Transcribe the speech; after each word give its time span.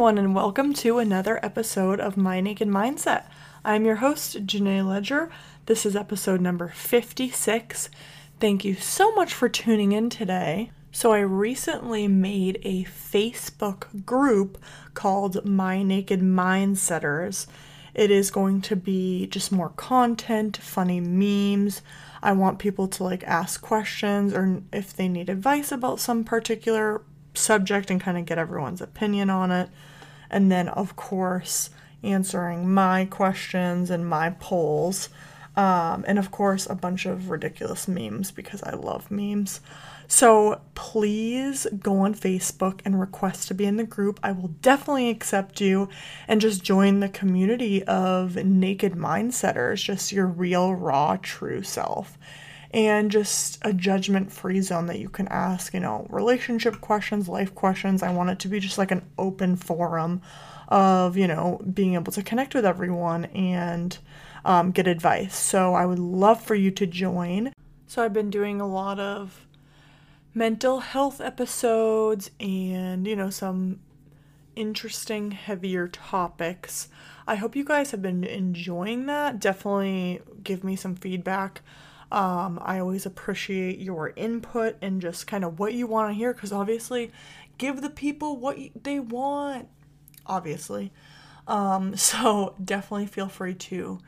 Everyone, 0.00 0.16
and 0.16 0.34
welcome 0.34 0.72
to 0.72 0.96
another 0.98 1.38
episode 1.44 2.00
of 2.00 2.16
My 2.16 2.40
Naked 2.40 2.68
Mindset. 2.68 3.26
I'm 3.66 3.84
your 3.84 3.96
host, 3.96 4.46
Jenay 4.46 4.82
Leger. 4.82 5.30
This 5.66 5.84
is 5.84 5.94
episode 5.94 6.40
number 6.40 6.68
56. 6.68 7.90
Thank 8.40 8.64
you 8.64 8.76
so 8.76 9.12
much 9.12 9.34
for 9.34 9.50
tuning 9.50 9.92
in 9.92 10.08
today. 10.08 10.70
So, 10.90 11.12
I 11.12 11.18
recently 11.18 12.08
made 12.08 12.62
a 12.62 12.84
Facebook 12.84 14.06
group 14.06 14.56
called 14.94 15.44
My 15.44 15.82
Naked 15.82 16.22
Mindsetters. 16.22 17.46
It 17.92 18.10
is 18.10 18.30
going 18.30 18.62
to 18.62 18.76
be 18.76 19.26
just 19.26 19.52
more 19.52 19.68
content, 19.68 20.56
funny 20.56 21.00
memes. 21.00 21.82
I 22.22 22.32
want 22.32 22.58
people 22.58 22.88
to 22.88 23.04
like 23.04 23.22
ask 23.24 23.60
questions 23.60 24.32
or 24.32 24.62
if 24.72 24.96
they 24.96 25.08
need 25.08 25.28
advice 25.28 25.70
about 25.70 26.00
some 26.00 26.24
particular 26.24 27.02
subject 27.34 27.90
and 27.90 28.00
kind 28.00 28.16
of 28.16 28.24
get 28.24 28.38
everyone's 28.38 28.80
opinion 28.80 29.28
on 29.28 29.50
it. 29.50 29.68
And 30.30 30.50
then, 30.50 30.68
of 30.68 30.96
course, 30.96 31.70
answering 32.02 32.72
my 32.72 33.04
questions 33.04 33.90
and 33.90 34.06
my 34.06 34.30
polls. 34.40 35.08
Um, 35.56 36.04
and 36.06 36.18
of 36.18 36.30
course, 36.30 36.66
a 36.70 36.74
bunch 36.74 37.06
of 37.06 37.28
ridiculous 37.28 37.88
memes 37.88 38.30
because 38.30 38.62
I 38.62 38.74
love 38.74 39.10
memes. 39.10 39.60
So 40.06 40.60
please 40.74 41.66
go 41.78 42.00
on 42.00 42.14
Facebook 42.14 42.80
and 42.84 42.98
request 42.98 43.48
to 43.48 43.54
be 43.54 43.64
in 43.64 43.76
the 43.76 43.84
group. 43.84 44.18
I 44.22 44.32
will 44.32 44.48
definitely 44.48 45.08
accept 45.08 45.60
you 45.60 45.88
and 46.26 46.40
just 46.40 46.64
join 46.64 47.00
the 47.00 47.08
community 47.08 47.84
of 47.84 48.36
naked 48.36 48.94
mindsetters, 48.94 49.84
just 49.84 50.12
your 50.12 50.26
real, 50.26 50.74
raw, 50.74 51.16
true 51.20 51.62
self 51.62 52.18
and 52.72 53.10
just 53.10 53.58
a 53.62 53.72
judgment 53.72 54.30
free 54.30 54.60
zone 54.60 54.86
that 54.86 54.98
you 54.98 55.08
can 55.08 55.26
ask, 55.28 55.74
you 55.74 55.80
know, 55.80 56.06
relationship 56.08 56.80
questions, 56.80 57.28
life 57.28 57.54
questions. 57.54 58.02
I 58.02 58.12
want 58.12 58.30
it 58.30 58.38
to 58.40 58.48
be 58.48 58.60
just 58.60 58.78
like 58.78 58.90
an 58.90 59.04
open 59.18 59.56
forum 59.56 60.22
of, 60.68 61.16
you 61.16 61.26
know, 61.26 61.60
being 61.72 61.94
able 61.94 62.12
to 62.12 62.22
connect 62.22 62.54
with 62.54 62.64
everyone 62.64 63.24
and 63.26 63.98
um, 64.44 64.70
get 64.70 64.86
advice. 64.86 65.36
So 65.36 65.74
I 65.74 65.84
would 65.84 65.98
love 65.98 66.42
for 66.42 66.54
you 66.54 66.70
to 66.72 66.86
join. 66.86 67.52
So 67.86 68.04
I've 68.04 68.12
been 68.12 68.30
doing 68.30 68.60
a 68.60 68.68
lot 68.68 69.00
of 69.00 69.46
mental 70.32 70.78
health 70.78 71.20
episodes 71.20 72.30
and, 72.38 73.04
you 73.04 73.16
know, 73.16 73.30
some 73.30 73.80
interesting, 74.54 75.32
heavier 75.32 75.88
topics. 75.88 76.88
I 77.26 77.34
hope 77.34 77.56
you 77.56 77.64
guys 77.64 77.90
have 77.90 78.02
been 78.02 78.22
enjoying 78.22 79.06
that. 79.06 79.40
Definitely 79.40 80.20
give 80.44 80.62
me 80.62 80.76
some 80.76 80.94
feedback 80.94 81.62
um, 82.12 82.58
I 82.62 82.80
always 82.80 83.06
appreciate 83.06 83.78
your 83.78 84.12
input 84.16 84.76
and 84.82 85.00
just 85.00 85.26
kind 85.26 85.44
of 85.44 85.58
what 85.58 85.74
you 85.74 85.86
want 85.86 86.10
to 86.10 86.14
hear 86.14 86.32
because 86.32 86.52
obviously, 86.52 87.12
give 87.58 87.80
the 87.80 87.90
people 87.90 88.36
what 88.36 88.58
they 88.82 88.98
want. 89.00 89.68
Obviously. 90.26 90.92
Um, 91.46 91.96
so 91.96 92.54
definitely 92.62 93.06
feel 93.06 93.28
free 93.28 93.54
to 93.54 93.98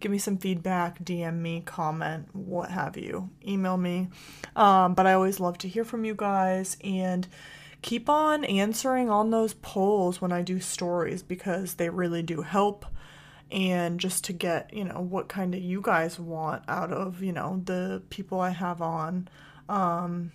give 0.00 0.10
me 0.10 0.18
some 0.18 0.36
feedback, 0.36 1.02
DM 1.04 1.38
me, 1.38 1.62
comment, 1.64 2.28
what 2.32 2.70
have 2.70 2.96
you, 2.96 3.30
email 3.46 3.76
me. 3.76 4.08
Um, 4.56 4.94
but 4.94 5.06
I 5.06 5.12
always 5.12 5.38
love 5.38 5.58
to 5.58 5.68
hear 5.68 5.84
from 5.84 6.04
you 6.04 6.14
guys 6.16 6.76
and 6.82 7.28
keep 7.82 8.08
on 8.08 8.44
answering 8.44 9.10
on 9.10 9.30
those 9.30 9.54
polls 9.54 10.20
when 10.20 10.32
I 10.32 10.42
do 10.42 10.58
stories 10.58 11.22
because 11.22 11.74
they 11.74 11.88
really 11.88 12.22
do 12.22 12.42
help 12.42 12.84
and 13.52 14.00
just 14.00 14.24
to 14.24 14.32
get 14.32 14.72
you 14.72 14.82
know 14.82 15.00
what 15.00 15.28
kind 15.28 15.54
of 15.54 15.60
you 15.60 15.82
guys 15.82 16.18
want 16.18 16.64
out 16.66 16.90
of 16.90 17.22
you 17.22 17.32
know 17.32 17.60
the 17.66 18.02
people 18.10 18.40
i 18.40 18.50
have 18.50 18.80
on. 18.82 19.28
Um 19.68 20.32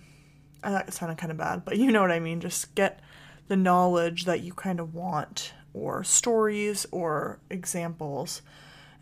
I 0.62 0.70
that 0.70 0.92
sounded 0.92 1.18
kind 1.18 1.32
of 1.32 1.36
bad 1.36 1.64
but 1.64 1.76
you 1.82 1.90
know 1.90 2.00
what 2.00 2.12
i 2.12 2.20
mean 2.20 2.40
just 2.40 2.74
get 2.74 3.00
the 3.48 3.56
knowledge 3.56 4.24
that 4.24 4.40
you 4.40 4.54
kind 4.54 4.78
of 4.78 4.94
want 4.94 5.52
or 5.74 6.04
stories 6.04 6.86
or 6.90 7.40
examples. 7.50 8.40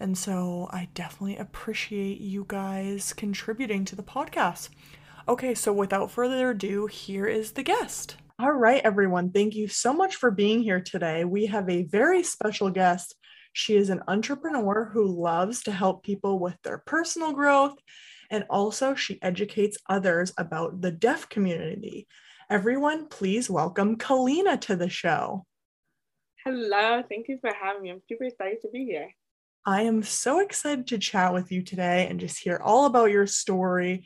And 0.00 0.16
so 0.16 0.68
i 0.72 0.88
definitely 0.94 1.36
appreciate 1.36 2.20
you 2.20 2.46
guys 2.48 3.12
contributing 3.12 3.84
to 3.84 3.96
the 3.96 4.02
podcast. 4.02 4.70
Okay 5.28 5.54
so 5.54 5.72
without 5.72 6.10
further 6.10 6.50
ado 6.50 6.86
here 6.86 7.26
is 7.26 7.52
the 7.52 7.62
guest. 7.62 8.16
All 8.38 8.52
right 8.52 8.80
everyone. 8.82 9.30
Thank 9.30 9.54
you 9.54 9.68
so 9.68 9.92
much 9.92 10.16
for 10.16 10.30
being 10.30 10.62
here 10.62 10.80
today. 10.80 11.24
We 11.24 11.46
have 11.46 11.68
a 11.68 11.82
very 11.82 12.22
special 12.22 12.70
guest 12.70 13.14
she 13.56 13.74
is 13.74 13.88
an 13.88 14.02
entrepreneur 14.06 14.90
who 14.92 15.06
loves 15.06 15.62
to 15.62 15.72
help 15.72 16.04
people 16.04 16.38
with 16.38 16.60
their 16.62 16.76
personal 16.76 17.32
growth, 17.32 17.74
and 18.30 18.44
also 18.50 18.94
she 18.94 19.18
educates 19.22 19.78
others 19.88 20.30
about 20.36 20.82
the 20.82 20.90
deaf 20.90 21.26
community. 21.30 22.06
Everyone, 22.50 23.08
please 23.08 23.48
welcome 23.48 23.96
Kellina 23.96 24.60
to 24.60 24.76
the 24.76 24.90
show. 24.90 25.46
Hello, 26.44 27.02
thank 27.08 27.28
you 27.28 27.38
for 27.40 27.50
having 27.58 27.82
me. 27.82 27.90
I'm 27.90 28.02
super 28.06 28.24
excited 28.24 28.60
to 28.60 28.68
be 28.68 28.84
here. 28.84 29.08
I 29.64 29.82
am 29.82 30.02
so 30.02 30.40
excited 30.40 30.88
to 30.88 30.98
chat 30.98 31.32
with 31.32 31.50
you 31.50 31.62
today 31.62 32.08
and 32.10 32.20
just 32.20 32.38
hear 32.38 32.60
all 32.62 32.84
about 32.84 33.10
your 33.10 33.26
story. 33.26 34.04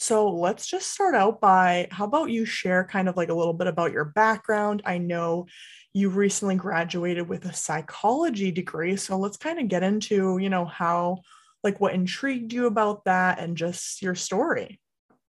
So 0.00 0.28
let's 0.28 0.66
just 0.66 0.90
start 0.92 1.14
out 1.14 1.40
by 1.40 1.86
how 1.92 2.04
about 2.04 2.30
you 2.30 2.44
share 2.44 2.84
kind 2.84 3.08
of 3.08 3.16
like 3.16 3.28
a 3.28 3.34
little 3.34 3.54
bit 3.54 3.68
about 3.68 3.92
your 3.92 4.06
background? 4.06 4.82
I 4.84 4.98
know 4.98 5.46
you 5.92 6.10
recently 6.10 6.56
graduated 6.56 7.28
with 7.28 7.44
a 7.44 7.52
psychology 7.52 8.50
degree. 8.50 8.96
So 8.96 9.16
let's 9.16 9.36
kind 9.36 9.58
of 9.58 9.68
get 9.68 9.82
into, 9.82 10.38
you 10.38 10.50
know, 10.50 10.64
how, 10.64 11.22
like, 11.64 11.80
what 11.80 11.94
intrigued 11.94 12.52
you 12.52 12.66
about 12.66 13.04
that 13.04 13.38
and 13.38 13.56
just 13.56 14.02
your 14.02 14.14
story. 14.14 14.80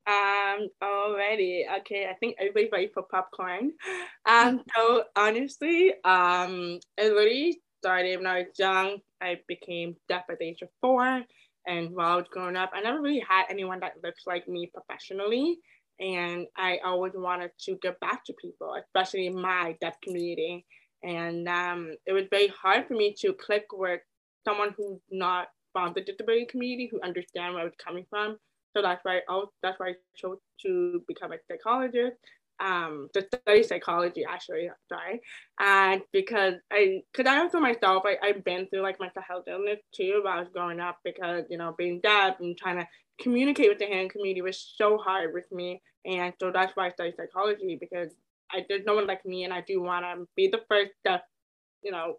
Um, 0.07 0.69
already. 0.83 1.67
Okay, 1.81 2.09
I 2.09 2.15
think 2.15 2.37
everybody's 2.39 2.73
ready 2.73 2.91
for 2.93 3.03
popcorn. 3.03 3.73
Um, 4.29 4.63
so 4.75 5.05
honestly, 5.15 5.95
um, 6.03 6.81
it 6.99 7.13
really 7.13 7.61
started 7.79 8.17
when 8.17 8.27
I 8.27 8.39
was 8.39 8.59
young. 8.59 8.99
I 9.21 9.39
became 9.47 9.95
deaf 10.09 10.25
at 10.29 10.41
the 10.41 10.47
age 10.47 10.63
of 10.63 10.69
four. 10.81 11.23
And 11.65 11.91
while 11.91 12.09
I 12.09 12.17
was 12.17 12.27
growing 12.29 12.57
up, 12.57 12.73
I 12.75 12.81
never 12.81 13.01
really 13.01 13.25
had 13.29 13.45
anyone 13.51 13.79
that 13.81 14.03
looked 14.03 14.23
like 14.27 14.49
me 14.49 14.69
professionally 14.75 15.61
and 15.99 16.47
I 16.57 16.79
always 16.85 17.13
wanted 17.15 17.51
to 17.61 17.77
give 17.83 17.99
back 18.01 18.25
to 18.27 18.35
people, 18.35 18.75
especially 18.75 19.29
my 19.31 19.77
deaf 19.81 19.95
community. 20.03 20.67
And 21.03 21.49
um, 21.49 21.95
it 22.07 22.13
was 22.13 22.25
very 22.31 22.49
hard 22.49 22.87
for 22.87 22.95
me 22.95 23.15
to 23.21 23.33
click 23.33 23.67
with 23.73 24.01
someone 24.45 24.75
who's 24.77 25.01
not 25.11 25.49
from 25.73 25.93
the 25.95 26.03
disability 26.03 26.47
community, 26.47 26.89
who 26.91 27.01
understand 27.03 27.55
where 27.55 27.63
I 27.63 27.67
was 27.67 27.75
coming 27.85 28.07
from. 28.11 28.39
So 28.77 28.83
that's 28.83 29.03
why 29.05 29.21
I, 29.29 29.45
that's 29.63 29.79
why 29.81 29.89
I 29.89 29.95
chose 30.15 30.39
to 30.63 31.03
become 31.09 31.33
a 31.33 31.37
psychologist, 31.51 32.17
um, 32.61 33.09
to 33.13 33.23
study 33.23 33.63
psychology 33.63 34.25
actually, 34.29 34.71
sorry. 34.89 35.21
And 35.61 36.03
because 36.13 36.55
I, 36.73 37.03
because 37.13 37.31
I 37.31 37.39
also 37.39 37.61
myself, 37.61 38.05
I, 38.07 38.17
I've 38.27 38.45
been 38.45 38.67
through 38.69 38.83
like 38.83 39.01
mental 39.01 39.23
health 39.23 39.45
illness 39.49 39.81
too 39.93 40.21
while 40.23 40.39
I 40.39 40.41
was 40.41 40.49
growing 40.53 40.81
up 40.81 40.99
because, 41.05 41.45
you 41.51 41.59
know, 41.59 41.75
being 41.77 42.01
deaf 42.01 42.41
and 42.41 42.57
trying 42.57 42.79
to 42.79 42.89
communicate 43.21 43.69
with 43.69 43.79
the 43.79 43.87
hand 43.87 44.11
community 44.11 44.43
was 44.43 44.75
so 44.77 44.99
hard 44.99 45.33
with 45.35 45.51
me. 45.53 45.83
And 46.05 46.33
so 46.41 46.51
that's 46.51 46.75
why 46.77 46.87
I 46.87 46.91
studied 46.91 47.17
psychology 47.17 47.77
because 47.79 48.13
I 48.51 48.65
there's 48.69 48.85
no 48.87 48.95
one 48.95 49.07
like 49.07 49.25
me 49.27 49.45
and 49.45 49.53
I 49.53 49.63
do 49.63 49.83
want 49.83 50.05
to 50.05 50.27
be 50.37 50.49
the 50.49 50.61
first 50.69 50.93
deaf, 51.05 51.23
you 51.83 51.91
know, 51.91 52.17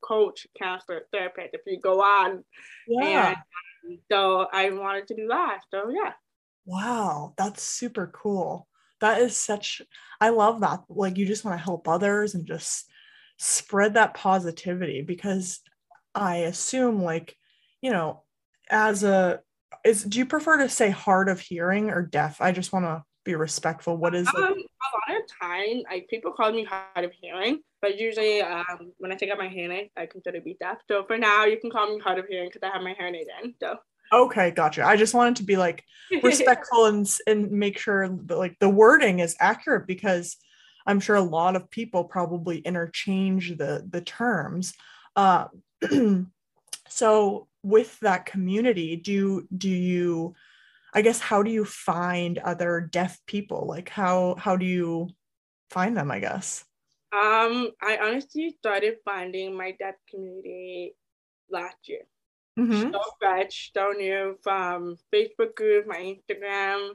coach, 0.00 0.46
counselor, 0.60 1.02
therapist 1.12 1.54
if 1.54 1.60
you 1.66 1.78
go 1.80 2.00
on. 2.00 2.44
Yeah. 2.88 3.36
And 3.84 3.98
so 4.10 4.46
I 4.52 4.70
wanted 4.70 5.08
to 5.08 5.14
do 5.14 5.28
that. 5.28 5.60
So 5.70 5.90
yeah. 5.90 6.12
Wow, 6.66 7.34
that's 7.36 7.62
super 7.62 8.12
cool. 8.14 8.66
That 9.00 9.20
is 9.20 9.36
such 9.36 9.82
I 10.20 10.30
love 10.30 10.60
that. 10.60 10.84
Like 10.88 11.16
you 11.16 11.26
just 11.26 11.44
want 11.44 11.58
to 11.58 11.64
help 11.64 11.88
others 11.88 12.34
and 12.34 12.46
just 12.46 12.90
spread 13.38 13.94
that 13.94 14.14
positivity 14.14 15.02
because 15.02 15.60
I 16.14 16.36
assume 16.36 17.02
like, 17.02 17.36
you 17.80 17.90
know, 17.90 18.22
as 18.68 19.02
a 19.02 19.40
is 19.84 20.04
do 20.04 20.18
you 20.18 20.26
prefer 20.26 20.58
to 20.58 20.68
say 20.68 20.90
hard 20.90 21.28
of 21.28 21.40
hearing 21.40 21.90
or 21.90 22.02
deaf? 22.02 22.40
I 22.40 22.52
just 22.52 22.72
want 22.72 22.84
to 22.84 23.02
be 23.24 23.34
respectful. 23.34 23.96
What 23.96 24.14
is 24.14 24.28
um, 24.28 24.44
a 24.44 24.46
lot 24.46 25.20
of 25.20 25.22
time, 25.40 25.82
like 25.90 26.08
people 26.08 26.32
call 26.32 26.52
me 26.52 26.64
hard 26.64 27.04
of 27.04 27.12
hearing, 27.12 27.60
but 27.80 27.98
usually 27.98 28.42
um, 28.42 28.92
when 28.98 29.12
I 29.12 29.14
take 29.14 29.30
out 29.30 29.38
my 29.38 29.48
hearing 29.48 29.72
aid 29.72 29.90
I 29.96 30.06
consider 30.06 30.38
to 30.38 30.44
be 30.44 30.56
deaf. 30.60 30.78
So 30.88 31.04
for 31.06 31.16
now, 31.16 31.44
you 31.44 31.58
can 31.58 31.70
call 31.70 31.94
me 31.94 31.98
hard 31.98 32.18
of 32.18 32.26
hearing 32.26 32.48
because 32.48 32.62
I 32.62 32.72
have 32.72 32.82
my 32.82 32.94
hearing 32.98 33.14
aid 33.14 33.26
in. 33.42 33.54
So. 33.60 33.76
Okay, 34.12 34.50
gotcha. 34.50 34.84
I 34.84 34.96
just 34.96 35.14
wanted 35.14 35.36
to 35.36 35.44
be 35.44 35.56
like 35.56 35.84
respectful 36.22 36.86
and 36.86 37.08
and 37.26 37.50
make 37.50 37.78
sure 37.78 38.08
that 38.08 38.38
like 38.38 38.56
the 38.58 38.68
wording 38.68 39.20
is 39.20 39.36
accurate 39.38 39.86
because 39.86 40.36
I'm 40.86 41.00
sure 41.00 41.16
a 41.16 41.20
lot 41.20 41.56
of 41.56 41.70
people 41.70 42.04
probably 42.04 42.58
interchange 42.58 43.56
the 43.56 43.86
the 43.88 44.00
terms. 44.00 44.74
Uh, 45.14 45.46
so 46.88 47.46
with 47.62 47.98
that 48.00 48.26
community 48.26 48.96
do 48.96 49.46
do 49.56 49.68
you 49.68 50.34
i 50.94 51.02
guess 51.02 51.20
how 51.20 51.42
do 51.42 51.50
you 51.50 51.64
find 51.64 52.38
other 52.38 52.80
deaf 52.80 53.18
people 53.26 53.66
like 53.66 53.88
how 53.88 54.34
how 54.38 54.56
do 54.56 54.64
you 54.64 55.08
find 55.70 55.96
them 55.96 56.10
i 56.10 56.18
guess 56.18 56.64
um 57.12 57.70
i 57.82 57.98
honestly 58.02 58.54
started 58.58 58.96
finding 59.04 59.56
my 59.56 59.74
deaf 59.78 59.94
community 60.08 60.94
last 61.50 61.76
year 61.84 62.02
mm-hmm. 62.60 62.92
so 62.92 63.00
fresh 63.20 63.70
so 63.74 63.92
new 63.96 64.36
from 64.42 64.96
facebook 65.12 65.54
group 65.54 65.86
my 65.86 66.14
instagram 66.16 66.90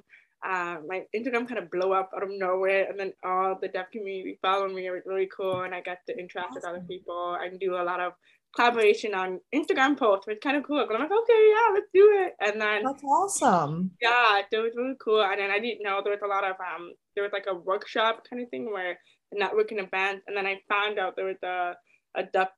uh, 0.45 0.77
my 0.87 1.01
Instagram 1.15 1.47
kind 1.47 1.57
of 1.57 1.71
blew 1.71 1.91
up 1.93 2.11
out 2.15 2.21
of 2.21 2.29
nowhere, 2.31 2.87
and 2.87 2.99
then 2.99 3.13
all 3.23 3.57
the 3.59 3.67
deaf 3.67 3.89
community 3.91 4.37
followed 4.43 4.71
me. 4.71 4.85
It 4.85 4.91
was 4.91 5.01
really 5.05 5.27
cool, 5.35 5.61
and 5.61 5.73
I 5.73 5.81
got 5.81 5.97
to 6.07 6.13
interact 6.13 6.51
awesome. 6.51 6.55
with 6.55 6.65
other 6.65 6.85
people 6.87 7.37
and 7.41 7.59
do 7.59 7.75
a 7.75 7.81
lot 7.81 7.99
of 7.99 8.13
collaboration 8.55 9.13
on 9.13 9.39
Instagram 9.53 9.97
posts. 9.97 10.25
It's 10.27 10.43
kind 10.43 10.57
of 10.57 10.63
cool. 10.63 10.85
But 10.87 10.95
I'm 10.95 11.01
like, 11.01 11.11
okay, 11.11 11.49
yeah, 11.49 11.73
let's 11.73 11.87
do 11.93 12.25
it. 12.25 12.33
And 12.39 12.61
then 12.61 12.83
that's 12.83 13.03
awesome. 13.03 13.91
Yeah, 14.01 14.41
it 14.51 14.57
was 14.57 14.73
really 14.75 14.95
cool. 15.03 15.23
And 15.23 15.39
then 15.39 15.51
I 15.51 15.59
didn't 15.59 15.83
know 15.83 16.01
there 16.03 16.13
was 16.13 16.21
a 16.23 16.27
lot 16.27 16.43
of 16.43 16.55
um, 16.59 16.93
there 17.15 17.23
was 17.23 17.33
like 17.33 17.47
a 17.49 17.55
workshop 17.55 18.23
kind 18.29 18.41
of 18.41 18.49
thing 18.49 18.71
where 18.71 18.97
a 19.33 19.35
networking 19.35 19.83
event, 19.83 20.21
and 20.27 20.37
then 20.37 20.45
I 20.45 20.61
found 20.69 20.99
out 20.99 21.15
there 21.15 21.25
was 21.25 21.41
a 21.43 21.73
a 22.17 22.23
deaf 22.23 22.49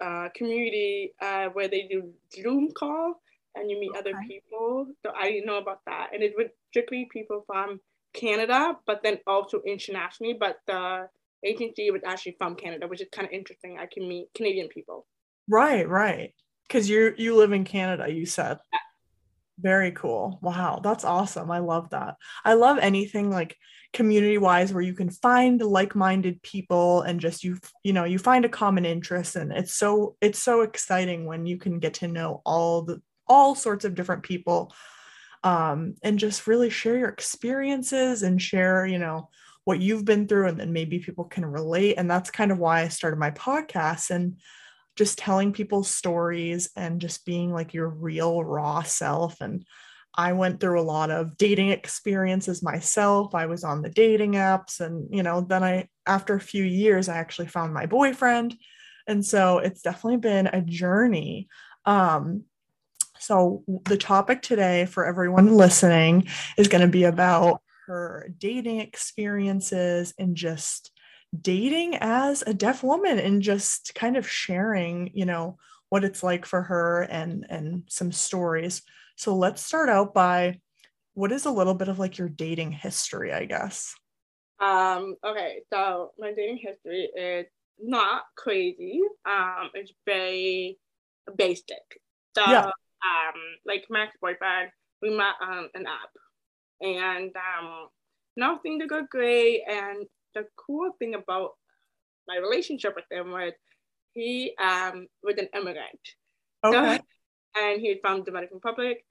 uh, 0.00 0.28
community 0.34 1.12
uh, 1.20 1.46
where 1.52 1.68
they 1.68 1.86
do 1.90 2.12
Zoom 2.34 2.70
call 2.72 3.20
and 3.54 3.70
you 3.70 3.78
meet 3.80 3.90
okay. 3.90 3.98
other 3.98 4.12
people. 4.26 4.86
So 5.04 5.12
I 5.18 5.30
didn't 5.30 5.46
know 5.46 5.58
about 5.58 5.80
that, 5.86 6.10
and 6.12 6.22
it 6.22 6.34
was 6.36 6.46
strictly 6.70 7.08
people 7.12 7.44
from 7.46 7.80
Canada, 8.14 8.76
but 8.86 9.02
then 9.02 9.18
also 9.26 9.60
internationally. 9.66 10.36
But 10.38 10.56
the 10.66 11.08
agency 11.44 11.90
was 11.90 12.02
actually 12.06 12.36
from 12.38 12.54
Canada, 12.54 12.86
which 12.86 13.00
is 13.00 13.08
kind 13.12 13.26
of 13.26 13.32
interesting. 13.32 13.78
I 13.78 13.86
can 13.92 14.08
meet 14.08 14.28
Canadian 14.34 14.68
people. 14.68 15.06
Right, 15.48 15.88
right. 15.88 16.32
Because 16.66 16.88
you 16.88 17.14
you 17.16 17.36
live 17.36 17.52
in 17.52 17.64
Canada, 17.64 18.12
you 18.12 18.26
said. 18.26 18.58
Very 19.60 19.92
cool. 19.92 20.38
Wow, 20.42 20.80
that's 20.82 21.04
awesome. 21.04 21.50
I 21.50 21.58
love 21.58 21.90
that. 21.90 22.16
I 22.44 22.54
love 22.54 22.78
anything 22.78 23.30
like 23.30 23.56
community 23.92 24.38
wise 24.38 24.72
where 24.72 24.82
you 24.82 24.94
can 24.94 25.10
find 25.10 25.60
like-minded 25.60 26.40
people 26.42 27.02
and 27.02 27.20
just 27.20 27.42
you 27.42 27.58
you 27.82 27.92
know, 27.92 28.04
you 28.04 28.18
find 28.18 28.44
a 28.44 28.48
common 28.48 28.84
interest 28.84 29.36
and 29.36 29.52
it's 29.52 29.74
so 29.74 30.16
it's 30.20 30.38
so 30.38 30.62
exciting 30.62 31.26
when 31.26 31.46
you 31.46 31.58
can 31.58 31.78
get 31.78 31.94
to 31.94 32.08
know 32.08 32.40
all 32.46 32.82
the 32.82 33.02
all 33.26 33.54
sorts 33.54 33.84
of 33.84 33.94
different 33.94 34.22
people 34.22 34.72
um 35.44 35.94
and 36.02 36.18
just 36.18 36.46
really 36.46 36.70
share 36.70 36.96
your 36.96 37.08
experiences 37.08 38.22
and 38.22 38.40
share, 38.40 38.86
you 38.86 38.98
know, 38.98 39.28
what 39.64 39.80
you've 39.80 40.04
been 40.04 40.26
through 40.26 40.46
and 40.48 40.58
then 40.60 40.72
maybe 40.72 41.00
people 41.00 41.24
can 41.24 41.44
relate 41.44 41.94
and 41.96 42.10
that's 42.10 42.30
kind 42.30 42.52
of 42.52 42.58
why 42.58 42.82
I 42.82 42.88
started 42.88 43.18
my 43.18 43.32
podcast 43.32 44.10
and 44.10 44.36
just 44.96 45.18
telling 45.18 45.52
people 45.52 45.82
stories 45.82 46.70
and 46.76 47.00
just 47.00 47.24
being 47.24 47.52
like 47.52 47.74
your 47.74 47.88
real 47.88 48.42
raw 48.44 48.82
self. 48.82 49.40
And 49.40 49.64
I 50.14 50.32
went 50.32 50.60
through 50.60 50.80
a 50.80 50.82
lot 50.82 51.10
of 51.10 51.36
dating 51.36 51.70
experiences 51.70 52.62
myself. 52.62 53.34
I 53.34 53.46
was 53.46 53.64
on 53.64 53.82
the 53.82 53.90
dating 53.90 54.32
apps 54.32 54.80
and 54.80 55.08
you 55.14 55.22
know 55.22 55.40
then 55.40 55.62
I 55.62 55.88
after 56.06 56.34
a 56.34 56.40
few 56.40 56.64
years 56.64 57.08
I 57.08 57.16
actually 57.16 57.48
found 57.48 57.72
my 57.72 57.86
boyfriend. 57.86 58.56
And 59.06 59.24
so 59.24 59.58
it's 59.58 59.82
definitely 59.82 60.18
been 60.18 60.46
a 60.48 60.60
journey. 60.60 61.48
Um 61.86 62.44
so 63.18 63.62
the 63.84 63.98
topic 63.98 64.42
today 64.42 64.86
for 64.86 65.04
everyone 65.04 65.54
listening 65.56 66.26
is 66.56 66.68
going 66.68 66.80
to 66.80 66.88
be 66.88 67.04
about 67.04 67.60
her 67.86 68.30
dating 68.38 68.80
experiences 68.80 70.14
and 70.18 70.34
just 70.34 70.90
dating 71.38 71.96
as 71.96 72.42
a 72.46 72.54
deaf 72.54 72.82
woman 72.82 73.18
and 73.18 73.42
just 73.42 73.94
kind 73.94 74.16
of 74.16 74.28
sharing, 74.28 75.10
you 75.14 75.24
know, 75.24 75.56
what 75.88 76.04
it's 76.04 76.22
like 76.22 76.46
for 76.46 76.62
her 76.62 77.02
and 77.02 77.46
and 77.48 77.84
some 77.88 78.12
stories. 78.12 78.82
So 79.16 79.36
let's 79.36 79.62
start 79.64 79.88
out 79.88 80.14
by 80.14 80.60
what 81.14 81.32
is 81.32 81.44
a 81.44 81.50
little 81.50 81.74
bit 81.74 81.88
of 81.88 81.98
like 81.98 82.18
your 82.18 82.28
dating 82.28 82.72
history, 82.72 83.32
I 83.32 83.44
guess. 83.44 83.94
Um, 84.60 85.16
okay, 85.24 85.60
so 85.72 86.12
my 86.18 86.32
dating 86.32 86.58
history 86.58 87.08
is 87.16 87.46
not 87.78 88.22
crazy. 88.36 89.00
Um, 89.26 89.70
it's 89.74 89.92
very 90.06 90.78
basic. 91.36 91.82
So 92.36 92.42
yeah. 92.46 92.66
um 92.66 93.34
like 93.66 93.84
my 93.90 94.02
ex-boyfriend, 94.04 94.70
we 95.02 95.16
met 95.16 95.34
on 95.40 95.68
an 95.74 95.86
app 95.86 96.10
and 96.80 97.30
um 97.36 97.88
nothing 98.36 98.80
to 98.80 98.86
go 98.86 99.06
great 99.10 99.62
and 99.68 100.06
the 100.34 100.46
cool 100.56 100.90
thing 100.98 101.14
about 101.14 101.52
my 102.28 102.36
relationship 102.36 102.94
with 102.94 103.04
him 103.10 103.30
was 103.30 103.52
he 104.12 104.54
um, 104.60 105.06
was 105.22 105.36
an 105.38 105.48
immigrant. 105.54 106.00
Okay. 106.64 106.96
So, 106.96 107.60
and 107.60 107.80
he's 107.80 107.98
from 108.00 108.22
Dominican 108.22 108.56
Republic 108.56 109.04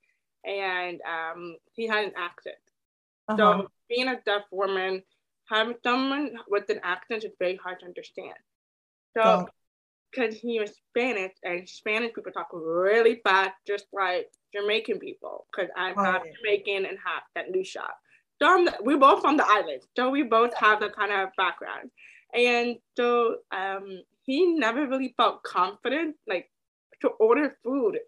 and 0.45 0.99
um, 1.01 1.57
he 1.73 1.87
had 1.87 2.05
an 2.05 2.13
accent. 2.17 2.55
Uh-huh. 3.27 3.37
So 3.37 3.67
being 3.89 4.07
a 4.07 4.19
deaf 4.25 4.43
woman, 4.51 5.03
having 5.49 5.75
someone 5.83 6.35
with 6.47 6.69
an 6.69 6.79
accent 6.83 7.23
is 7.23 7.31
very 7.39 7.57
hard 7.57 7.79
to 7.81 7.85
understand. 7.85 8.35
So 9.17 9.47
because 10.11 10.35
he 10.35 10.59
was 10.59 10.71
Spanish 10.89 11.33
and 11.43 11.67
Spanish 11.67 12.13
people 12.13 12.31
talk 12.31 12.47
really 12.51 13.21
fast, 13.23 13.51
just 13.67 13.85
like 13.93 14.29
Jamaican 14.55 14.99
people, 14.99 15.45
because 15.51 15.69
I'm 15.75 15.95
half 15.95 16.23
Jamaican 16.23 16.85
and 16.85 16.97
half 17.03 17.23
that 17.35 17.51
new 17.51 17.63
shop. 17.63 17.95
So 18.41 18.65
the, 18.65 18.77
we're 18.81 18.97
both 18.97 19.21
from 19.21 19.37
the 19.37 19.45
island, 19.45 19.81
so 19.95 20.09
we 20.09 20.23
both 20.23 20.53
have 20.55 20.79
that 20.79 20.95
kind 20.95 21.11
of 21.11 21.29
background. 21.37 21.91
And 22.33 22.77
so 22.95 23.37
um, 23.51 24.01
he 24.25 24.45
never 24.53 24.87
really 24.87 25.13
felt 25.17 25.43
confident, 25.43 26.15
like 26.27 26.49
to 27.01 27.09
order 27.19 27.57
food. 27.63 27.99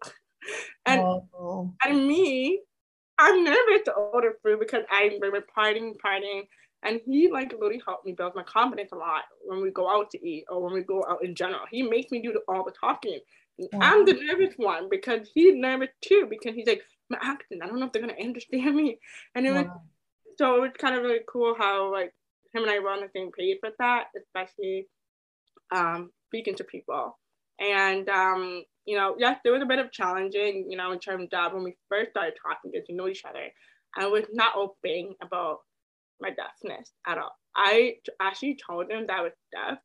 and 0.86 1.00
oh. 1.00 1.74
and 1.84 2.06
me, 2.06 2.60
I'm 3.18 3.44
nervous 3.44 3.82
to 3.86 3.92
order 3.92 4.34
food 4.42 4.60
because 4.60 4.84
I'm 4.90 5.12
we 5.20 5.30
partying, 5.56 5.92
partying. 6.04 6.42
And 6.84 7.00
he 7.06 7.30
like 7.30 7.54
really 7.60 7.80
helped 7.86 8.04
me 8.04 8.12
build 8.12 8.34
my 8.34 8.42
confidence 8.42 8.90
a 8.92 8.96
lot 8.96 9.22
when 9.44 9.62
we 9.62 9.70
go 9.70 9.88
out 9.88 10.10
to 10.10 10.26
eat 10.28 10.44
or 10.48 10.60
when 10.62 10.72
we 10.72 10.82
go 10.82 11.04
out 11.08 11.24
in 11.24 11.34
general. 11.34 11.62
He 11.70 11.82
makes 11.82 12.10
me 12.10 12.20
do 12.20 12.40
all 12.48 12.64
the 12.64 12.72
talking. 12.72 13.20
I'm 13.80 14.04
the 14.04 14.14
nervous 14.14 14.54
one 14.56 14.88
because 14.90 15.30
he's 15.34 15.54
nervous 15.54 15.90
too 16.00 16.26
because 16.28 16.56
he's 16.56 16.66
like 16.66 16.82
my 17.08 17.18
accent. 17.22 17.60
I 17.62 17.66
don't 17.66 17.78
know 17.78 17.86
if 17.86 17.92
they're 17.92 18.02
gonna 18.02 18.14
understand 18.20 18.74
me. 18.74 18.98
And 19.34 19.46
it 19.46 19.52
was 19.52 19.66
so 20.38 20.56
it 20.56 20.60
was 20.60 20.70
kind 20.78 20.94
of 20.94 21.02
really 21.02 21.20
cool 21.28 21.54
how 21.58 21.92
like 21.92 22.12
him 22.54 22.62
and 22.62 22.70
I 22.70 22.78
were 22.78 22.90
on 22.90 23.00
the 23.00 23.08
same 23.14 23.30
page 23.36 23.58
with 23.62 23.74
that, 23.78 24.04
especially 24.16 24.86
um, 25.74 26.10
speaking 26.28 26.54
to 26.56 26.64
people. 26.64 27.18
And 27.58 28.08
um, 28.08 28.64
you 28.84 28.96
know, 28.96 29.14
yes, 29.18 29.38
there 29.42 29.52
was 29.52 29.62
a 29.62 29.66
bit 29.66 29.78
of 29.78 29.92
challenging, 29.92 30.66
you 30.68 30.76
know, 30.76 30.92
in 30.92 30.98
terms 30.98 31.28
of 31.32 31.52
when 31.52 31.64
we 31.64 31.76
first 31.88 32.10
started 32.10 32.34
talking, 32.42 32.72
get 32.72 32.86
to 32.86 32.94
know 32.94 33.08
each 33.08 33.24
other. 33.28 33.48
I 33.96 34.06
was 34.06 34.24
not 34.32 34.56
open 34.56 35.14
about 35.22 35.58
my 36.20 36.30
deafness 36.30 36.92
at 37.06 37.18
all. 37.18 37.36
I 37.54 37.96
actually 38.20 38.56
told 38.66 38.90
him 38.90 39.06
that 39.06 39.18
I 39.18 39.22
was 39.22 39.32
deaf 39.52 39.78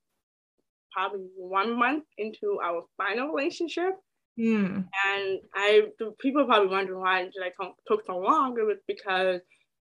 probably 0.91 1.27
one 1.35 1.77
month 1.77 2.05
into 2.17 2.59
our 2.63 2.83
final 2.97 3.33
relationship. 3.33 3.93
Mm. 4.39 4.85
And 5.07 5.39
I, 5.53 5.81
people 6.19 6.45
probably 6.45 6.69
wondering 6.69 6.99
why 6.99 7.23
did 7.23 7.33
I 7.43 7.51
took 7.87 8.05
so 8.05 8.17
long. 8.17 8.55
It 8.57 8.63
was 8.63 8.77
because 8.87 9.41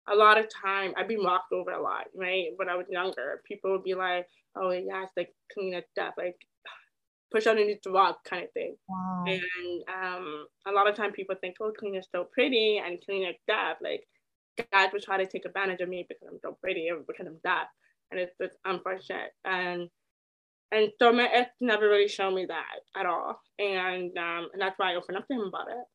a 0.08 0.16
lot 0.16 0.38
of 0.38 0.48
time 0.50 0.94
I'd 0.98 1.08
be 1.08 1.18
walked 1.18 1.52
over 1.54 1.72
a 1.72 1.82
lot, 1.82 2.08
right? 2.16 2.50
When 2.56 2.70
I 2.70 2.76
was 2.76 2.88
younger, 2.90 3.42
people 3.46 3.72
would 3.72 3.84
be 3.84 3.96
like, 3.96 4.28
"Oh 4.56 4.72
yeah, 4.72 5.04
it's 5.04 5.14
like 5.18 5.34
clean 5.54 5.76
up 5.76 5.86
stuff, 5.92 6.16
like 6.18 6.38
push 7.32 7.48
underneath 7.48 7.82
the 7.84 7.92
rock 7.92 8.24
kind 8.26 8.44
of 8.46 8.52
thing." 8.54 8.78
Wow. 8.88 9.26
And 9.26 9.84
um, 9.90 10.48
a 10.68 10.72
lot 10.72 10.90
of 10.90 10.96
time 10.96 11.14
people 11.14 11.36
think, 11.40 11.56
"Oh, 11.62 11.72
clean 11.78 11.96
is 11.96 12.08
so 12.12 12.26
pretty," 12.34 12.78
and 12.84 13.02
clean 13.06 13.28
is. 13.28 13.36
Like 13.82 14.08
guys 14.72 14.92
would 14.94 15.04
try 15.04 15.18
to 15.18 15.28
take 15.28 15.46
advantage 15.46 15.82
of 15.82 15.90
me 15.90 16.06
because 16.08 16.28
I'm 16.30 16.40
so 16.42 16.58
pretty 16.62 16.90
or 16.92 17.02
because 17.08 17.28
I'm 17.28 17.40
deaf, 17.44 17.68
and 18.12 18.20
it's 18.20 18.36
just 18.42 18.58
unfortunate. 18.66 19.32
And 19.46 19.90
and 20.72 20.92
so 21.00 21.12
my 21.14 21.28
ex 21.28 21.52
never 21.62 21.88
really 21.90 22.08
showed 22.10 22.34
me 22.36 22.46
that 22.48 22.82
at 22.96 23.06
all, 23.06 23.42
and 23.60 24.18
um, 24.18 24.50
and 24.54 24.62
that's 24.62 24.80
why 24.80 24.94
I 24.94 24.96
opened 24.96 25.18
up 25.18 25.28
to 25.28 25.34
him 25.34 25.42
about 25.48 25.70
it. 25.70 25.86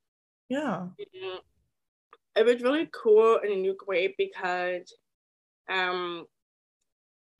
Yeah 0.48 0.88
it 2.36 2.44
was 2.44 2.62
really 2.62 2.88
cool 2.92 3.38
in 3.42 3.50
a 3.50 3.56
new 3.56 3.76
way 3.86 4.14
because 4.16 4.92
um, 5.72 6.26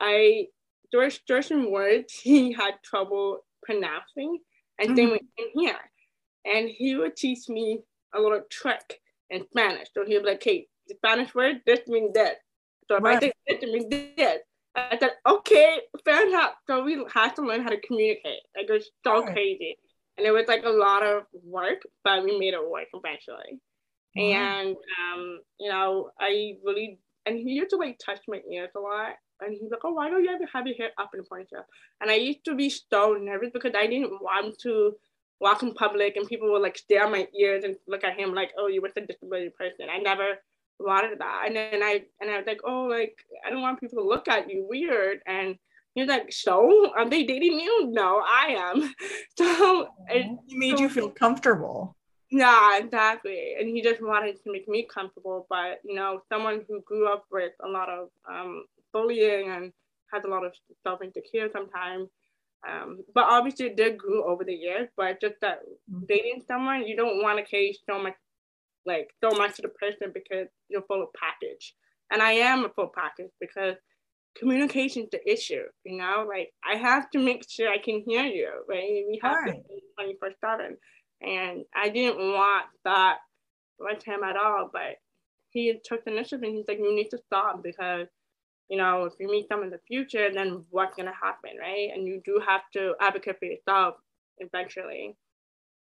I 0.01 0.47
George 0.93 1.21
certain 1.27 1.71
words 1.71 2.15
he 2.23 2.53
had 2.53 2.75
trouble 2.83 3.45
pronouncing, 3.63 4.39
and 4.79 4.91
mm-hmm. 4.91 4.97
then 4.97 5.11
we 5.11 5.21
in 5.39 5.49
here, 5.55 5.79
and 6.45 6.69
he 6.69 6.97
would 6.97 7.17
teach 7.17 7.49
me 7.49 7.81
a 8.15 8.21
little 8.21 8.43
trick 8.51 9.01
in 9.31 9.45
Spanish. 9.51 9.89
So 9.93 10.05
he'd 10.05 10.21
be 10.21 10.31
like, 10.31 10.43
"Hey, 10.43 10.69
the 10.89 10.95
Spanish 10.95 11.35
word 11.35 11.61
this 11.67 11.81
means 11.87 12.15
that." 12.15 12.37
So 12.89 12.97
if 12.97 13.03
right. 13.03 13.17
I 13.17 13.21
think 13.21 13.35
this 13.47 13.63
means 13.63 13.87
this, 14.17 14.41
I 14.75 14.97
said, 14.99 15.13
"Okay, 15.29 15.81
fair 16.05 16.27
enough." 16.27 16.55
So 16.67 16.83
we 16.83 17.05
had 17.13 17.37
to 17.37 17.43
learn 17.43 17.63
how 17.63 17.71
to 17.71 17.81
communicate. 17.81 18.41
Like 18.57 18.69
it 18.69 18.73
was 18.73 18.91
so 19.05 19.23
right. 19.23 19.33
crazy, 19.33 19.77
and 20.17 20.27
it 20.27 20.31
was 20.31 20.45
like 20.49 20.65
a 20.65 20.71
lot 20.71 21.03
of 21.03 21.25
work, 21.45 21.83
but 22.03 22.25
we 22.25 22.39
made 22.39 22.55
it 22.55 22.71
work 22.71 22.89
eventually. 22.95 23.61
And 24.17 24.77
um, 25.03 25.41
you 25.59 25.71
know, 25.71 26.11
I 26.21 26.55
really 26.65 26.99
and 27.27 27.37
he 27.37 27.53
used 27.53 27.71
to 27.71 27.77
like 27.77 27.99
touch 28.05 28.21
my 28.29 28.41
ears 28.51 28.71
a 28.77 28.81
lot. 28.81 29.15
And 29.41 29.53
he's 29.53 29.71
like, 29.71 29.81
Oh, 29.85 29.93
why 29.93 30.09
don't 30.09 30.23
you 30.23 30.31
ever 30.31 30.49
have 30.53 30.67
your 30.67 30.77
hair 30.77 30.91
up 30.99 31.11
in 31.13 31.21
a 31.21 31.23
ponytail? 31.23 31.65
And 32.01 32.11
I 32.11 32.15
used 32.15 32.45
to 32.47 32.55
be 32.55 32.71
so 32.71 33.17
nervous 33.21 33.51
because 33.53 33.73
I 33.77 33.87
didn't 33.87 34.23
want 34.23 34.59
to 34.61 34.95
walk 35.41 35.63
in 35.63 35.75
public 35.75 36.17
and 36.17 36.27
people 36.27 36.51
would 36.53 36.63
like 36.63 36.79
stare 36.79 37.05
at 37.05 37.11
my 37.11 37.27
ears 37.39 37.63
and 37.65 37.77
look 37.87 38.05
at 38.05 38.19
him 38.19 38.35
like, 38.35 38.53
Oh, 38.57 38.69
you're 38.69 38.83
were 38.83 38.91
a 38.97 39.01
disability 39.07 39.51
person. 39.59 39.89
I 39.91 39.99
never 39.99 40.37
wanted 40.79 41.19
that. 41.19 41.45
And 41.47 41.57
then 41.57 41.83
I 41.83 42.03
and 42.21 42.31
I 42.31 42.39
was 42.39 42.47
like, 42.47 42.61
Oh, 42.65 42.85
like 42.85 43.17
I 43.47 43.51
don't 43.51 43.63
want 43.63 43.81
people 43.81 44.03
to 44.03 44.09
look 44.09 44.29
at 44.29 44.51
you 44.51 44.67
weird. 44.69 45.19
And 45.27 45.57
he's 45.95 46.09
like, 46.09 46.33
So 46.33 46.93
are 46.97 47.09
they 47.09 47.25
dating 47.25 47.61
you? 47.61 47.89
No, 47.91 48.23
I 48.27 48.73
am. 48.73 48.95
So 49.37 49.89
it, 50.09 50.27
he 50.47 50.57
made 50.57 50.79
so, 50.79 50.85
you 50.85 50.89
feel 50.89 51.11
comfortable 51.11 51.95
Yeah, 52.31 52.79
exactly. 52.79 53.55
And 53.59 53.69
he 53.69 53.83
just 53.83 54.03
wanted 54.03 54.43
to 54.43 54.53
make 54.53 54.69
me 54.69 54.87
comfortable. 54.93 55.47
But, 55.49 55.81
you 55.85 55.95
know, 55.95 56.23
someone 56.29 56.63
who 56.69 56.81
grew 56.83 57.13
up 57.13 57.25
with 57.31 57.53
a 57.65 57.69
lot 57.69 57.89
of 57.89 58.09
um, 58.29 58.65
bullying 58.93 59.51
and 59.51 59.73
has 60.13 60.25
a 60.25 60.29
lot 60.29 60.45
of 60.45 60.53
self 60.83 61.03
insecure 61.03 61.49
sometimes. 61.53 62.09
Um, 62.69 63.05
but 63.15 63.25
obviously, 63.25 63.67
it 63.67 63.77
did 63.77 63.99
grow 63.99 64.25
over 64.25 64.43
the 64.43 64.55
years. 64.55 64.89
But 64.97 65.21
just 65.21 65.37
that 65.41 65.61
mm-hmm. 65.91 66.05
dating 66.09 66.43
someone, 66.49 66.87
you 66.87 66.97
don't 66.97 67.23
want 67.23 67.39
to 67.39 67.45
carry 67.45 67.79
so 67.89 68.03
much, 68.03 68.15
like, 68.85 69.11
so 69.23 69.37
much 69.37 69.57
to 69.57 69.63
the 69.63 69.69
person 69.69 70.11
because 70.13 70.49
you're 70.69 70.83
full 70.83 71.03
of 71.03 71.09
package. 71.15 71.75
And 72.11 72.23
I 72.23 72.33
am 72.33 72.65
a 72.65 72.69
full 72.71 72.91
package 72.93 73.31
because 73.41 73.77
communication 74.37 75.05
is 75.05 75.09
the 75.13 75.33
issue, 75.33 75.63
you 75.85 75.97
know? 75.97 76.27
Like, 76.29 76.53
I 76.69 76.77
have 76.77 77.09
to 77.13 77.19
make 77.21 77.49
sure 77.49 77.69
I 77.69 77.79
can 77.79 78.03
hear 78.05 78.25
you, 78.25 78.51
right? 78.69 79.05
We 79.09 79.21
have 79.23 79.37
right. 79.37 79.55
to 79.55 79.81
24 79.97 80.31
7 80.41 80.77
and 81.21 81.65
I 81.75 81.89
didn't 81.89 82.19
want 82.19 82.67
that 82.85 83.19
with 83.79 84.03
him 84.05 84.23
at 84.23 84.37
all. 84.37 84.71
But 84.73 84.97
he 85.51 85.79
took 85.85 86.05
the 86.05 86.13
initiative 86.13 86.43
and 86.43 86.55
he's 86.55 86.69
like, 86.69 86.79
you 86.79 86.95
need 86.95 87.11
to 87.11 87.19
stop 87.27 87.63
because, 87.63 88.07
you 88.69 88.77
know, 88.77 89.05
if 89.05 89.15
you 89.19 89.29
meet 89.29 89.49
them 89.49 89.63
in 89.63 89.71
the 89.71 89.81
future, 89.87 90.31
then 90.33 90.65
what's 90.71 90.97
going 90.97 91.09
to 91.09 91.15
happen, 91.15 91.53
right? 91.61 91.91
And 91.95 92.07
you 92.07 92.21
do 92.25 92.41
have 92.47 92.63
to 92.75 92.95
advocate 93.01 93.39
for 93.39 93.47
yourself 93.47 93.95
eventually. 94.39 95.17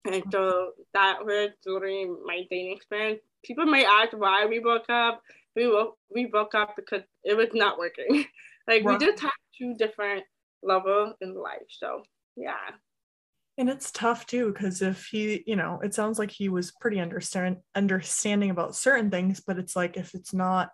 And 0.06 0.22
so 0.32 0.70
that 0.94 1.18
was 1.24 1.50
literally 1.66 2.06
my 2.24 2.46
dating 2.50 2.72
experience. 2.72 3.20
People 3.44 3.66
may 3.66 3.84
ask 3.84 4.12
why 4.16 4.46
we 4.46 4.58
broke 4.58 4.88
up. 4.88 5.22
We 5.54 5.66
broke, 5.66 5.98
we 6.14 6.26
broke 6.26 6.54
up 6.54 6.74
because 6.76 7.02
it 7.24 7.36
was 7.36 7.48
not 7.52 7.78
working. 7.78 8.24
like 8.68 8.84
we 8.84 8.96
just 8.96 9.20
had 9.20 9.30
two 9.58 9.74
different 9.76 10.24
levels 10.62 11.14
in 11.20 11.34
life. 11.34 11.68
So 11.68 12.02
yeah. 12.36 12.70
And 13.60 13.68
it's 13.68 13.90
tough 13.90 14.24
too, 14.24 14.54
because 14.54 14.80
if 14.80 15.04
he, 15.04 15.44
you 15.46 15.54
know, 15.54 15.80
it 15.84 15.92
sounds 15.92 16.18
like 16.18 16.30
he 16.30 16.48
was 16.48 16.72
pretty 16.72 16.98
understand 16.98 17.58
understanding 17.74 18.48
about 18.48 18.74
certain 18.74 19.10
things, 19.10 19.42
but 19.46 19.58
it's 19.58 19.76
like 19.76 19.98
if 19.98 20.14
it's 20.14 20.32
not 20.32 20.70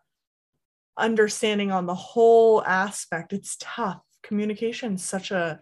understanding 0.96 1.72
on 1.72 1.86
the 1.86 1.96
whole 1.96 2.62
aspect, 2.64 3.32
it's 3.32 3.56
tough. 3.58 3.98
Communication 4.22 4.94
is 4.94 5.02
such 5.02 5.32
a 5.32 5.60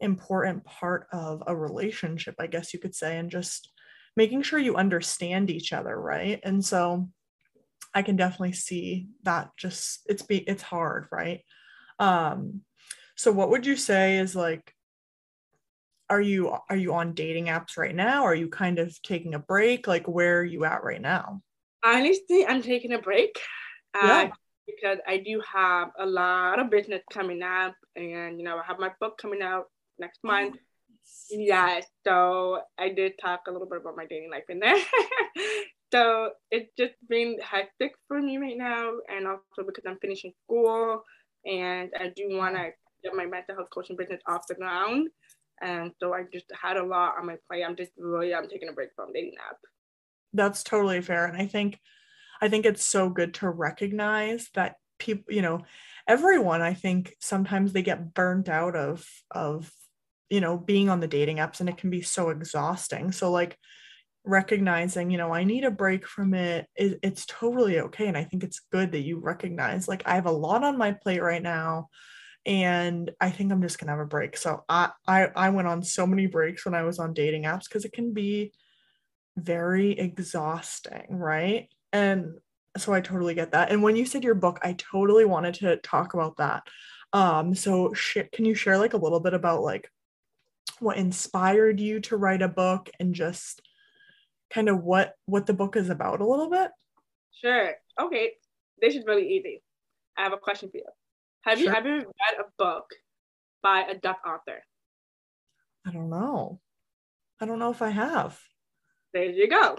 important 0.00 0.64
part 0.64 1.08
of 1.12 1.42
a 1.46 1.54
relationship, 1.54 2.36
I 2.38 2.46
guess 2.46 2.72
you 2.72 2.80
could 2.80 2.94
say, 2.94 3.18
and 3.18 3.30
just 3.30 3.70
making 4.16 4.40
sure 4.40 4.58
you 4.58 4.76
understand 4.76 5.50
each 5.50 5.74
other, 5.74 5.94
right? 6.00 6.40
And 6.42 6.64
so 6.64 7.10
I 7.92 8.00
can 8.00 8.16
definitely 8.16 8.54
see 8.54 9.08
that 9.24 9.50
just 9.58 10.06
it's 10.06 10.22
be 10.22 10.38
it's 10.38 10.62
hard, 10.62 11.08
right? 11.12 11.42
Um 11.98 12.62
so 13.14 13.30
what 13.30 13.50
would 13.50 13.66
you 13.66 13.76
say 13.76 14.16
is 14.16 14.34
like 14.34 14.74
are 16.12 16.20
you 16.20 16.54
are 16.68 16.76
you 16.76 16.92
on 16.92 17.14
dating 17.14 17.46
apps 17.46 17.78
right 17.78 17.94
now? 17.94 18.22
Are 18.22 18.34
you 18.34 18.48
kind 18.48 18.78
of 18.78 19.00
taking 19.00 19.32
a 19.32 19.38
break? 19.38 19.86
Like 19.86 20.06
where 20.06 20.40
are 20.40 20.44
you 20.44 20.66
at 20.66 20.84
right 20.84 21.00
now? 21.00 21.40
Honestly 21.82 22.46
i'm 22.46 22.62
taking 22.62 22.92
a 22.92 22.98
break 22.98 23.40
uh, 23.94 24.06
yeah. 24.06 24.30
because 24.66 24.98
i 25.08 25.16
do 25.16 25.42
have 25.52 25.88
a 25.98 26.06
lot 26.06 26.60
of 26.60 26.70
business 26.70 27.02
coming 27.10 27.42
up 27.42 27.74
and 27.96 28.38
you 28.38 28.44
know 28.44 28.56
i 28.56 28.62
have 28.64 28.78
my 28.78 28.90
book 29.00 29.18
coming 29.18 29.42
out 29.42 29.64
next 29.98 30.20
month. 30.22 30.56
Yeah 31.30 31.80
so 32.06 32.60
i 32.78 32.90
did 32.90 33.14
talk 33.20 33.40
a 33.48 33.50
little 33.50 33.66
bit 33.66 33.80
about 33.80 33.96
my 33.96 34.06
dating 34.06 34.30
life 34.30 34.44
in 34.48 34.58
there. 34.58 34.76
So 35.92 36.30
it's 36.50 36.70
just 36.78 36.94
been 37.06 37.36
hectic 37.42 37.92
for 38.08 38.18
me 38.18 38.38
right 38.38 38.56
now 38.56 38.92
and 39.14 39.26
also 39.26 39.60
because 39.66 39.84
i'm 39.86 39.98
finishing 40.00 40.32
school 40.42 41.02
and 41.44 41.90
i 42.00 42.10
do 42.16 42.34
want 42.38 42.56
to 42.56 42.70
get 43.04 43.14
my 43.14 43.26
mental 43.26 43.56
health 43.56 43.68
coaching 43.74 43.96
business 43.96 44.22
off 44.26 44.46
the 44.48 44.54
ground 44.54 45.08
and 45.60 45.92
so 46.00 46.12
I 46.12 46.24
just 46.32 46.46
had 46.60 46.76
a 46.76 46.84
lot 46.84 47.14
on 47.18 47.26
my 47.26 47.36
plate. 47.48 47.64
I'm 47.64 47.76
just 47.76 47.92
really 47.96 48.34
I'm 48.34 48.48
taking 48.48 48.68
a 48.68 48.72
break 48.72 48.90
from 48.96 49.12
dating 49.12 49.34
app. 49.48 49.56
That's 50.32 50.62
totally 50.62 51.00
fair. 51.00 51.26
And 51.26 51.40
I 51.40 51.46
think 51.46 51.78
I 52.40 52.48
think 52.48 52.66
it's 52.66 52.84
so 52.84 53.08
good 53.08 53.34
to 53.34 53.50
recognize 53.50 54.48
that 54.54 54.76
people, 54.98 55.32
you 55.32 55.42
know, 55.42 55.62
everyone 56.08 56.62
I 56.62 56.74
think 56.74 57.14
sometimes 57.20 57.72
they 57.72 57.82
get 57.82 58.14
burnt 58.14 58.48
out 58.48 58.74
of 58.76 59.06
of 59.30 59.70
you 60.30 60.40
know 60.40 60.56
being 60.56 60.88
on 60.88 61.00
the 61.00 61.08
dating 61.08 61.36
apps 61.36 61.60
and 61.60 61.68
it 61.68 61.76
can 61.76 61.90
be 61.90 62.02
so 62.02 62.30
exhausting. 62.30 63.12
So 63.12 63.30
like 63.30 63.58
recognizing 64.24 65.10
you 65.10 65.18
know 65.18 65.34
i 65.34 65.42
need 65.42 65.64
a 65.64 65.70
break 65.70 66.06
from 66.06 66.32
it, 66.32 66.68
it 66.76 66.98
it's 67.02 67.26
totally 67.26 67.80
okay 67.80 68.06
and 68.06 68.16
i 68.16 68.22
think 68.22 68.44
it's 68.44 68.60
good 68.70 68.92
that 68.92 69.00
you 69.00 69.18
recognize 69.18 69.88
like 69.88 70.02
i 70.06 70.14
have 70.14 70.26
a 70.26 70.30
lot 70.30 70.62
on 70.62 70.78
my 70.78 70.92
plate 70.92 71.20
right 71.20 71.42
now 71.42 71.88
and 72.44 73.10
I 73.20 73.30
think 73.30 73.52
I'm 73.52 73.62
just 73.62 73.78
gonna 73.78 73.92
have 73.92 74.00
a 74.00 74.06
break. 74.06 74.36
So 74.36 74.64
I 74.68 74.90
I, 75.06 75.28
I 75.34 75.50
went 75.50 75.68
on 75.68 75.82
so 75.82 76.06
many 76.06 76.26
breaks 76.26 76.64
when 76.64 76.74
I 76.74 76.82
was 76.82 76.98
on 76.98 77.14
dating 77.14 77.44
apps 77.44 77.64
because 77.64 77.84
it 77.84 77.92
can 77.92 78.12
be 78.12 78.52
very 79.36 79.92
exhausting, 79.92 81.06
right? 81.10 81.68
And 81.92 82.38
so 82.76 82.92
I 82.92 83.00
totally 83.00 83.34
get 83.34 83.52
that. 83.52 83.70
And 83.70 83.82
when 83.82 83.96
you 83.96 84.06
said 84.06 84.24
your 84.24 84.34
book, 84.34 84.58
I 84.62 84.74
totally 84.74 85.24
wanted 85.24 85.54
to 85.54 85.76
talk 85.78 86.14
about 86.14 86.38
that. 86.38 86.64
Um, 87.12 87.54
so 87.54 87.92
sh- 87.92 88.28
can 88.32 88.44
you 88.44 88.54
share 88.54 88.78
like 88.78 88.94
a 88.94 88.98
little 88.98 89.20
bit 89.20 89.34
about 89.34 89.62
like 89.62 89.90
what 90.80 90.96
inspired 90.96 91.78
you 91.80 92.00
to 92.00 92.16
write 92.16 92.42
a 92.42 92.48
book 92.48 92.90
and 92.98 93.14
just 93.14 93.60
kind 94.52 94.68
of 94.68 94.82
what 94.82 95.14
what 95.26 95.46
the 95.46 95.54
book 95.54 95.76
is 95.76 95.90
about 95.90 96.20
a 96.20 96.26
little 96.26 96.50
bit? 96.50 96.70
Sure. 97.40 97.72
Okay. 98.00 98.32
This 98.80 98.96
is 98.96 99.04
really 99.06 99.28
easy. 99.28 99.62
I 100.16 100.22
have 100.22 100.32
a 100.32 100.38
question 100.38 100.70
for 100.70 100.78
you. 100.78 100.84
Have 101.42 101.58
sure. 101.58 101.70
you 101.70 101.76
ever 101.76 101.96
read 101.96 102.40
a 102.40 102.44
book 102.56 102.86
by 103.62 103.80
a 103.82 103.94
deaf 103.94 104.18
author? 104.26 104.62
I 105.86 105.90
don't 105.90 106.10
know. 106.10 106.60
I 107.40 107.46
don't 107.46 107.58
know 107.58 107.70
if 107.70 107.82
I 107.82 107.90
have. 107.90 108.38
There 109.12 109.24
you 109.24 109.48
go. 109.48 109.78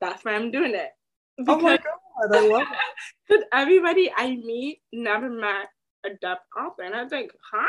That's 0.00 0.24
why 0.24 0.34
I'm 0.34 0.50
doing 0.50 0.74
it. 0.74 0.90
Because, 1.38 1.56
oh 1.56 1.60
my 1.60 1.76
god, 1.76 2.36
I 2.36 2.48
love 2.48 2.62
it. 2.62 2.68
Because 3.28 3.44
everybody 3.52 4.10
I 4.14 4.34
meet 4.34 4.82
never 4.92 5.30
met 5.30 5.68
a 6.04 6.10
deaf 6.20 6.38
author. 6.58 6.82
And 6.82 6.94
I 6.94 7.04
was 7.04 7.12
like, 7.12 7.30
huh? 7.52 7.66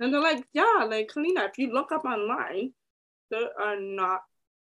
And 0.00 0.12
they're 0.12 0.20
like, 0.20 0.44
yeah, 0.52 0.84
like 0.88 1.12
Kellina, 1.14 1.48
if 1.48 1.58
you 1.58 1.72
look 1.72 1.92
up 1.92 2.04
online, 2.04 2.72
there 3.30 3.48
are 3.60 3.78
not 3.80 4.22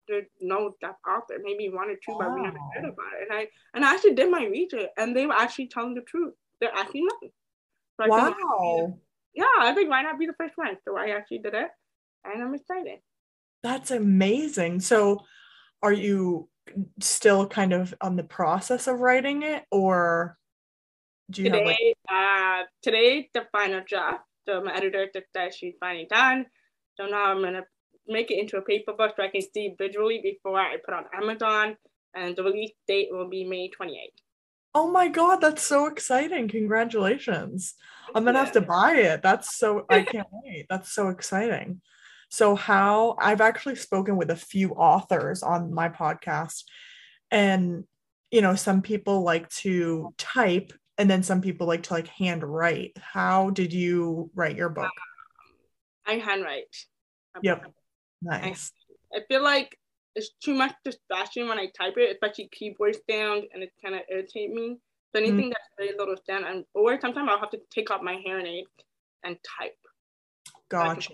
there's 0.07 0.25
no 0.41 0.75
deaf 0.81 0.95
author, 1.07 1.39
maybe 1.41 1.69
one 1.69 1.89
or 1.89 1.95
two, 1.95 2.13
wow. 2.13 2.19
but 2.19 2.33
we 2.33 2.41
never 2.41 2.57
heard 2.73 2.85
about 2.85 3.13
it. 3.19 3.27
And 3.29 3.39
I 3.39 3.47
and 3.75 3.85
I 3.85 3.93
actually 3.93 4.15
did 4.15 4.31
my 4.31 4.45
research 4.45 4.89
and 4.97 5.15
they 5.15 5.27
were 5.27 5.33
actually 5.33 5.67
telling 5.67 5.93
the 5.93 6.01
truth. 6.01 6.33
They're 6.59 6.75
actually 6.75 7.03
not. 7.03 7.31
So 8.03 8.09
wow. 8.09 8.97
yeah, 9.33 9.45
I 9.59 9.73
think 9.73 9.89
why 9.89 10.01
not 10.01 10.19
be 10.19 10.25
the 10.25 10.33
first 10.33 10.57
one? 10.57 10.77
So 10.85 10.97
I 10.97 11.09
actually 11.09 11.39
did 11.39 11.53
it 11.53 11.67
and 12.25 12.43
I'm 12.43 12.53
excited. 12.53 12.99
That's 13.63 13.91
amazing. 13.91 14.79
So 14.79 15.23
are 15.81 15.93
you 15.93 16.49
still 16.99 17.47
kind 17.47 17.73
of 17.73 17.93
on 18.01 18.15
the 18.15 18.23
process 18.23 18.87
of 18.87 18.99
writing 18.99 19.43
it 19.43 19.63
or 19.71 20.37
do 21.29 21.43
you 21.43 21.49
today, 21.49 21.59
have 21.59 21.67
like 21.67 21.97
uh 22.09 22.65
today 22.81 23.29
the 23.33 23.47
final 23.51 23.81
draft. 23.87 24.23
So 24.47 24.61
my 24.63 24.75
editor 24.75 25.07
took 25.13 25.25
that 25.33 25.53
she's 25.53 25.75
finally 25.79 26.07
done. 26.09 26.45
So 26.95 27.05
now 27.05 27.25
I'm 27.25 27.41
gonna 27.41 27.63
make 28.07 28.31
it 28.31 28.39
into 28.39 28.57
a 28.57 28.61
paper 28.61 28.93
book 28.93 29.13
so 29.15 29.23
I 29.23 29.29
can 29.29 29.41
see 29.41 29.75
visually 29.77 30.19
before 30.23 30.59
I 30.59 30.77
put 30.83 30.93
on 30.93 31.05
Amazon 31.15 31.77
and 32.15 32.35
the 32.35 32.43
release 32.43 32.71
date 32.87 33.09
will 33.11 33.29
be 33.29 33.45
May 33.45 33.69
28th. 33.69 34.21
Oh 34.73 34.89
my 34.89 35.07
god, 35.07 35.37
that's 35.37 35.63
so 35.63 35.87
exciting. 35.87 36.47
Congratulations. 36.47 37.73
I'm 38.15 38.23
going 38.23 38.35
to 38.35 38.39
have 38.39 38.53
to 38.53 38.61
buy 38.61 38.95
it. 38.95 39.21
That's 39.21 39.57
so 39.57 39.85
I 39.89 40.03
can't 40.03 40.27
wait. 40.31 40.67
That's 40.69 40.91
so 40.91 41.09
exciting. 41.09 41.81
So 42.29 42.55
how 42.55 43.15
I've 43.19 43.41
actually 43.41 43.75
spoken 43.75 44.15
with 44.15 44.31
a 44.31 44.35
few 44.35 44.71
authors 44.71 45.43
on 45.43 45.73
my 45.73 45.89
podcast 45.89 46.63
and 47.29 47.85
you 48.31 48.41
know, 48.41 48.55
some 48.55 48.81
people 48.81 49.23
like 49.23 49.49
to 49.49 50.13
type 50.17 50.71
and 50.97 51.09
then 51.09 51.21
some 51.21 51.41
people 51.41 51.67
like 51.67 51.83
to 51.83 51.93
like 51.93 52.07
hand 52.07 52.43
write. 52.43 52.93
How 52.97 53.49
did 53.49 53.73
you 53.73 54.31
write 54.33 54.55
your 54.55 54.69
book? 54.69 54.91
I 56.07 56.13
handwrite. 56.13 56.75
Yep. 57.43 57.65
Nice. 58.21 58.71
I, 59.13 59.17
I 59.17 59.21
feel 59.27 59.43
like 59.43 59.77
it's 60.15 60.31
too 60.43 60.53
much 60.53 60.73
distraction 60.83 61.47
when 61.47 61.59
I 61.59 61.67
type 61.77 61.93
it, 61.97 62.11
especially 62.11 62.49
keyboard 62.51 62.95
sound, 63.09 63.43
and 63.53 63.63
it 63.63 63.71
kind 63.83 63.95
of 63.95 64.01
irritate 64.09 64.51
me. 64.51 64.77
So 65.13 65.19
anything 65.19 65.39
mm-hmm. 65.39 65.49
that's 65.49 65.69
very 65.77 65.97
little 65.97 66.15
sound, 66.27 66.45
and 66.45 66.65
or 66.73 66.99
sometimes 66.99 67.29
I'll 67.29 67.39
have 67.39 67.51
to 67.51 67.59
take 67.73 67.91
off 67.91 68.01
my 68.01 68.15
hearing 68.23 68.47
aid 68.47 68.65
and 69.23 69.37
type. 69.59 69.75
Gotcha. 70.69 71.13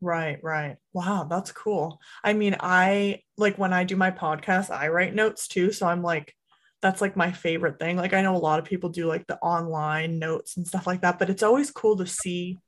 Right, 0.00 0.38
right. 0.42 0.76
Wow, 0.92 1.24
that's 1.24 1.52
cool. 1.52 1.98
I 2.22 2.34
mean, 2.34 2.56
I 2.60 3.20
like 3.38 3.56
when 3.56 3.72
I 3.72 3.84
do 3.84 3.96
my 3.96 4.10
podcast, 4.10 4.70
I 4.70 4.88
write 4.88 5.14
notes 5.14 5.48
too. 5.48 5.72
So 5.72 5.86
I'm 5.86 6.02
like, 6.02 6.34
that's 6.82 7.00
like 7.00 7.16
my 7.16 7.32
favorite 7.32 7.78
thing. 7.78 7.96
Like 7.96 8.12
I 8.12 8.20
know 8.20 8.36
a 8.36 8.38
lot 8.38 8.58
of 8.58 8.66
people 8.66 8.90
do 8.90 9.06
like 9.06 9.26
the 9.26 9.38
online 9.38 10.18
notes 10.18 10.56
and 10.56 10.66
stuff 10.66 10.86
like 10.86 11.00
that, 11.00 11.18
but 11.18 11.30
it's 11.30 11.42
always 11.42 11.70
cool 11.70 11.96
to 11.96 12.06
see, 12.06 12.58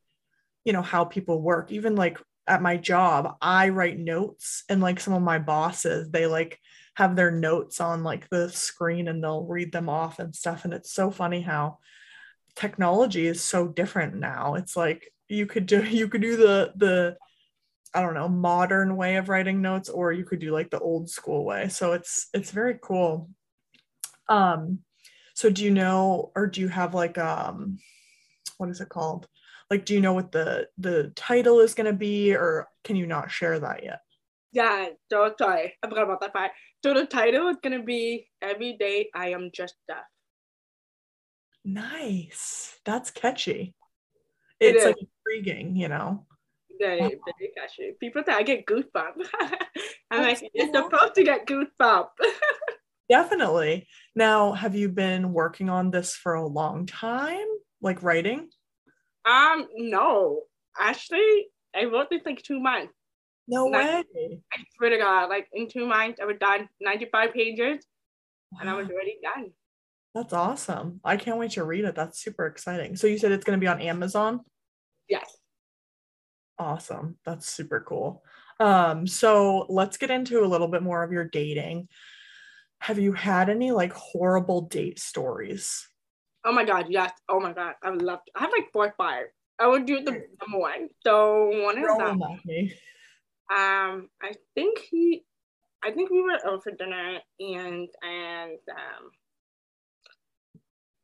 you 0.64 0.72
know, 0.72 0.80
how 0.80 1.04
people 1.04 1.42
work. 1.42 1.70
Even 1.70 1.96
like 1.96 2.18
at 2.46 2.62
my 2.62 2.76
job, 2.76 3.36
I 3.40 3.70
write 3.70 3.98
notes 3.98 4.64
and 4.68 4.80
like 4.80 5.00
some 5.00 5.14
of 5.14 5.22
my 5.22 5.38
bosses, 5.38 6.10
they 6.10 6.26
like 6.26 6.60
have 6.94 7.16
their 7.16 7.30
notes 7.30 7.80
on 7.80 8.02
like 8.02 8.28
the 8.30 8.48
screen 8.50 9.08
and 9.08 9.22
they'll 9.22 9.44
read 9.44 9.72
them 9.72 9.88
off 9.88 10.18
and 10.18 10.34
stuff. 10.34 10.64
And 10.64 10.72
it's 10.72 10.92
so 10.92 11.10
funny 11.10 11.42
how 11.42 11.78
technology 12.54 13.26
is 13.26 13.42
so 13.42 13.68
different 13.68 14.14
now. 14.14 14.54
It's 14.54 14.76
like 14.76 15.12
you 15.28 15.46
could 15.46 15.66
do 15.66 15.84
you 15.88 16.08
could 16.08 16.22
do 16.22 16.36
the 16.36 16.72
the 16.76 17.16
I 17.94 18.02
don't 18.02 18.14
know, 18.14 18.28
modern 18.28 18.96
way 18.96 19.16
of 19.16 19.28
writing 19.28 19.62
notes 19.62 19.88
or 19.88 20.12
you 20.12 20.24
could 20.24 20.38
do 20.38 20.52
like 20.52 20.70
the 20.70 20.80
old 20.80 21.08
school 21.08 21.44
way. 21.44 21.68
So 21.68 21.92
it's 21.92 22.28
it's 22.32 22.50
very 22.50 22.78
cool. 22.82 23.30
Um 24.28 24.80
so 25.34 25.50
do 25.50 25.64
you 25.64 25.70
know 25.70 26.32
or 26.34 26.46
do 26.46 26.60
you 26.60 26.68
have 26.68 26.94
like 26.94 27.18
um 27.18 27.78
what 28.58 28.70
is 28.70 28.80
it 28.80 28.88
called? 28.88 29.28
Like 29.70 29.84
do 29.84 29.94
you 29.94 30.00
know 30.00 30.12
what 30.12 30.32
the 30.32 30.68
the 30.78 31.12
title 31.16 31.60
is 31.60 31.74
going 31.74 31.86
to 31.86 31.92
be 31.92 32.34
or 32.34 32.68
can 32.84 32.96
you 32.96 33.06
not 33.06 33.30
share 33.30 33.58
that 33.58 33.82
yet? 33.82 34.00
Yeah, 34.52 34.86
so 35.10 35.34
sorry, 35.38 35.74
I 35.82 35.88
forgot 35.88 36.04
about 36.04 36.20
that 36.22 36.32
part. 36.32 36.52
So 36.82 36.94
the 36.94 37.04
title 37.04 37.48
is 37.48 37.56
gonna 37.62 37.82
be 37.82 38.28
Every 38.40 38.74
Day 38.78 39.10
I 39.14 39.30
Am 39.30 39.50
Just 39.52 39.74
Deaf. 39.86 39.98
Nice. 41.64 42.78
That's 42.84 43.10
catchy. 43.10 43.74
It 44.60 44.76
It's 44.76 44.84
like 44.84 44.96
is. 44.96 45.08
intriguing, 45.26 45.76
you 45.76 45.88
know. 45.88 46.26
Very, 46.80 47.00
very 47.00 47.50
catchy. 47.56 47.92
People 48.00 48.22
say 48.24 48.32
I 48.32 48.42
get 48.44 48.66
goosebumps. 48.66 49.26
I'm 50.10 50.22
That's 50.22 50.40
like, 50.42 50.50
you're 50.54 50.72
cool. 50.72 50.88
supposed 50.90 51.14
to 51.16 51.24
get 51.24 51.46
goosebumps. 51.46 52.06
Definitely. 53.10 53.88
Now, 54.14 54.52
have 54.52 54.74
you 54.74 54.88
been 54.88 55.32
working 55.32 55.68
on 55.68 55.90
this 55.90 56.14
for 56.14 56.34
a 56.34 56.46
long 56.46 56.86
time? 56.86 57.46
Like 57.80 58.02
writing? 58.02 58.48
Um, 59.26 59.66
no. 59.76 60.42
Actually, 60.78 61.48
I 61.74 61.84
wrote 61.84 62.08
this 62.10 62.22
like 62.24 62.42
two 62.42 62.60
months. 62.60 62.92
No 63.48 63.66
way. 63.66 64.04
I 64.52 64.64
swear 64.76 64.90
to 64.90 64.98
God, 64.98 65.28
like 65.28 65.48
in 65.52 65.68
two 65.68 65.86
months, 65.86 66.18
I 66.20 66.24
was 66.24 66.36
done 66.40 66.68
95 66.80 67.32
pages 67.32 67.86
and 68.60 68.68
I 68.68 68.74
was 68.74 68.88
already 68.88 69.18
done. 69.22 69.50
That's 70.14 70.32
awesome. 70.32 71.00
I 71.04 71.16
can't 71.16 71.38
wait 71.38 71.52
to 71.52 71.64
read 71.64 71.84
it. 71.84 71.94
That's 71.94 72.18
super 72.18 72.46
exciting. 72.46 72.96
So 72.96 73.06
you 73.06 73.18
said 73.18 73.32
it's 73.32 73.44
going 73.44 73.58
to 73.58 73.62
be 73.62 73.68
on 73.68 73.80
Amazon? 73.80 74.40
Yes. 75.08 75.36
Awesome. 76.58 77.18
That's 77.24 77.48
super 77.48 77.84
cool. 77.86 78.24
Um, 78.58 79.06
so 79.06 79.66
let's 79.68 79.98
get 79.98 80.10
into 80.10 80.42
a 80.42 80.48
little 80.48 80.68
bit 80.68 80.82
more 80.82 81.02
of 81.02 81.12
your 81.12 81.24
dating. 81.24 81.88
Have 82.80 82.98
you 82.98 83.12
had 83.12 83.50
any 83.50 83.72
like 83.72 83.92
horrible 83.92 84.62
date 84.62 84.98
stories? 84.98 85.86
Oh 86.46 86.52
my 86.52 86.64
God, 86.64 86.86
yes. 86.88 87.10
Oh 87.28 87.40
my 87.40 87.52
God, 87.52 87.74
I 87.82 87.90
would 87.90 88.02
love 88.02 88.20
to. 88.24 88.32
I 88.36 88.40
have 88.42 88.52
like 88.56 88.70
four 88.72 88.86
or 88.86 88.94
five. 88.96 89.26
I 89.58 89.66
would 89.66 89.84
do 89.84 90.00
the 90.02 90.12
number 90.12 90.58
one. 90.58 90.88
So 91.04 91.50
one 91.64 91.74
Throw 91.82 91.94
of 91.94 91.98
them, 91.98 92.18
them 92.20 92.40
me. 92.46 92.72
um, 93.50 94.08
I 94.22 94.32
think 94.54 94.78
he, 94.78 95.24
I 95.82 95.90
think 95.90 96.10
we 96.10 96.22
were 96.22 96.38
over 96.46 96.62
for 96.62 96.70
dinner 96.70 97.18
and 97.40 97.88
and 98.02 98.58
um, 98.70 99.10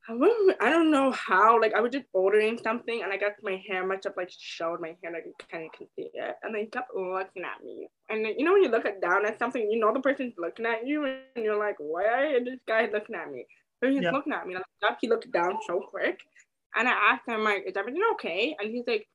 I 0.08 0.12
don't, 0.12 0.62
I 0.62 0.70
don't 0.70 0.90
know 0.90 1.10
how. 1.12 1.60
Like 1.60 1.74
I 1.74 1.80
was 1.80 1.92
just 1.92 2.06
ordering 2.12 2.58
something 2.62 3.02
and 3.02 3.12
I 3.12 3.16
got 3.16 3.32
my 3.42 3.60
hair 3.66 3.86
must 3.86 4.04
have 4.04 4.16
like 4.16 4.30
showed 4.36 4.80
my 4.80 4.96
hair 5.02 5.12
like 5.12 5.24
you 5.26 5.34
kind 5.50 5.64
of 5.64 5.72
can 5.72 5.88
see 5.96 6.10
it, 6.14 6.36
and 6.44 6.54
they 6.54 6.66
kept 6.66 6.94
looking 6.94 7.42
at 7.42 7.64
me. 7.64 7.88
And 8.10 8.24
then, 8.24 8.34
you 8.38 8.44
know 8.44 8.52
when 8.52 8.62
you 8.62 8.68
look 8.68 8.86
at 8.86 9.00
down 9.00 9.26
at 9.26 9.38
something, 9.40 9.68
you 9.70 9.80
know 9.80 9.92
the 9.92 10.00
person's 10.00 10.34
looking 10.38 10.66
at 10.66 10.86
you, 10.86 11.04
and 11.04 11.44
you're 11.44 11.58
like, 11.58 11.76
why 11.78 12.34
is 12.36 12.44
this 12.44 12.60
guy 12.68 12.88
looking 12.92 13.16
at 13.16 13.30
me? 13.30 13.46
He's 13.90 14.02
Yeah. 14.02 14.10
looking 14.10 14.32
at 14.32 14.46
me. 14.46 14.54
And 14.54 14.64
I 14.64 14.66
looked 14.86 14.92
up, 14.92 14.98
he 15.00 15.08
looked 15.08 15.32
down 15.32 15.58
so 15.66 15.80
quick, 15.80 16.20
and 16.76 16.88
I 16.88 16.92
asked 16.92 17.28
him 17.28 17.42
like, 17.44 17.64
is 17.66 17.76
everything 17.76 18.02
okay? 18.14 18.56
And 18.60 18.70
he's 18.70 18.84
like, 18.86 19.08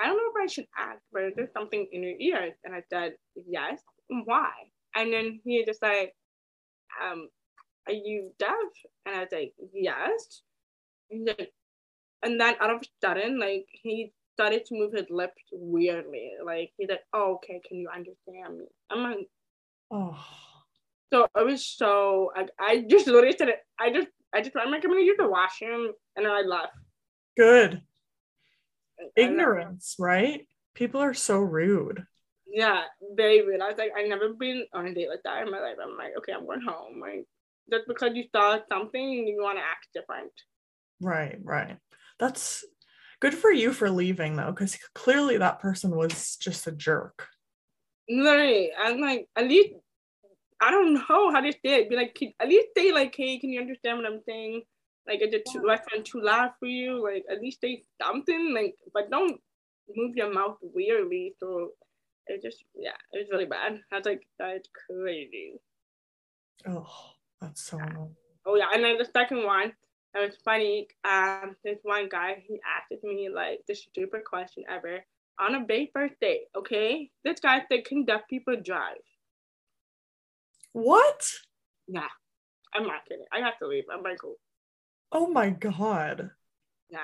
I 0.00 0.06
don't 0.06 0.16
know 0.16 0.30
if 0.34 0.44
I 0.44 0.46
should 0.52 0.66
ask, 0.76 1.00
but 1.12 1.24
is 1.24 1.34
there 1.36 1.50
something 1.52 1.86
in 1.92 2.02
your 2.02 2.16
ears? 2.18 2.54
And 2.64 2.74
I 2.74 2.82
said, 2.90 3.14
yes. 3.34 3.80
Why? 4.08 4.50
And 4.94 5.12
then 5.12 5.40
he 5.44 5.64
just 5.64 5.82
like, 5.82 6.14
um, 7.02 7.28
are 7.86 7.92
you 7.94 8.32
deaf? 8.38 8.52
And 9.06 9.16
I 9.16 9.20
was 9.20 9.28
like, 9.32 9.54
yes. 9.72 10.42
And 11.10 11.20
he's 11.28 11.36
like, 11.38 11.52
and 12.22 12.40
then 12.40 12.54
out 12.60 12.70
of 12.70 12.82
a 12.82 12.86
sudden, 13.06 13.38
like 13.38 13.66
he 13.82 14.12
started 14.34 14.64
to 14.66 14.74
move 14.74 14.92
his 14.92 15.06
lips 15.10 15.42
weirdly. 15.52 16.32
Like 16.44 16.72
he's 16.76 16.88
like, 16.88 17.04
oh, 17.12 17.34
okay, 17.36 17.60
can 17.68 17.78
you 17.78 17.88
understand 17.94 18.58
me? 18.58 18.66
I'm 18.90 19.02
like, 19.02 19.28
Oh, 19.90 20.24
so 21.12 21.28
it 21.36 21.44
was 21.44 21.66
so 21.66 22.32
like 22.36 22.50
I 22.58 22.84
just 22.88 23.06
literally 23.06 23.36
said 23.36 23.48
it. 23.48 23.58
I 23.78 23.90
just 23.90 24.08
I 24.34 24.40
just 24.40 24.56
I'm 24.56 24.70
like 24.70 24.84
I'm 24.84 24.90
gonna 24.90 25.02
use 25.02 25.16
the 25.18 25.28
washroom 25.28 25.92
and 26.16 26.26
then 26.26 26.32
I 26.32 26.42
left. 26.42 26.72
good. 27.36 27.82
Ignorance, 29.16 29.96
right? 29.98 30.46
People 30.74 31.00
are 31.00 31.14
so 31.14 31.38
rude. 31.38 32.04
Yeah, 32.46 32.82
very 33.16 33.44
weird. 33.44 33.60
I 33.60 33.68
was 33.68 33.78
like, 33.78 33.90
I've 33.96 34.08
never 34.08 34.32
been 34.34 34.64
on 34.72 34.86
a 34.86 34.94
date 34.94 35.08
like 35.08 35.22
that 35.24 35.42
in 35.42 35.50
my 35.50 35.60
life. 35.60 35.76
I'm 35.82 35.96
like, 35.96 36.12
okay, 36.18 36.32
I'm 36.32 36.46
going 36.46 36.60
home. 36.60 37.00
Like 37.00 37.26
just 37.70 37.86
because 37.88 38.12
you 38.14 38.24
saw 38.34 38.58
something 38.70 39.18
and 39.18 39.28
you 39.28 39.38
want 39.42 39.58
to 39.58 39.64
act 39.64 39.88
different. 39.94 40.32
Right, 41.00 41.38
right. 41.42 41.76
That's 42.18 42.64
good 43.20 43.34
for 43.34 43.50
you 43.50 43.72
for 43.72 43.90
leaving 43.90 44.36
though, 44.36 44.50
because 44.50 44.78
clearly 44.94 45.38
that 45.38 45.60
person 45.60 45.94
was 45.94 46.36
just 46.36 46.66
a 46.66 46.72
jerk. 46.72 47.28
Literally, 48.08 48.70
I'm 48.78 49.00
like, 49.00 49.26
at 49.36 49.48
least 49.48 49.74
I 50.62 50.70
don't 50.70 50.94
know 50.94 51.30
how 51.32 51.40
to 51.40 51.52
say 51.52 51.82
it. 51.82 51.90
Be 51.90 51.96
like, 51.96 52.14
can- 52.14 52.34
at 52.40 52.48
least 52.48 52.68
say 52.76 52.92
like, 52.92 53.14
hey, 53.16 53.38
can 53.38 53.50
you 53.50 53.60
understand 53.60 53.98
what 53.98 54.06
I'm 54.06 54.20
saying? 54.26 54.62
Like, 55.06 55.20
is 55.20 55.34
it 55.34 55.46
too 55.50 55.62
restaurant 55.66 56.04
too 56.04 56.22
loud 56.22 56.52
for 56.60 56.66
you? 56.66 57.02
Like, 57.02 57.24
at 57.30 57.40
least 57.40 57.60
say 57.60 57.82
something. 58.00 58.54
Like, 58.54 58.76
but 58.94 59.10
don't 59.10 59.40
move 59.94 60.14
your 60.14 60.32
mouth 60.32 60.56
weirdly. 60.62 61.34
So 61.40 61.72
it 62.28 62.40
just, 62.42 62.64
yeah, 62.76 62.96
it 63.12 63.18
was 63.18 63.28
really 63.32 63.46
bad. 63.46 63.80
I 63.90 63.96
was 63.96 64.06
like, 64.06 64.22
that's 64.38 64.68
crazy. 64.86 65.54
Oh, 66.66 66.86
that's 67.40 67.62
so 67.62 67.78
annoying. 67.78 68.14
Oh 68.46 68.56
yeah, 68.56 68.66
and 68.72 68.84
then 68.84 68.98
the 68.98 69.04
second 69.04 69.44
one, 69.44 69.72
that 70.14 70.20
was 70.20 70.36
funny. 70.44 70.88
Um, 71.04 71.56
this 71.64 71.78
one 71.82 72.08
guy 72.08 72.42
he 72.46 72.60
asked 72.66 73.02
me 73.02 73.28
like 73.34 73.60
the 73.66 73.74
stupid 73.74 74.24
question 74.24 74.64
ever 74.68 75.04
on 75.40 75.54
a 75.54 75.88
first 75.92 76.14
date. 76.20 76.42
Okay, 76.56 77.10
this 77.24 77.40
guy 77.40 77.62
said, 77.68 77.84
"Can 77.84 78.04
deaf 78.04 78.22
people 78.28 78.56
drive?" 78.62 79.02
What? 80.72 81.28
Yeah, 81.88 82.08
I'm 82.74 82.86
not 82.86 83.04
kidding. 83.08 83.24
I 83.32 83.40
have 83.40 83.58
to 83.58 83.66
leave. 83.66 83.84
I'm 83.92 84.02
like, 84.02 84.18
oh, 84.24 84.36
Oh 85.12 85.26
my 85.28 85.50
god. 85.50 86.30
yeah, 86.90 86.98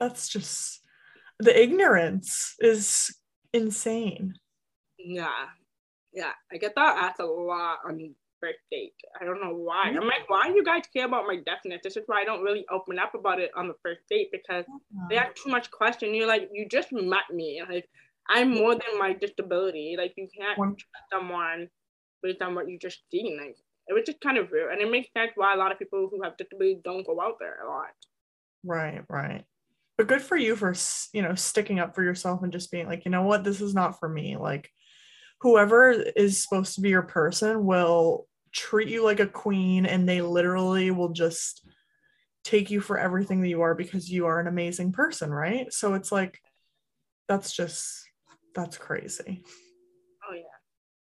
That's 0.00 0.28
just 0.28 0.80
the 1.38 1.60
ignorance 1.60 2.54
is 2.60 3.14
insane. 3.52 4.34
yeah, 4.98 5.46
yeah. 6.12 6.32
I 6.52 6.56
get 6.56 6.74
that 6.76 6.96
asked 6.98 7.20
a 7.20 7.26
lot 7.26 7.78
on 7.88 8.14
first 8.40 8.58
date. 8.70 8.94
I 9.20 9.24
don't 9.24 9.40
know 9.40 9.54
why. 9.54 9.84
I'm 9.88 10.06
like, 10.06 10.28
why 10.28 10.48
do 10.48 10.54
you 10.54 10.64
guys 10.64 10.82
care 10.92 11.06
about 11.06 11.26
my 11.26 11.36
deafness? 11.46 11.80
This 11.84 11.96
is 11.96 12.02
why 12.06 12.22
I 12.22 12.24
don't 12.24 12.42
really 12.42 12.64
open 12.70 12.98
up 12.98 13.14
about 13.14 13.40
it 13.40 13.50
on 13.56 13.68
the 13.68 13.74
first 13.82 14.00
date 14.10 14.28
because 14.32 14.64
they 15.08 15.16
have 15.16 15.34
too 15.34 15.50
much 15.50 15.70
question. 15.70 16.14
You're 16.14 16.26
like, 16.26 16.48
you 16.52 16.68
just 16.68 16.92
met 16.92 17.30
me. 17.32 17.62
Like, 17.68 17.88
I'm 18.28 18.50
more 18.50 18.72
than 18.74 18.98
my 18.98 19.12
disability. 19.12 19.94
Like, 19.96 20.14
you 20.16 20.28
can't 20.36 20.58
One- 20.58 20.76
trust 20.76 21.04
someone 21.12 21.68
based 22.24 22.42
on 22.42 22.56
what 22.56 22.68
you 22.68 22.78
just 22.78 23.02
seen. 23.12 23.38
Like, 23.38 23.56
it 23.86 23.92
was 23.92 24.04
just 24.04 24.20
kind 24.20 24.38
of 24.38 24.50
weird, 24.50 24.72
and 24.72 24.80
it 24.80 24.90
makes 24.90 25.08
sense 25.16 25.32
why 25.36 25.54
a 25.54 25.58
lot 25.58 25.70
of 25.70 25.78
people 25.78 26.08
who 26.10 26.22
have 26.22 26.36
disabilities 26.36 26.80
don't 26.82 27.06
go 27.06 27.20
out 27.20 27.36
there 27.38 27.58
a 27.64 27.68
lot. 27.68 27.90
Right, 28.64 29.02
right. 29.08 29.44
But 29.96 30.08
good 30.08 30.22
for 30.22 30.36
you 30.36 30.56
for, 30.56 30.74
you 31.12 31.22
know, 31.22 31.34
sticking 31.34 31.78
up 31.78 31.94
for 31.94 32.02
yourself 32.02 32.42
and 32.42 32.52
just 32.52 32.72
being 32.72 32.86
like, 32.86 33.04
you 33.04 33.10
know 33.10 33.22
what, 33.22 33.44
this 33.44 33.60
is 33.60 33.74
not 33.74 34.00
for 34.00 34.08
me. 34.08 34.36
Like, 34.36 34.70
whoever 35.42 35.90
is 35.92 36.42
supposed 36.42 36.74
to 36.74 36.80
be 36.80 36.88
your 36.88 37.02
person 37.02 37.64
will 37.64 38.26
treat 38.52 38.88
you 38.88 39.04
like 39.04 39.20
a 39.20 39.26
queen 39.26 39.84
and 39.84 40.08
they 40.08 40.22
literally 40.22 40.90
will 40.90 41.10
just 41.10 41.68
take 42.42 42.70
you 42.70 42.80
for 42.80 42.98
everything 42.98 43.42
that 43.42 43.48
you 43.48 43.60
are 43.60 43.74
because 43.74 44.10
you 44.10 44.26
are 44.26 44.40
an 44.40 44.46
amazing 44.46 44.92
person, 44.92 45.30
right? 45.30 45.72
So 45.72 45.94
it's 45.94 46.10
like, 46.10 46.40
that's 47.28 47.54
just, 47.54 48.04
that's 48.54 48.78
crazy. 48.78 49.42
Oh 50.28 50.34
yeah, 50.34 50.42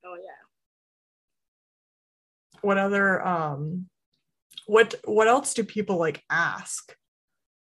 oh 0.07 0.16
yeah. 0.16 0.39
What 2.62 2.79
other, 2.79 3.27
um, 3.27 3.88
what, 4.66 4.94
what 5.05 5.29
else 5.29 5.55
do 5.55 5.64
people 5.64 5.96
like 5.96 6.23
ask? 6.31 6.94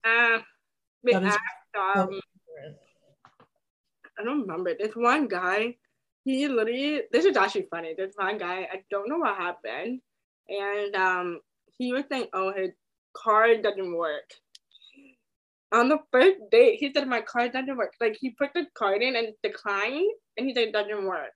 Uh, 0.05 0.39
asked, 1.13 1.39
um, 1.79 2.21
I 4.19 4.25
don't 4.25 4.43
remember. 4.43 4.75
This 4.79 4.95
one 4.95 5.29
guy, 5.29 5.77
he 6.25 6.49
literally, 6.49 7.03
this 7.13 7.25
is 7.25 7.37
actually 7.37 7.67
funny. 7.71 7.95
This 7.97 8.15
one 8.17 8.39
guy, 8.39 8.69
I 8.73 8.83
don't 8.91 9.09
know 9.09 9.19
what 9.19 9.37
happened. 9.37 10.01
And 10.49 10.95
um, 10.97 11.41
he 11.77 11.93
was 11.93 12.05
saying, 12.11 12.29
oh, 12.33 12.53
his 12.53 12.71
card 13.15 13.63
doesn't 13.63 13.97
work. 13.97 14.31
On 15.73 15.89
the 15.89 15.99
first 16.13 16.39
date, 16.51 16.79
he 16.79 16.93
said, 16.93 17.09
my 17.09 17.21
card 17.21 17.53
doesn't 17.53 17.77
work. 17.77 17.93
Like, 18.01 18.17
he 18.21 18.31
put 18.31 18.51
the 18.55 18.67
card 18.75 19.03
in 19.03 19.17
and 19.17 19.35
declined, 19.43 20.11
and 20.37 20.47
he 20.47 20.55
said, 20.55 20.69
it 20.69 20.73
doesn't 20.73 21.05
work. 21.05 21.33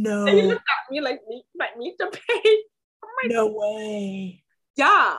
No, 0.00 0.26
And 0.26 0.38
he 0.38 0.42
looked 0.44 0.60
at 0.60 0.92
me 0.92 1.00
like, 1.00 1.20
me, 1.28 1.42
like, 1.58 1.76
me 1.76 1.96
to 1.98 2.08
pay. 2.08 2.58
no 3.24 3.48
way. 3.48 4.44
Yeah. 4.76 5.16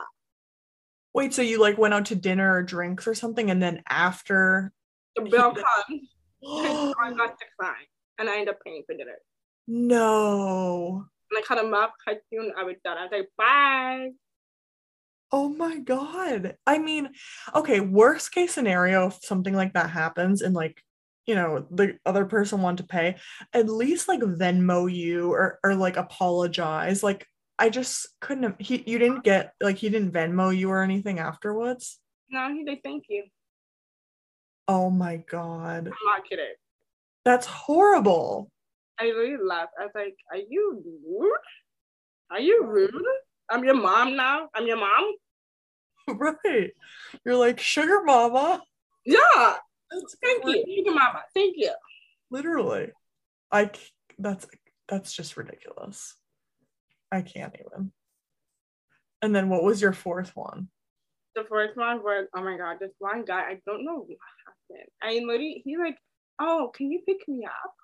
Wait, 1.12 1.34
so 1.34 1.42
you 1.42 1.60
like 1.60 1.76
went 1.76 1.92
out 1.92 2.06
to 2.06 2.14
dinner 2.14 2.54
or 2.54 2.62
drinks 2.62 3.06
or 3.06 3.14
something, 3.14 3.50
and 3.50 3.62
then 3.62 3.82
after? 3.90 4.72
The 5.16 5.22
bill 5.24 5.52
comes, 5.52 6.08
card 6.96 7.18
got 7.18 7.36
declined, 7.38 7.86
and 8.18 8.30
I 8.30 8.38
ended 8.38 8.54
up 8.54 8.60
paying 8.64 8.84
for 8.86 8.96
dinner. 8.96 9.18
no. 9.66 11.04
And 11.30 11.38
I 11.38 11.42
cut 11.42 11.62
him 11.62 11.74
up, 11.74 11.92
cut 12.02 12.22
you, 12.32 12.40
and 12.40 12.52
I 12.58 12.64
was 12.64 12.76
done. 12.82 12.96
I 12.96 13.02
was 13.02 13.12
like, 13.12 13.28
bye. 13.36 14.08
Oh 15.30 15.50
my 15.50 15.78
God. 15.78 16.56
I 16.66 16.78
mean, 16.78 17.10
okay, 17.54 17.80
worst 17.80 18.32
case 18.32 18.54
scenario, 18.54 19.08
if 19.08 19.22
something 19.22 19.54
like 19.54 19.74
that 19.74 19.90
happens 19.90 20.40
and 20.40 20.54
like 20.54 20.82
you 21.26 21.34
know 21.34 21.66
the 21.70 21.96
other 22.06 22.24
person 22.24 22.62
want 22.62 22.78
to 22.78 22.84
pay 22.84 23.16
at 23.52 23.68
least 23.68 24.08
like 24.08 24.20
venmo 24.20 24.92
you 24.92 25.30
or 25.32 25.58
or 25.62 25.74
like 25.74 25.96
apologize 25.96 27.02
like 27.02 27.26
i 27.58 27.68
just 27.68 28.08
couldn't 28.20 28.42
have 28.44 28.56
he 28.58 28.82
you 28.86 28.98
didn't 28.98 29.22
get 29.22 29.52
like 29.60 29.76
he 29.76 29.88
didn't 29.90 30.12
venmo 30.12 30.56
you 30.56 30.70
or 30.70 30.82
anything 30.82 31.18
afterwards 31.18 31.98
No, 32.30 32.52
he 32.52 32.64
did 32.64 32.82
thank 32.82 33.04
you. 33.08 33.24
oh 34.68 34.90
my 34.90 35.18
god 35.30 35.86
I'm 35.88 36.06
not 36.06 36.24
kidding. 36.28 36.54
that's 37.24 37.46
horrible 37.46 38.50
I 39.02 39.04
really 39.04 39.42
laughed. 39.42 39.72
I 39.80 39.84
was 39.84 39.92
like, 39.94 40.14
Are 40.30 40.36
you 40.36 40.82
rude? 41.08 41.32
Are 42.30 42.38
you 42.38 42.66
rude? 42.66 42.92
I'm 43.48 43.64
your 43.64 43.72
mom 43.74 44.14
now. 44.14 44.50
I'm 44.54 44.66
your 44.66 44.76
mom. 44.76 45.14
right 46.18 46.70
you're 47.24 47.36
like 47.36 47.58
sugar 47.58 48.02
mama 48.04 48.60
Yeah. 49.06 49.56
Thank 50.22 50.44
you. 50.44 50.64
Sugar 50.76 50.94
mama. 50.94 51.22
Thank 51.34 51.54
you. 51.56 51.72
literally 52.30 52.92
I 53.50 53.70
that's 54.18 54.46
that's 54.88 55.12
just 55.12 55.36
ridiculous 55.36 56.14
i 57.10 57.22
can't 57.22 57.54
even 57.58 57.92
and 59.22 59.34
then 59.34 59.48
what 59.48 59.62
was 59.64 59.80
your 59.80 59.92
fourth 59.92 60.34
one 60.36 60.68
The 61.34 61.44
fourth 61.44 61.76
one 61.76 62.02
was, 62.02 62.26
oh 62.34 62.42
my 62.42 62.56
god, 62.56 62.78
this 62.80 62.90
one 62.98 63.24
guy, 63.24 63.40
I 63.40 63.60
don't 63.66 63.84
know 63.84 63.98
what 64.06 64.18
happened. 64.46 64.88
I 65.02 65.08
mean, 65.10 65.26
literally, 65.28 65.62
he 65.64 65.76
like, 65.78 65.96
oh, 66.40 66.70
can 66.74 66.90
you 66.90 67.02
pick 67.06 67.26
me 67.28 67.44
up? 67.44 67.74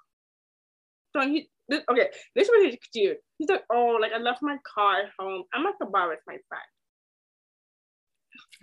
So 1.15 1.21
he, 1.29 1.49
this, 1.69 1.83
okay, 1.91 2.09
this 2.35 2.49
was 2.49 2.67
his 2.67 2.77
cute. 2.93 3.19
He's 3.39 3.49
like, 3.49 3.65
oh, 3.71 3.99
like 4.01 4.13
I 4.13 4.19
left 4.19 4.43
my 4.43 4.59
car 4.75 5.01
at 5.03 5.11
home. 5.19 5.45
I'm 5.55 5.67
at 5.67 5.75
the 5.79 5.87
bar 5.87 6.09
with 6.09 6.21
my 6.27 6.39
friend. 6.49 6.65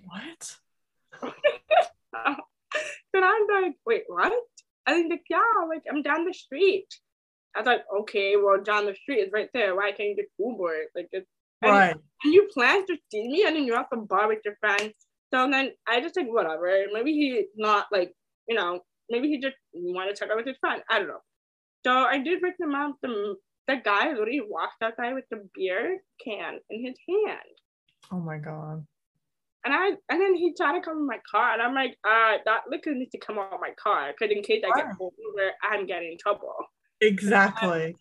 what 0.03 0.57
oh, 2.15 2.35
then 3.13 3.23
I'm 3.23 3.63
like, 3.63 3.75
wait, 3.85 4.03
what? 4.07 4.33
And 4.85 4.97
he's 4.97 5.09
like, 5.09 5.23
yeah, 5.29 5.39
like 5.67 5.83
I'm 5.89 6.01
down 6.01 6.25
the 6.25 6.33
street. 6.33 6.87
I 7.55 7.59
was 7.59 7.67
like, 7.67 7.81
okay, 8.01 8.35
well, 8.35 8.61
down 8.63 8.85
the 8.85 8.95
street 8.95 9.19
is 9.19 9.31
right 9.31 9.49
there. 9.53 9.75
Why 9.75 9.91
can't 9.91 10.09
you 10.09 10.15
just 10.15 10.29
Uber 10.39 10.73
it? 10.73 10.87
Like, 10.95 11.09
it's, 11.11 11.27
right 11.61 11.95
and 12.23 12.33
you 12.33 12.49
plan 12.53 12.85
to 12.87 12.97
see 13.11 13.27
me, 13.27 13.43
and 13.45 13.55
then 13.55 13.65
you're 13.65 13.79
at 13.79 13.87
the 13.91 13.97
bar 13.97 14.27
with 14.27 14.39
your 14.43 14.55
friends. 14.59 14.93
So 15.33 15.49
then 15.49 15.71
I 15.87 16.01
just 16.01 16.15
like, 16.15 16.27
whatever. 16.27 16.85
Maybe 16.91 17.13
he's 17.13 17.45
not 17.55 17.87
like, 17.91 18.13
you 18.47 18.55
know, 18.55 18.79
maybe 19.09 19.29
he 19.29 19.39
just 19.39 19.55
want 19.73 20.09
to 20.09 20.19
check 20.19 20.29
out 20.31 20.37
with 20.37 20.47
his 20.47 20.57
friend. 20.59 20.81
I 20.89 20.99
don't 20.99 21.07
know. 21.07 21.21
So 21.85 21.91
I 21.91 22.19
did 22.19 22.41
pick 22.41 22.55
him 22.59 22.75
up. 22.75 22.95
The, 23.01 23.35
the 23.67 23.77
guy 23.83 24.09
literally 24.09 24.41
walked 24.47 24.81
outside 24.81 25.13
with 25.13 25.25
the 25.31 25.47
beer 25.55 25.99
can 26.23 26.59
in 26.69 26.85
his 26.85 26.95
hand. 27.07 27.39
oh 28.11 28.19
my 28.19 28.37
god 28.37 28.85
And 29.65 29.73
I 29.73 29.89
and 30.09 30.21
then 30.21 30.35
he 30.35 30.53
tried 30.53 30.73
to 30.73 30.81
come 30.81 30.97
in 30.97 31.07
my 31.07 31.19
car, 31.29 31.53
and 31.53 31.61
I'm 31.61 31.73
like, 31.73 31.97
uh, 32.03 32.37
that 32.45 32.63
liquor 32.69 32.93
needs 32.93 33.11
to 33.11 33.17
come 33.17 33.39
out 33.39 33.53
of 33.53 33.61
my 33.61 33.71
car, 33.81 34.11
because 34.11 34.35
in 34.35 34.43
case 34.43 34.61
I 34.65 34.75
get 34.75 34.97
pulled 34.97 35.13
over, 35.29 35.51
I'm 35.63 35.85
getting 35.85 36.11
in 36.11 36.17
trouble. 36.17 36.53
exactly 36.99 37.95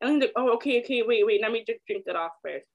And 0.00 0.10
he's 0.12 0.20
like, 0.20 0.32
oh, 0.36 0.54
okay, 0.54 0.82
okay, 0.82 1.02
wait, 1.02 1.26
wait, 1.26 1.40
let 1.42 1.52
me 1.52 1.64
just 1.66 1.80
drink 1.86 2.04
it 2.06 2.16
off 2.16 2.32
first. 2.42 2.66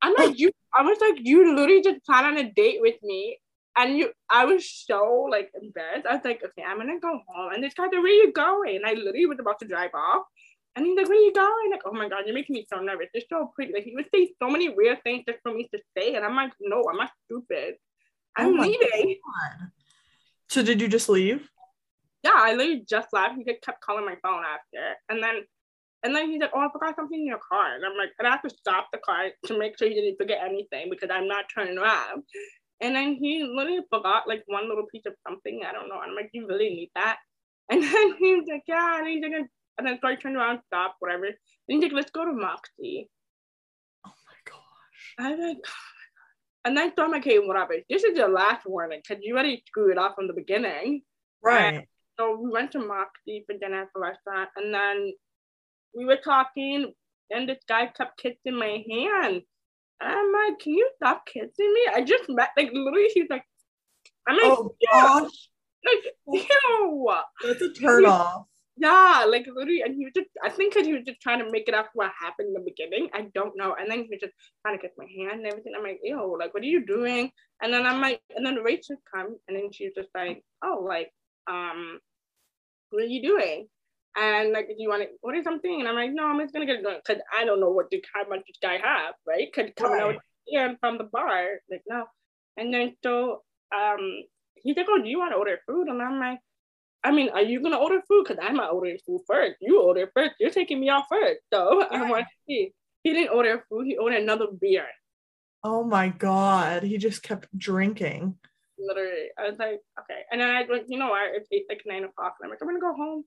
I'm 0.00 0.14
like, 0.18 0.38
you, 0.38 0.50
I 0.74 0.82
was 0.82 0.98
like, 1.00 1.16
you 1.18 1.54
literally 1.54 1.82
just 1.82 2.04
plan 2.04 2.24
on 2.24 2.38
a 2.38 2.50
date 2.50 2.80
with 2.80 2.96
me. 3.02 3.38
And 3.76 3.96
you, 3.96 4.10
I 4.30 4.44
was 4.44 4.68
so 4.68 5.28
like 5.30 5.50
embarrassed. 5.60 6.06
I 6.06 6.16
was 6.16 6.24
like, 6.24 6.42
okay, 6.44 6.62
I'm 6.66 6.78
gonna 6.78 7.00
go 7.00 7.20
home. 7.26 7.52
And 7.54 7.62
this 7.62 7.72
guy's 7.74 7.90
like, 7.92 8.02
where 8.02 8.08
you 8.08 8.32
going? 8.32 8.76
And 8.76 8.86
I 8.86 8.92
literally 8.92 9.26
was 9.26 9.38
about 9.40 9.60
to 9.60 9.66
drive 9.66 9.94
off. 9.94 10.24
And 10.74 10.86
he's 10.86 10.96
like, 10.96 11.08
where 11.08 11.18
you 11.20 11.32
going? 11.34 11.70
Like, 11.70 11.82
oh 11.84 11.92
my 11.92 12.08
God, 12.08 12.22
you're 12.24 12.34
making 12.34 12.54
me 12.54 12.66
so 12.72 12.80
nervous. 12.80 13.08
You're 13.12 13.24
so 13.28 13.52
pretty. 13.54 13.74
Like, 13.74 13.84
he 13.84 13.94
would 13.94 14.08
say 14.14 14.32
so 14.42 14.48
many 14.48 14.70
weird 14.70 15.02
things 15.02 15.24
just 15.28 15.40
for 15.42 15.52
me 15.52 15.68
to 15.72 15.80
say. 15.96 16.14
And 16.14 16.24
I'm 16.24 16.34
like, 16.34 16.52
no, 16.60 16.82
I'm 16.90 16.96
not 16.96 17.10
stupid. 17.26 17.74
Oh 18.38 18.44
I'm 18.44 18.56
my 18.56 18.64
leaving. 18.66 19.16
God. 19.24 19.70
So 20.48 20.62
did 20.62 20.80
you 20.80 20.88
just 20.88 21.08
leave? 21.08 21.48
yeah, 22.22 22.34
I 22.34 22.52
literally 22.54 22.84
just 22.88 23.08
left. 23.12 23.36
He 23.36 23.44
just 23.44 23.62
kept 23.62 23.80
calling 23.80 24.04
my 24.04 24.16
phone 24.22 24.42
after. 24.44 24.96
And 25.08 25.22
then 25.22 25.42
and 26.04 26.14
then 26.14 26.30
he's 26.30 26.40
like, 26.40 26.50
Oh, 26.54 26.60
I 26.60 26.68
forgot 26.72 26.96
something 26.96 27.18
in 27.18 27.26
your 27.26 27.38
car. 27.38 27.74
And 27.74 27.84
I'm 27.84 27.96
like, 27.96 28.10
and 28.18 28.26
I 28.26 28.32
have 28.32 28.42
to 28.42 28.50
stop 28.50 28.88
the 28.92 28.98
car 28.98 29.30
to 29.46 29.58
make 29.58 29.78
sure 29.78 29.88
he 29.88 29.94
didn't 29.94 30.16
forget 30.18 30.40
anything 30.44 30.88
because 30.90 31.10
I'm 31.12 31.28
not 31.28 31.46
turning 31.54 31.78
around. 31.78 32.24
And 32.80 32.94
then 32.94 33.14
he 33.14 33.44
literally 33.44 33.82
forgot 33.90 34.26
like 34.26 34.42
one 34.46 34.68
little 34.68 34.86
piece 34.86 35.06
of 35.06 35.14
something. 35.26 35.62
I 35.68 35.72
don't 35.72 35.88
know. 35.88 35.98
I'm 35.98 36.14
like, 36.16 36.30
you 36.32 36.46
really 36.48 36.70
need 36.70 36.90
that? 36.94 37.18
And 37.70 37.82
then 37.82 38.14
he's 38.18 38.44
like, 38.48 38.64
yeah. 38.66 38.98
And 38.98 39.08
he's 39.08 39.22
like, 39.22 39.46
and 39.78 39.86
then 39.86 39.98
so 40.00 40.08
I 40.08 40.16
turned 40.16 40.36
around, 40.36 40.60
stop, 40.66 40.96
whatever. 41.00 41.26
And 41.26 41.34
he's 41.68 41.82
like, 41.82 41.92
let's 41.92 42.10
go 42.10 42.24
to 42.24 42.32
Moxie. 42.32 43.08
Oh 44.06 44.12
my 44.26 44.34
gosh. 44.50 45.14
I 45.18 45.30
was 45.30 45.40
like, 45.40 45.64
and 46.64 46.76
then 46.76 46.92
so 46.96 47.04
I'm 47.04 47.10
like, 47.10 47.24
hey, 47.24 47.38
whatever. 47.38 47.74
This 47.88 48.04
is 48.04 48.16
your 48.16 48.28
last 48.28 48.66
warning 48.66 49.00
because 49.06 49.22
you 49.24 49.34
already 49.34 49.62
screwed 49.66 49.92
it 49.92 49.98
up 49.98 50.14
from 50.14 50.28
the 50.28 50.34
beginning. 50.34 51.02
Right. 51.42 51.88
So 52.18 52.38
we 52.40 52.50
went 52.50 52.72
to 52.72 52.78
Moxie 52.78 53.44
for 53.46 53.56
dinner 53.58 53.82
at 53.82 53.88
the 53.94 54.00
restaurant, 54.00 54.50
and 54.56 54.72
then 54.72 55.12
we 55.96 56.04
were 56.04 56.18
talking, 56.22 56.92
and 57.30 57.48
this 57.48 57.58
guy 57.68 57.86
kept 57.86 58.20
kissing 58.20 58.58
my 58.58 58.84
hand. 58.88 59.42
And 60.00 60.12
I'm 60.12 60.32
like, 60.32 60.58
can 60.60 60.74
you 60.74 60.88
stop 60.96 61.24
kissing 61.26 61.50
me? 61.58 61.80
I 61.94 62.02
just 62.02 62.24
met, 62.28 62.50
like, 62.56 62.70
literally, 62.72 63.08
she's 63.12 63.28
like, 63.30 63.44
I'm 64.28 64.36
like, 64.36 64.44
Oh 64.44 64.74
gosh. 64.92 65.48
like, 65.84 66.04
ew. 66.50 67.12
That's 67.42 67.62
a 67.62 67.72
turn 67.72 68.06
off. 68.06 68.46
Yeah, 68.76 69.26
like 69.28 69.46
literally, 69.46 69.82
and 69.82 69.94
he 69.94 70.04
was 70.06 70.14
just, 70.16 70.30
I 70.42 70.48
think 70.50 70.72
because 70.72 70.86
he 70.86 70.94
was 70.94 71.04
just 71.06 71.20
trying 71.20 71.40
to 71.44 71.50
make 71.50 71.68
it 71.68 71.74
up 71.74 71.90
what 71.94 72.10
happened 72.18 72.48
in 72.48 72.54
the 72.54 72.60
beginning. 72.70 73.10
I 73.14 73.28
don't 73.34 73.56
know. 73.56 73.76
And 73.78 73.90
then 73.90 74.00
he 74.04 74.08
was 74.10 74.20
just 74.20 74.32
trying 74.62 74.78
to 74.78 74.82
kiss 74.82 74.92
my 74.96 75.06
hand 75.06 75.40
and 75.42 75.46
everything. 75.46 75.74
I'm 75.76 75.82
like, 75.84 76.00
ew, 76.02 76.36
like, 76.38 76.54
what 76.54 76.62
are 76.62 76.66
you 76.66 76.84
doing? 76.86 77.30
And 77.62 77.72
then 77.72 77.86
I'm 77.86 78.00
like, 78.00 78.22
and 78.34 78.44
then 78.46 78.56
Rachel 78.56 78.96
come, 79.14 79.36
and 79.46 79.56
then 79.56 79.70
she's 79.72 79.92
just 79.94 80.08
like, 80.14 80.42
oh, 80.64 80.84
like, 80.88 81.10
um, 81.48 82.00
what 82.90 83.02
are 83.02 83.06
you 83.06 83.22
doing? 83.22 83.68
And 84.16 84.52
like, 84.52 84.68
do 84.68 84.74
you 84.78 84.88
want 84.88 85.02
to 85.02 85.08
order 85.22 85.42
something? 85.42 85.80
And 85.80 85.88
I'm 85.88 85.94
like, 85.94 86.12
no, 86.12 86.26
I'm 86.26 86.40
just 86.40 86.52
gonna 86.54 86.66
get 86.66 86.76
it 86.76 86.82
done 86.82 87.00
because 87.06 87.22
I 87.36 87.44
don't 87.44 87.60
know 87.60 87.70
what 87.70 87.90
the 87.90 88.02
how 88.14 88.28
much 88.28 88.40
this 88.46 88.58
guy 88.62 88.78
have, 88.78 89.14
right? 89.26 89.48
Because 89.54 89.72
coming 89.76 90.00
Right. 90.00 90.16
out 90.16 90.16
here 90.46 90.76
from 90.80 90.98
the 90.98 91.04
bar, 91.04 91.46
like, 91.70 91.82
no. 91.88 92.06
And 92.56 92.72
then 92.72 92.96
so, 93.02 93.42
um, 93.74 94.24
he's 94.56 94.76
like, 94.76 94.86
oh, 94.90 95.00
do 95.02 95.08
you 95.08 95.18
want 95.18 95.32
to 95.32 95.36
order 95.38 95.58
food? 95.66 95.88
And 95.88 96.02
I'm 96.02 96.18
like. 96.20 96.40
I 97.04 97.10
mean, 97.10 97.30
are 97.30 97.42
you 97.42 97.60
gonna 97.60 97.78
order 97.78 98.00
food? 98.08 98.26
Cause 98.26 98.36
I'm 98.40 98.56
not 98.56 98.72
ordering 98.72 98.98
food 99.04 99.22
first. 99.26 99.56
You 99.60 99.82
order 99.82 100.10
first. 100.14 100.34
You're 100.38 100.50
taking 100.50 100.80
me 100.80 100.88
out 100.88 101.04
first. 101.10 101.40
So 101.52 101.86
I 101.90 102.08
want 102.08 102.26
to 102.26 102.34
see. 102.46 102.72
He 103.02 103.12
didn't 103.12 103.34
order 103.34 103.64
food. 103.68 103.86
He 103.86 103.96
ordered 103.96 104.22
another 104.22 104.46
beer. 104.60 104.86
Oh 105.64 105.84
my 105.84 106.08
god. 106.08 106.84
He 106.84 106.98
just 106.98 107.22
kept 107.22 107.46
drinking. 107.56 108.36
Literally, 108.78 109.28
I 109.38 109.48
was 109.48 109.58
like, 109.58 109.80
okay. 110.00 110.22
And 110.30 110.40
then 110.40 110.50
I 110.50 110.64
like, 110.70 110.86
you 110.88 110.98
know 110.98 111.10
what? 111.10 111.34
It's 111.34 111.48
eight, 111.52 111.66
like 111.68 111.82
nine 111.86 112.04
o'clock. 112.04 112.36
And 112.40 112.46
I'm 112.46 112.50
like, 112.50 112.58
I'm 112.62 112.68
gonna 112.68 112.80
go 112.80 112.94
home. 112.94 113.24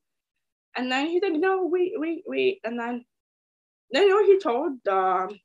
And 0.77 0.91
then 0.91 1.07
he's 1.07 1.21
like, 1.21 1.33
no, 1.33 1.65
wait, 1.65 1.93
wait, 1.95 2.23
wait. 2.25 2.59
And 2.63 2.79
then, 2.79 3.05
then 3.91 4.03
you 4.03 4.09
know 4.09 4.15
what 4.15 4.25
he 4.25 4.39
told 4.39 4.71
um, 4.87 5.39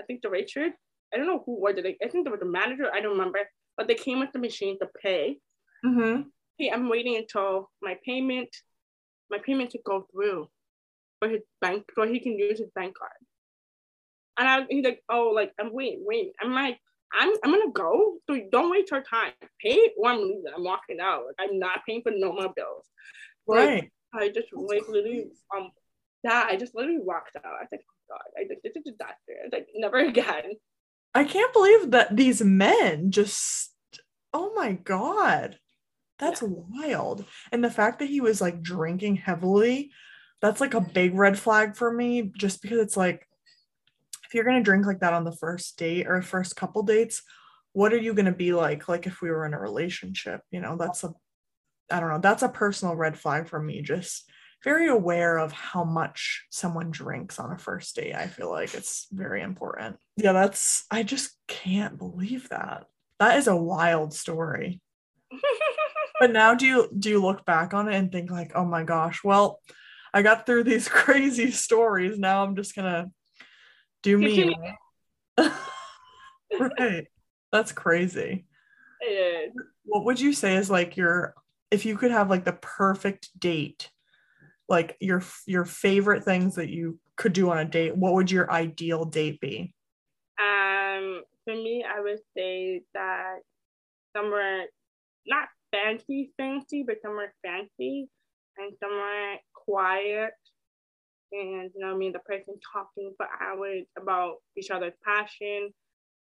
I 0.00 0.04
think 0.06 0.22
the 0.22 0.30
Richard. 0.30 0.72
I 1.12 1.16
don't 1.16 1.26
know 1.26 1.42
who 1.46 1.60
was 1.60 1.76
it. 1.76 1.84
Like, 1.84 1.98
I 2.02 2.08
think 2.08 2.26
it 2.26 2.30
was 2.30 2.40
the 2.40 2.46
manager. 2.46 2.90
I 2.92 3.00
don't 3.00 3.12
remember. 3.12 3.38
But 3.76 3.88
they 3.88 3.94
came 3.94 4.20
with 4.20 4.32
the 4.32 4.38
machine 4.38 4.78
to 4.80 4.88
pay. 5.02 5.38
Mm-hmm. 5.84 6.22
Hey, 6.58 6.70
I'm 6.70 6.88
waiting 6.88 7.16
until 7.16 7.70
my 7.82 7.96
payment, 8.04 8.48
my 9.30 9.38
payment 9.38 9.70
to 9.70 9.78
go 9.84 10.06
through 10.12 10.48
for 11.18 11.28
his 11.28 11.42
bank, 11.60 11.84
so 11.94 12.06
he 12.06 12.20
can 12.20 12.38
use 12.38 12.58
his 12.58 12.70
bank 12.74 12.96
card. 12.98 13.12
And 14.38 14.48
I, 14.48 14.66
he's 14.68 14.84
like, 14.84 15.02
oh, 15.08 15.32
like, 15.34 15.52
I'm 15.60 15.72
wait, 15.72 15.98
wait. 16.00 16.32
I'm 16.40 16.52
like, 16.52 16.78
I'm, 17.12 17.32
I'm 17.44 17.50
gonna 17.52 17.70
go, 17.72 18.16
so 18.28 18.38
don't 18.50 18.70
waste 18.70 18.90
your 18.90 19.02
time. 19.02 19.32
Pay 19.60 19.92
or 19.96 20.10
I'm 20.10 20.18
leaving. 20.18 20.44
I'm 20.54 20.64
walking 20.64 20.98
out. 21.00 21.24
Like, 21.26 21.48
I'm 21.48 21.58
not 21.58 21.80
paying 21.86 22.02
for 22.02 22.12
no 22.14 22.32
more 22.32 22.52
bills. 22.54 22.86
Like, 23.46 23.58
Right. 23.58 23.90
I 24.14 24.28
just 24.28 24.48
like 24.52 24.88
literally, 24.88 25.26
um, 25.56 25.70
that 26.24 26.48
I 26.48 26.56
just 26.56 26.74
literally 26.74 27.00
walked 27.00 27.36
out. 27.36 27.44
I 27.44 27.62
was 27.62 27.68
like, 27.70 27.82
oh 27.82 28.14
God, 28.14 28.20
I 28.36 28.46
like 28.48 28.60
this 28.62 28.72
is 28.76 28.82
a 28.86 28.90
disaster. 28.90 29.32
I 29.40 29.44
was 29.44 29.52
like, 29.52 29.66
never 29.74 29.98
again. 30.08 30.52
I 31.14 31.24
can't 31.24 31.52
believe 31.52 31.90
that 31.92 32.16
these 32.16 32.42
men 32.42 33.10
just 33.10 33.72
oh 34.32 34.52
my 34.54 34.72
god. 34.72 35.58
That's 36.18 36.42
wild. 36.42 37.24
And 37.52 37.62
the 37.62 37.70
fact 37.70 37.98
that 37.98 38.08
he 38.08 38.20
was 38.20 38.40
like 38.40 38.62
drinking 38.62 39.16
heavily, 39.16 39.90
that's 40.40 40.60
like 40.60 40.74
a 40.74 40.80
big 40.80 41.14
red 41.14 41.38
flag 41.38 41.76
for 41.76 41.92
me 41.92 42.32
just 42.36 42.62
because 42.62 42.78
it's 42.78 42.96
like 42.96 43.26
if 44.24 44.34
you're 44.34 44.44
going 44.44 44.56
to 44.56 44.62
drink 44.62 44.86
like 44.86 45.00
that 45.00 45.12
on 45.12 45.24
the 45.24 45.32
first 45.32 45.76
date 45.76 46.06
or 46.06 46.20
first 46.22 46.56
couple 46.56 46.82
dates, 46.82 47.22
what 47.72 47.92
are 47.92 47.98
you 47.98 48.14
going 48.14 48.26
to 48.26 48.32
be 48.32 48.52
like 48.52 48.88
like 48.88 49.06
if 49.06 49.20
we 49.20 49.30
were 49.30 49.46
in 49.46 49.54
a 49.54 49.60
relationship, 49.60 50.42
you 50.50 50.60
know? 50.60 50.76
That's 50.76 51.04
a 51.04 51.12
I 51.90 52.00
don't 52.00 52.10
know, 52.10 52.20
that's 52.20 52.42
a 52.42 52.48
personal 52.48 52.96
red 52.96 53.18
flag 53.18 53.48
for 53.48 53.60
me 53.60 53.82
just 53.82 54.30
very 54.64 54.88
aware 54.88 55.36
of 55.36 55.52
how 55.52 55.84
much 55.84 56.46
someone 56.50 56.90
drinks 56.90 57.38
on 57.38 57.52
a 57.52 57.58
first 57.58 57.94
date. 57.94 58.14
I 58.14 58.26
feel 58.26 58.50
like 58.50 58.74
it's 58.74 59.06
very 59.12 59.42
important. 59.42 59.96
Yeah, 60.16 60.32
that's, 60.32 60.86
I 60.90 61.02
just 61.02 61.36
can't 61.46 61.98
believe 61.98 62.48
that. 62.48 62.86
That 63.20 63.36
is 63.36 63.46
a 63.46 63.54
wild 63.54 64.14
story. 64.14 64.80
But 66.20 66.32
now 66.32 66.54
do 66.54 66.66
you 66.66 66.88
do 66.96 67.10
you 67.10 67.20
look 67.20 67.44
back 67.44 67.74
on 67.74 67.88
it 67.88 67.96
and 67.96 68.10
think 68.10 68.30
like, 68.30 68.52
"Oh 68.54 68.64
my 68.64 68.84
gosh, 68.84 69.24
well, 69.24 69.60
I 70.12 70.22
got 70.22 70.46
through 70.46 70.64
these 70.64 70.88
crazy 71.00 71.50
stories. 71.50 72.18
Now 72.18 72.44
I'm 72.44 72.56
just 72.56 72.74
to 72.86 73.10
do 74.02 74.18
me." 74.18 74.54
right. 75.38 77.06
That's 77.52 77.72
crazy. 77.72 78.46
It 79.00 79.04
is. 79.04 79.52
What 79.84 80.04
would 80.04 80.20
you 80.20 80.32
say 80.32 80.56
is 80.56 80.70
like 80.70 80.96
your 80.96 81.34
if 81.70 81.84
you 81.84 81.96
could 81.96 82.12
have 82.12 82.30
like 82.30 82.44
the 82.44 82.52
perfect 82.52 83.28
date, 83.38 83.90
like 84.68 84.96
your 85.00 85.22
your 85.46 85.64
favorite 85.64 86.24
things 86.24 86.54
that 86.54 86.68
you 86.68 86.98
could 87.16 87.32
do 87.32 87.50
on 87.50 87.58
a 87.58 87.64
date, 87.64 87.96
what 87.96 88.14
would 88.14 88.30
your 88.30 88.50
ideal 88.50 89.04
date 89.04 89.40
be? 89.40 89.74
Um, 90.38 91.22
for 91.44 91.54
me, 91.54 91.84
I 91.84 92.00
would 92.00 92.20
say 92.36 92.82
that 92.94 93.38
somewhere 94.16 94.66
not 95.26 95.48
fancy, 95.74 96.32
fancy, 96.36 96.84
but 96.86 96.96
somewhere 97.02 97.34
fancy 97.44 98.08
and 98.56 98.72
somewhere 98.80 99.38
quiet. 99.54 100.32
And 101.32 101.70
you 101.74 101.80
know, 101.80 101.96
me 101.96 102.06
and 102.06 102.14
the 102.14 102.20
person 102.20 102.54
talking 102.72 103.12
for 103.16 103.26
hours 103.42 103.86
about 103.98 104.36
each 104.56 104.70
other's 104.70 104.94
passion 105.04 105.70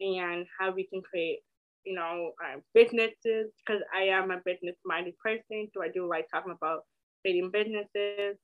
and 0.01 0.47
how 0.59 0.73
we 0.73 0.87
can 0.87 1.03
create, 1.03 1.41
you 1.85 1.95
know, 1.95 2.33
uh, 2.45 2.61
businesses. 2.75 3.51
Because 3.67 3.83
I 3.93 4.05
am 4.05 4.31
a 4.31 4.41
business-minded 4.45 5.15
person, 5.19 5.69
so 5.75 5.83
I 5.83 5.89
do 5.89 6.09
like 6.09 6.27
talking 6.31 6.55
about 6.57 6.83
creating 7.23 7.51
businesses. 7.51 8.39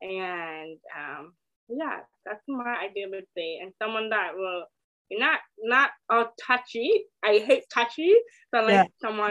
And 0.00 0.78
um, 0.96 1.32
yeah, 1.68 2.00
that's 2.24 2.42
my 2.46 2.76
idea 2.84 3.06
of 3.06 3.24
day. 3.34 3.58
And 3.60 3.72
someone 3.82 4.10
that 4.10 4.32
will 4.36 4.66
not 5.10 5.40
not 5.58 5.90
all 6.08 6.32
touchy. 6.46 7.04
I 7.24 7.38
hate 7.38 7.64
touchy, 7.72 8.14
but 8.52 8.64
like 8.64 8.72
yeah. 8.72 8.84
someone 9.00 9.30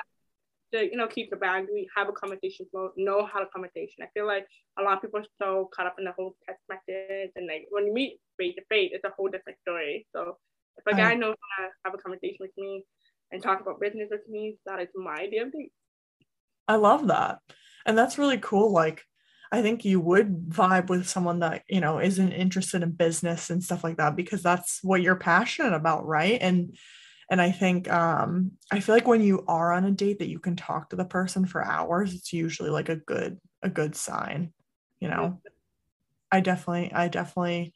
to 0.74 0.84
you 0.84 0.98
know 0.98 1.08
keep 1.08 1.30
the 1.30 1.38
boundary, 1.38 1.88
have 1.96 2.10
a 2.10 2.14
conversation 2.14 2.66
flow, 2.72 2.92
know 2.98 3.26
how 3.26 3.40
to 3.40 3.46
conversation. 3.48 4.04
I 4.04 4.08
feel 4.14 4.28
like 4.28 4.46
a 4.80 4.84
lot 4.84 4.98
of 4.98 5.02
people 5.02 5.20
are 5.20 5.26
so 5.42 5.70
caught 5.76 5.88
up 5.88 5.96
in 6.00 6.06
the 6.06 6.14
whole 6.14 6.36
text 6.46 6.64
message, 6.70 7.32
and 7.36 7.48
like 7.48 7.68
when 7.70 7.88
you 7.88 7.94
meet 7.94 8.20
face 8.38 8.56
to 8.56 8.64
face, 8.70 8.92
it's 8.94 9.06
a 9.06 9.14
whole 9.16 9.30
different 9.30 9.60
story. 9.62 10.08
So 10.16 10.38
if 10.78 10.94
a 10.94 10.96
guy 10.96 11.14
knows 11.16 11.36
how 11.58 11.66
to 11.66 11.70
have 11.86 11.94
a 11.94 11.98
conversation 11.98 12.38
with 12.40 12.52
me 12.58 12.84
and 13.32 13.42
talk 13.42 13.62
about 13.62 13.80
business 13.80 14.10
with 14.12 14.28
me, 14.30 14.58
that 14.66 14.80
is 14.80 14.88
my 14.96 15.16
idea 15.16 15.44
of 15.46 15.52
date. 15.52 15.72
I 16.68 16.76
love 16.76 17.08
that, 17.08 17.40
and 17.86 17.98
that's 17.98 18.18
really 18.18 18.38
cool. 18.38 18.72
Like 18.72 19.04
I 19.52 19.62
think 19.62 19.84
you 19.84 20.00
would 20.00 20.48
vibe 20.48 20.90
with 20.90 21.10
someone 21.10 21.40
that, 21.40 21.64
you 21.68 21.82
know, 21.82 22.00
isn't 22.00 22.32
interested 22.32 22.84
in 22.84 22.92
business 22.92 23.50
and 23.50 23.62
stuff 23.62 23.84
like 23.84 23.98
that 23.98 24.16
because 24.16 24.42
that's 24.42 24.80
what 24.82 25.02
you're 25.02 25.18
passionate 25.18 25.74
about, 25.74 26.08
right? 26.08 26.38
And 26.42 26.78
and 27.32 27.42
I 27.42 27.50
think 27.50 27.92
um 27.92 28.52
I 28.72 28.82
feel 28.82 28.94
like 28.94 29.08
when 29.08 29.24
you 29.24 29.44
are 29.48 29.72
on 29.72 29.86
a 29.86 29.92
date 29.92 30.20
that 30.20 30.28
you 30.28 30.38
can 30.38 30.58
talk 30.58 30.90
to 30.90 30.98
the 30.98 31.06
person 31.06 31.46
for 31.46 31.66
hours, 31.66 32.14
it's 32.14 32.34
usually 32.34 32.70
like 32.70 32.90
a 32.90 32.98
good 32.98 33.40
a 33.64 33.70
good 33.70 33.96
sign, 33.96 34.52
you 35.00 35.08
know. 35.08 35.42
I 36.30 36.42
definitely 36.42 36.92
I 36.94 37.08
definitely 37.08 37.74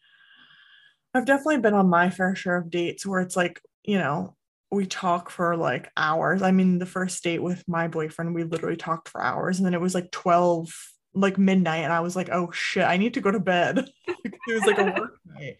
I've 1.13 1.25
definitely 1.25 1.59
been 1.59 1.73
on 1.73 1.89
my 1.89 2.09
fair 2.09 2.35
share 2.35 2.57
of 2.57 2.69
dates 2.69 3.05
where 3.05 3.21
it's 3.21 3.37
like, 3.37 3.61
you 3.85 3.97
know, 3.97 4.35
we 4.71 4.85
talk 4.85 5.29
for 5.29 5.55
like 5.55 5.89
hours. 5.95 6.41
I 6.41 6.51
mean, 6.51 6.77
the 6.77 6.85
first 6.85 7.23
date 7.23 7.41
with 7.41 7.63
my 7.65 7.87
boyfriend, 7.87 8.35
we 8.35 8.43
literally 8.43 8.75
talked 8.75 9.07
for 9.07 9.23
hours 9.23 9.57
and 9.57 9.65
then 9.65 9.73
it 9.73 9.81
was 9.81 9.95
like 9.95 10.11
12 10.11 10.69
like 11.13 11.37
midnight 11.37 11.85
and 11.85 11.93
I 11.93 12.01
was 12.01 12.17
like, 12.17 12.27
oh 12.29 12.51
shit, 12.51 12.83
I 12.83 12.97
need 12.97 13.13
to 13.13 13.21
go 13.21 13.31
to 13.31 13.39
bed. 13.39 13.89
it 14.07 14.53
was 14.53 14.65
like 14.65 14.79
a 14.79 14.83
work 14.99 15.17
night. 15.25 15.59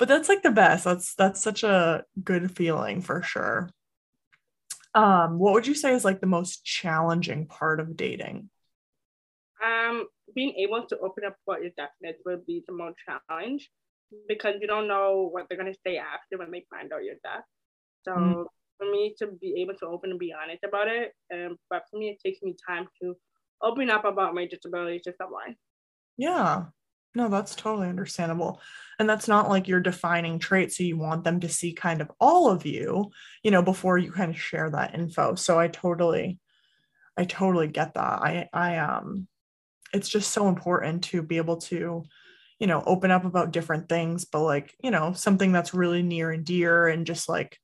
But 0.00 0.08
that's 0.08 0.30
like 0.30 0.42
the 0.42 0.50
best. 0.50 0.84
That's 0.84 1.14
that's 1.14 1.42
such 1.42 1.62
a 1.62 2.04
good 2.24 2.56
feeling 2.56 3.02
for 3.02 3.22
sure. 3.22 3.68
Um, 4.94 5.38
what 5.38 5.52
would 5.52 5.66
you 5.66 5.74
say 5.74 5.92
is 5.92 6.06
like 6.06 6.22
the 6.22 6.26
most 6.26 6.64
challenging 6.64 7.46
part 7.46 7.80
of 7.80 7.98
dating? 7.98 8.48
Um, 9.62 10.06
being 10.34 10.54
able 10.56 10.86
to 10.86 10.98
open 11.00 11.24
up 11.26 11.36
what 11.44 11.60
your 11.60 11.72
definite 11.76 12.16
will 12.24 12.40
be 12.46 12.64
the 12.66 12.72
most 12.72 12.96
challenge 13.06 13.70
because 14.26 14.54
you 14.62 14.66
don't 14.66 14.88
know 14.88 15.28
what 15.30 15.44
they're 15.48 15.58
gonna 15.58 15.74
say 15.86 15.98
after 15.98 16.38
when 16.38 16.50
they 16.50 16.64
find 16.70 16.90
out 16.94 17.04
you're 17.04 17.16
deaf. 17.22 17.44
So 18.06 18.12
mm. 18.12 18.44
for 18.78 18.90
me 18.90 19.14
to 19.18 19.26
be 19.38 19.60
able 19.60 19.74
to 19.80 19.86
open 19.86 20.12
and 20.12 20.18
be 20.18 20.32
honest 20.32 20.64
about 20.66 20.88
it, 20.88 21.12
um, 21.30 21.58
but 21.68 21.82
for 21.90 21.98
me 21.98 22.08
it 22.08 22.26
takes 22.26 22.42
me 22.42 22.56
time 22.66 22.88
to 23.02 23.14
open 23.62 23.90
up 23.90 24.06
about 24.06 24.34
my 24.34 24.46
disability 24.46 25.00
to 25.04 25.12
someone. 25.20 25.56
Yeah. 26.16 26.64
No, 27.14 27.28
that's 27.28 27.54
totally 27.54 27.88
understandable. 27.88 28.60
And 28.98 29.08
that's 29.08 29.26
not 29.26 29.48
like 29.48 29.66
your 29.66 29.80
defining 29.80 30.38
trait. 30.38 30.72
So 30.72 30.84
you 30.84 30.96
want 30.96 31.24
them 31.24 31.40
to 31.40 31.48
see 31.48 31.72
kind 31.72 32.00
of 32.00 32.10
all 32.20 32.50
of 32.50 32.66
you, 32.66 33.10
you 33.42 33.50
know, 33.50 33.62
before 33.62 33.98
you 33.98 34.12
kind 34.12 34.30
of 34.30 34.40
share 34.40 34.70
that 34.70 34.94
info. 34.94 35.34
So 35.34 35.58
I 35.58 35.68
totally, 35.68 36.38
I 37.16 37.24
totally 37.24 37.68
get 37.68 37.94
that. 37.94 38.00
I, 38.22 38.48
I, 38.52 38.78
um, 38.78 39.26
it's 39.92 40.08
just 40.08 40.30
so 40.30 40.48
important 40.48 41.04
to 41.04 41.22
be 41.22 41.38
able 41.38 41.56
to, 41.56 42.04
you 42.60 42.66
know, 42.66 42.82
open 42.86 43.10
up 43.10 43.24
about 43.24 43.52
different 43.52 43.88
things, 43.88 44.24
but 44.24 44.42
like, 44.42 44.74
you 44.82 44.90
know, 44.90 45.12
something 45.12 45.50
that's 45.50 45.74
really 45.74 46.02
near 46.02 46.30
and 46.30 46.44
dear 46.44 46.86
and 46.86 47.06
just 47.06 47.28
like 47.28 47.58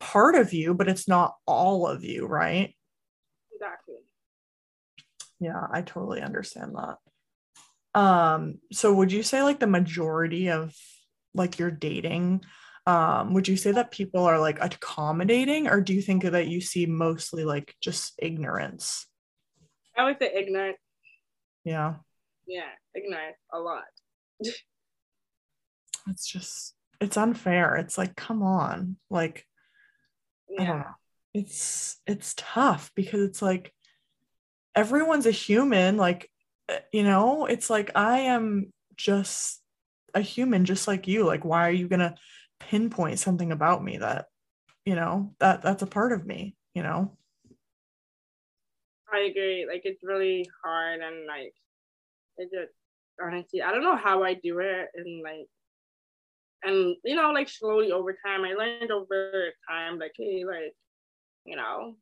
part 0.00 0.34
of 0.34 0.52
you, 0.52 0.74
but 0.74 0.88
it's 0.88 1.06
not 1.06 1.36
all 1.46 1.86
of 1.86 2.02
you, 2.02 2.26
right? 2.26 2.74
Exactly 3.54 3.96
yeah 5.42 5.66
i 5.72 5.82
totally 5.82 6.20
understand 6.22 6.74
that 6.76 6.98
um 7.94 8.58
so 8.72 8.92
would 8.92 9.12
you 9.12 9.22
say 9.22 9.42
like 9.42 9.60
the 9.60 9.66
majority 9.66 10.50
of 10.50 10.74
like 11.34 11.58
your 11.58 11.70
dating 11.70 12.42
um 12.86 13.34
would 13.34 13.46
you 13.46 13.56
say 13.56 13.72
that 13.72 13.90
people 13.90 14.24
are 14.24 14.40
like 14.40 14.62
accommodating 14.62 15.68
or 15.68 15.80
do 15.80 15.92
you 15.92 16.02
think 16.02 16.24
that 16.24 16.48
you 16.48 16.60
see 16.60 16.86
mostly 16.86 17.44
like 17.44 17.74
just 17.80 18.14
ignorance? 18.18 19.06
I 19.96 20.04
would 20.04 20.18
say 20.18 20.32
ignorant. 20.34 20.76
Yeah. 21.64 21.96
Yeah 22.46 22.70
ignorant 22.94 23.36
a 23.52 23.58
lot. 23.58 23.84
It's 26.08 26.26
just 26.26 26.74
it's 27.00 27.16
unfair. 27.16 27.76
It's 27.76 27.96
like 27.96 28.16
come 28.16 28.42
on. 28.42 28.96
Like 29.08 29.46
yeah. 30.48 30.60
i 30.60 30.66
don't 30.66 30.78
know. 30.80 30.94
It's 31.32 32.00
it's 32.08 32.34
tough 32.36 32.90
because 32.96 33.20
it's 33.20 33.40
like 33.40 33.72
everyone's 34.74 35.26
a 35.26 35.30
human. 35.30 35.96
Like 35.96 36.28
Uh, 36.68 36.78
you 36.92 37.02
know 37.02 37.46
it's 37.46 37.68
like 37.68 37.90
i 37.94 38.20
am 38.20 38.72
just 38.96 39.60
a 40.14 40.20
human 40.20 40.64
just 40.64 40.86
like 40.86 41.08
you 41.08 41.24
like 41.24 41.44
why 41.44 41.66
are 41.66 41.72
you 41.72 41.88
going 41.88 42.00
to 42.00 42.14
pinpoint 42.60 43.18
something 43.18 43.50
about 43.50 43.82
me 43.82 43.96
that 43.96 44.26
you 44.84 44.94
know 44.94 45.34
that 45.40 45.62
that's 45.62 45.82
a 45.82 45.86
part 45.86 46.12
of 46.12 46.24
me 46.26 46.54
you 46.74 46.82
know? 46.82 47.16
I 49.12 49.28
agree 49.30 49.66
like 49.66 49.82
it's 49.84 50.02
really 50.02 50.48
hard 50.64 51.00
and 51.00 51.26
like 51.26 51.52
it 52.38 52.48
just 52.50 52.72
honestly 53.22 53.60
i 53.60 53.70
don't 53.70 53.82
know 53.82 53.96
how 53.96 54.22
i 54.22 54.32
do 54.32 54.60
it 54.60 54.88
and 54.94 55.22
like 55.22 55.46
and 56.62 56.96
you 57.04 57.14
know 57.14 57.30
like 57.32 57.50
slowly 57.50 57.92
over 57.92 58.16
time 58.24 58.44
i 58.44 58.54
learned 58.54 58.90
over 58.90 59.52
time 59.68 59.98
like 59.98 60.12
hey 60.16 60.44
like 60.46 60.72
you 61.44 61.56
know 61.56 61.94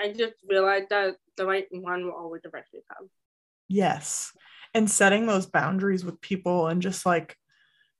I 0.00 0.12
just 0.12 0.34
realized 0.48 0.90
that 0.90 1.16
the 1.36 1.46
right 1.46 1.66
one 1.70 2.04
will 2.04 2.12
always 2.12 2.42
eventually 2.44 2.82
come. 2.88 3.08
Yes. 3.68 4.32
And 4.74 4.90
setting 4.90 5.26
those 5.26 5.46
boundaries 5.46 6.04
with 6.04 6.20
people 6.20 6.66
and 6.68 6.82
just 6.82 7.06
like 7.06 7.36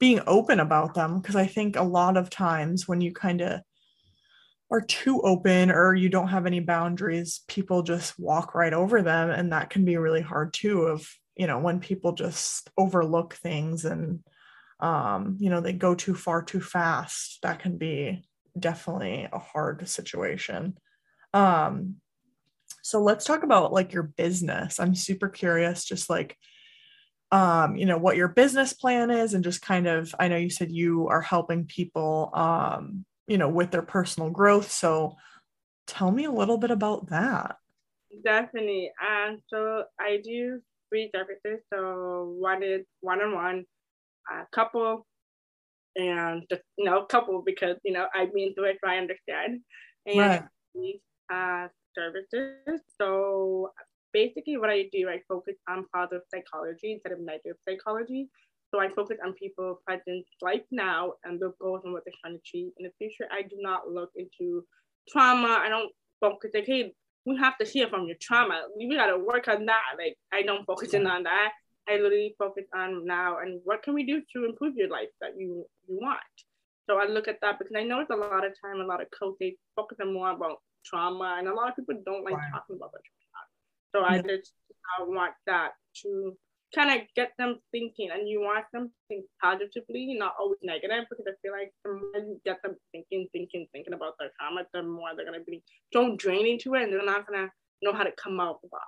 being 0.00 0.20
open 0.26 0.61
about 0.61 0.94
them. 0.94 1.20
Because 1.20 1.37
I 1.37 1.46
think 1.46 1.76
a 1.76 1.83
lot 1.83 2.16
of 2.16 2.31
times 2.31 2.88
when 2.88 3.00
you 3.00 3.12
kind 3.12 3.40
of 3.40 3.61
are 4.70 4.81
too 4.81 5.20
open 5.20 5.70
or 5.70 5.94
you 5.94 6.09
don't 6.09 6.28
have 6.28 6.46
any 6.46 6.61
boundaries, 6.61 7.42
people 7.46 7.83
just 7.83 8.18
walk 8.18 8.55
right 8.55 8.72
over 8.72 9.02
them. 9.02 9.31
And 9.31 9.52
that 9.52 9.70
can 9.70 9.85
be 9.85 9.98
really 9.98 10.22
hard 10.22 10.55
too, 10.55 10.83
of, 10.83 11.07
you 11.37 11.46
know, 11.46 11.59
when 11.59 11.78
people 11.78 12.12
just 12.12 12.70
overlook 12.78 13.35
things 13.35 13.85
and, 13.85 14.20
um, 14.81 15.37
you 15.38 15.50
know, 15.50 15.61
they 15.61 15.74
go 15.74 15.94
too 15.94 16.14
far 16.14 16.42
too 16.42 16.61
fast, 16.61 17.38
that 17.42 17.59
can 17.61 17.76
be 17.76 18.24
definitely 18.59 19.28
a 19.31 19.38
hard 19.38 19.87
situation. 19.88 20.78
Um, 21.35 21.97
so 22.83 23.01
let's 23.01 23.25
talk 23.25 23.42
about 23.42 23.73
like 23.73 23.92
your 23.92 24.03
business. 24.03 24.81
I'm 24.81 24.95
super 24.95 25.29
curious, 25.29 25.85
just 25.85 26.11
like, 26.11 26.37
um, 27.31 27.77
you 27.77 27.87
know, 27.87 27.97
what 27.97 28.16
your 28.16 28.29
business 28.29 28.73
plan 28.73 29.11
is, 29.11 29.35
and 29.35 29.45
just 29.45 29.62
kind 29.62 29.87
of, 29.87 30.14
I 30.18 30.29
know 30.29 30.37
you 30.37 30.51
said 30.51 30.71
you 30.71 31.09
are 31.09 31.23
helping 31.23 31.64
people, 31.64 32.31
um, 32.35 33.05
you 33.27 33.38
know, 33.38 33.49
with 33.49 33.71
their 33.71 33.83
personal 33.83 34.31
growth. 34.31 34.71
So 34.71 35.16
tell 35.87 36.11
me 36.11 36.25
a 36.25 36.31
little 36.31 36.59
bit 36.59 36.71
about 36.71 37.09
that. 37.11 37.57
Definitely. 38.25 38.92
And 39.01 39.38
so 39.49 39.85
I 39.99 40.21
do 40.23 40.61
three 40.90 41.11
services. 41.14 41.61
So 41.73 42.35
one 42.38 42.62
is 42.62 42.83
one-on-one, 43.01 43.64
uh, 44.31 44.45
couple, 44.53 45.07
and 45.97 46.42
just 46.51 46.62
you 46.77 46.85
know, 46.85 47.01
a 47.01 47.07
couple 47.07 47.42
because 47.42 47.77
you 47.85 47.92
know 47.92 48.07
I've 48.14 48.35
been 48.35 48.55
through 48.55 48.71
it, 48.71 48.79
so 48.85 48.90
I 48.90 48.97
understand. 48.99 49.61
And 50.07 50.18
right 50.18 50.42
uh, 51.32 51.68
services. 51.94 52.80
So 53.00 53.70
basically, 54.12 54.56
what 54.56 54.70
I 54.70 54.88
do, 54.92 55.08
I 55.08 55.20
focus 55.28 55.54
on 55.68 55.87
positive 55.94 56.22
psychology 56.32 56.92
instead 56.92 57.12
of 57.12 57.20
negative 57.20 57.56
psychology. 57.68 58.28
So 58.72 58.80
I 58.80 58.88
focus 58.88 59.18
on 59.24 59.35
people 59.35 59.80
present 59.87 60.24
life 60.40 60.64
now 60.70 61.12
and 61.24 61.38
the 61.38 61.52
goals 61.61 61.82
and 61.85 61.92
what 61.92 62.04
they're 62.06 62.14
trying 62.22 62.35
to 62.35 62.40
achieve 62.40 62.72
in 62.78 62.85
the 62.85 62.92
future. 62.96 63.28
I 63.30 63.42
do 63.42 63.56
not 63.61 63.88
look 63.88 64.11
into 64.16 64.64
trauma. 65.11 65.61
I 65.62 65.68
don't 65.68 65.92
focus 66.20 66.52
like, 66.54 66.66
hey, 66.66 66.94
we 67.26 67.37
have 67.37 67.58
to 67.58 67.66
heal 67.66 67.88
from 67.90 68.06
your 68.06 68.16
trauma. 68.20 68.62
We 68.76 68.94
gotta 68.96 69.18
work 69.18 69.46
on 69.48 69.66
that. 69.66 69.82
Like 69.98 70.16
I 70.32 70.42
don't 70.42 70.64
focus 70.64 70.94
in 70.94 71.06
on 71.06 71.24
that. 71.24 71.50
I 71.88 71.94
literally 71.94 72.35
focus 72.38 72.64
on 72.74 73.04
now 73.04 73.38
and 73.38 73.61
what 73.64 73.82
can 73.82 73.94
we 73.94 74.04
do 74.06 74.22
to 74.35 74.44
improve 74.44 74.76
your 74.76 74.88
life 74.88 75.08
that 75.20 75.32
you 75.37 75.66
you 75.88 75.98
want. 76.00 76.20
So 76.88 76.98
I 76.98 77.06
look 77.06 77.28
at 77.28 77.38
that 77.42 77.58
because 77.58 77.74
I 77.76 77.85
know 77.85 78.00
it's 78.00 78.11
a 78.11 78.16
lot 78.16 78.44
of 78.44 78.52
time, 78.64 78.80
a 78.80 78.87
lot 78.87 79.02
of 79.02 79.08
coaches 79.16 79.54
focus 79.76 79.98
on 80.00 80.14
more 80.14 80.30
about 80.30 80.58
trauma, 80.85 81.37
and 81.38 81.49
a 81.49 81.55
lot 81.55 81.68
of 81.71 81.77
people 81.77 82.01
don't 82.05 82.25
like 82.25 82.38
talking 82.53 82.77
about 82.77 82.92
their 82.92 83.03
trauma. 83.07 83.42
So 83.95 83.99
I 84.05 84.16
Yeah. 84.16 84.37
just 84.37 84.55
I 84.99 85.05
want 85.05 85.35
that 85.47 85.73
to 86.03 86.37
kind 86.75 86.90
of 87.01 87.07
get 87.14 87.33
them 87.38 87.61
thinking, 87.71 88.11
and 88.11 88.29
you 88.29 88.40
want 88.40 88.64
them 88.73 88.88
to 88.88 88.95
think 89.09 89.27
positively, 89.42 90.14
not 90.14 90.35
always 90.40 90.59
negative, 90.62 91.05
because 91.11 91.27
I 91.29 91.33
feel 91.42 91.53
like 91.53 91.73
the 91.85 91.92
more 91.92 92.16
you 92.16 92.40
get 92.45 92.62
them 92.62 92.77
thinking, 92.92 93.29
thinking, 93.33 93.66
thinking 93.73 93.92
about 93.92 94.14
their 94.18 94.31
trauma, 94.38 94.64
the 94.73 94.83
more 94.83 95.11
they're 95.14 95.27
gonna 95.27 95.45
be 95.45 95.62
so 95.92 96.16
drained 96.16 96.47
into 96.47 96.75
it, 96.75 96.85
and 96.85 96.92
they're 96.92 97.05
not 97.05 97.27
gonna 97.27 97.51
know 97.83 97.92
how 97.92 98.05
to 98.05 98.12
come 98.12 98.40
out 98.40 98.62
the 98.62 98.68
box. 98.68 98.87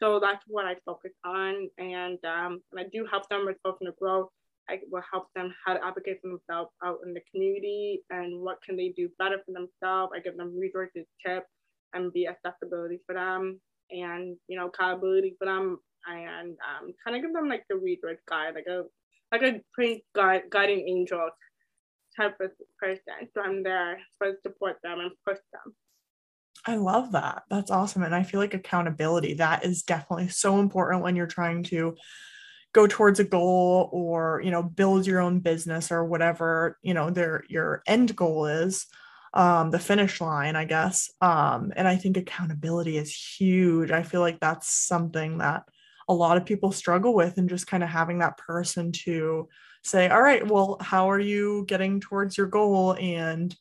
So 0.00 0.20
that's 0.20 0.42
what 0.46 0.66
I 0.66 0.76
focus 0.84 1.12
on, 1.24 1.68
and 1.78 2.18
um, 2.24 2.60
and 2.72 2.80
I 2.80 2.84
do 2.92 3.06
help 3.10 3.28
them 3.28 3.46
with 3.46 3.62
personal 3.62 3.92
growth. 4.00 4.30
I 4.68 4.80
will 4.90 5.02
help 5.10 5.28
them 5.34 5.54
how 5.64 5.74
to 5.74 5.84
advocate 5.84 6.18
for 6.22 6.28
themselves 6.28 6.70
out 6.84 6.98
in 7.06 7.14
the 7.14 7.20
community 7.30 8.02
and 8.10 8.40
what 8.40 8.58
can 8.64 8.76
they 8.76 8.92
do 8.96 9.08
better 9.18 9.38
for 9.44 9.52
themselves. 9.52 10.12
I 10.14 10.20
give 10.20 10.36
them 10.36 10.58
resources, 10.58 11.06
tips, 11.24 11.46
and 11.94 12.12
be 12.12 12.26
accessibility 12.26 13.00
for 13.06 13.14
them, 13.14 13.60
and 13.90 14.36
you 14.48 14.58
know 14.58 14.66
accountability 14.66 15.36
for 15.38 15.46
them, 15.46 15.78
and 16.06 16.50
um, 16.50 16.92
kind 17.04 17.16
of 17.16 17.22
give 17.22 17.32
them 17.32 17.48
like 17.48 17.64
the 17.68 17.76
resource 17.76 18.18
guide, 18.28 18.54
like 18.54 18.66
a 18.68 18.82
like 19.32 19.42
a 19.42 19.60
prince 19.72 20.02
guide, 20.14 20.42
guiding 20.50 20.88
angel 20.88 21.30
type 22.16 22.36
of 22.40 22.50
person. 22.80 23.28
So 23.34 23.42
I'm 23.42 23.62
there 23.62 23.98
for 24.18 24.32
support 24.42 24.76
them 24.82 25.00
and 25.00 25.10
push 25.26 25.38
them. 25.52 25.74
I 26.66 26.76
love 26.76 27.12
that. 27.12 27.42
That's 27.50 27.70
awesome. 27.70 28.02
And 28.02 28.14
I 28.14 28.22
feel 28.22 28.40
like 28.40 28.54
accountability, 28.54 29.34
that 29.34 29.64
is 29.64 29.82
definitely 29.82 30.28
so 30.28 30.58
important 30.58 31.02
when 31.02 31.14
you're 31.14 31.26
trying 31.26 31.62
to 31.64 31.96
go 32.76 32.86
towards 32.86 33.18
a 33.18 33.24
goal 33.24 33.88
or, 33.92 34.42
you 34.44 34.50
know, 34.50 34.62
build 34.62 35.06
your 35.06 35.20
own 35.20 35.40
business 35.40 35.90
or 35.90 36.04
whatever, 36.04 36.78
you 36.82 36.94
know, 36.94 37.10
their 37.10 37.42
your 37.48 37.82
end 37.86 38.14
goal 38.14 38.46
is, 38.46 38.86
um, 39.34 39.70
the 39.70 39.78
finish 39.78 40.20
line, 40.20 40.56
I 40.56 40.66
guess. 40.66 41.10
Um, 41.22 41.72
and 41.74 41.88
I 41.88 41.96
think 41.96 42.18
accountability 42.18 42.98
is 42.98 43.14
huge. 43.38 43.90
I 43.90 44.02
feel 44.02 44.20
like 44.20 44.40
that's 44.40 44.68
something 44.68 45.38
that 45.38 45.64
a 46.08 46.14
lot 46.14 46.36
of 46.36 46.44
people 46.44 46.70
struggle 46.70 47.14
with 47.14 47.38
and 47.38 47.48
just 47.48 47.66
kind 47.66 47.82
of 47.82 47.88
having 47.88 48.18
that 48.18 48.36
person 48.38 48.92
to 48.92 49.48
say, 49.82 50.08
all 50.10 50.22
right, 50.22 50.46
well, 50.46 50.76
how 50.80 51.10
are 51.10 51.18
you 51.20 51.64
getting 51.66 52.00
towards 52.00 52.36
your 52.36 52.46
goal? 52.46 52.94
And 53.00 53.56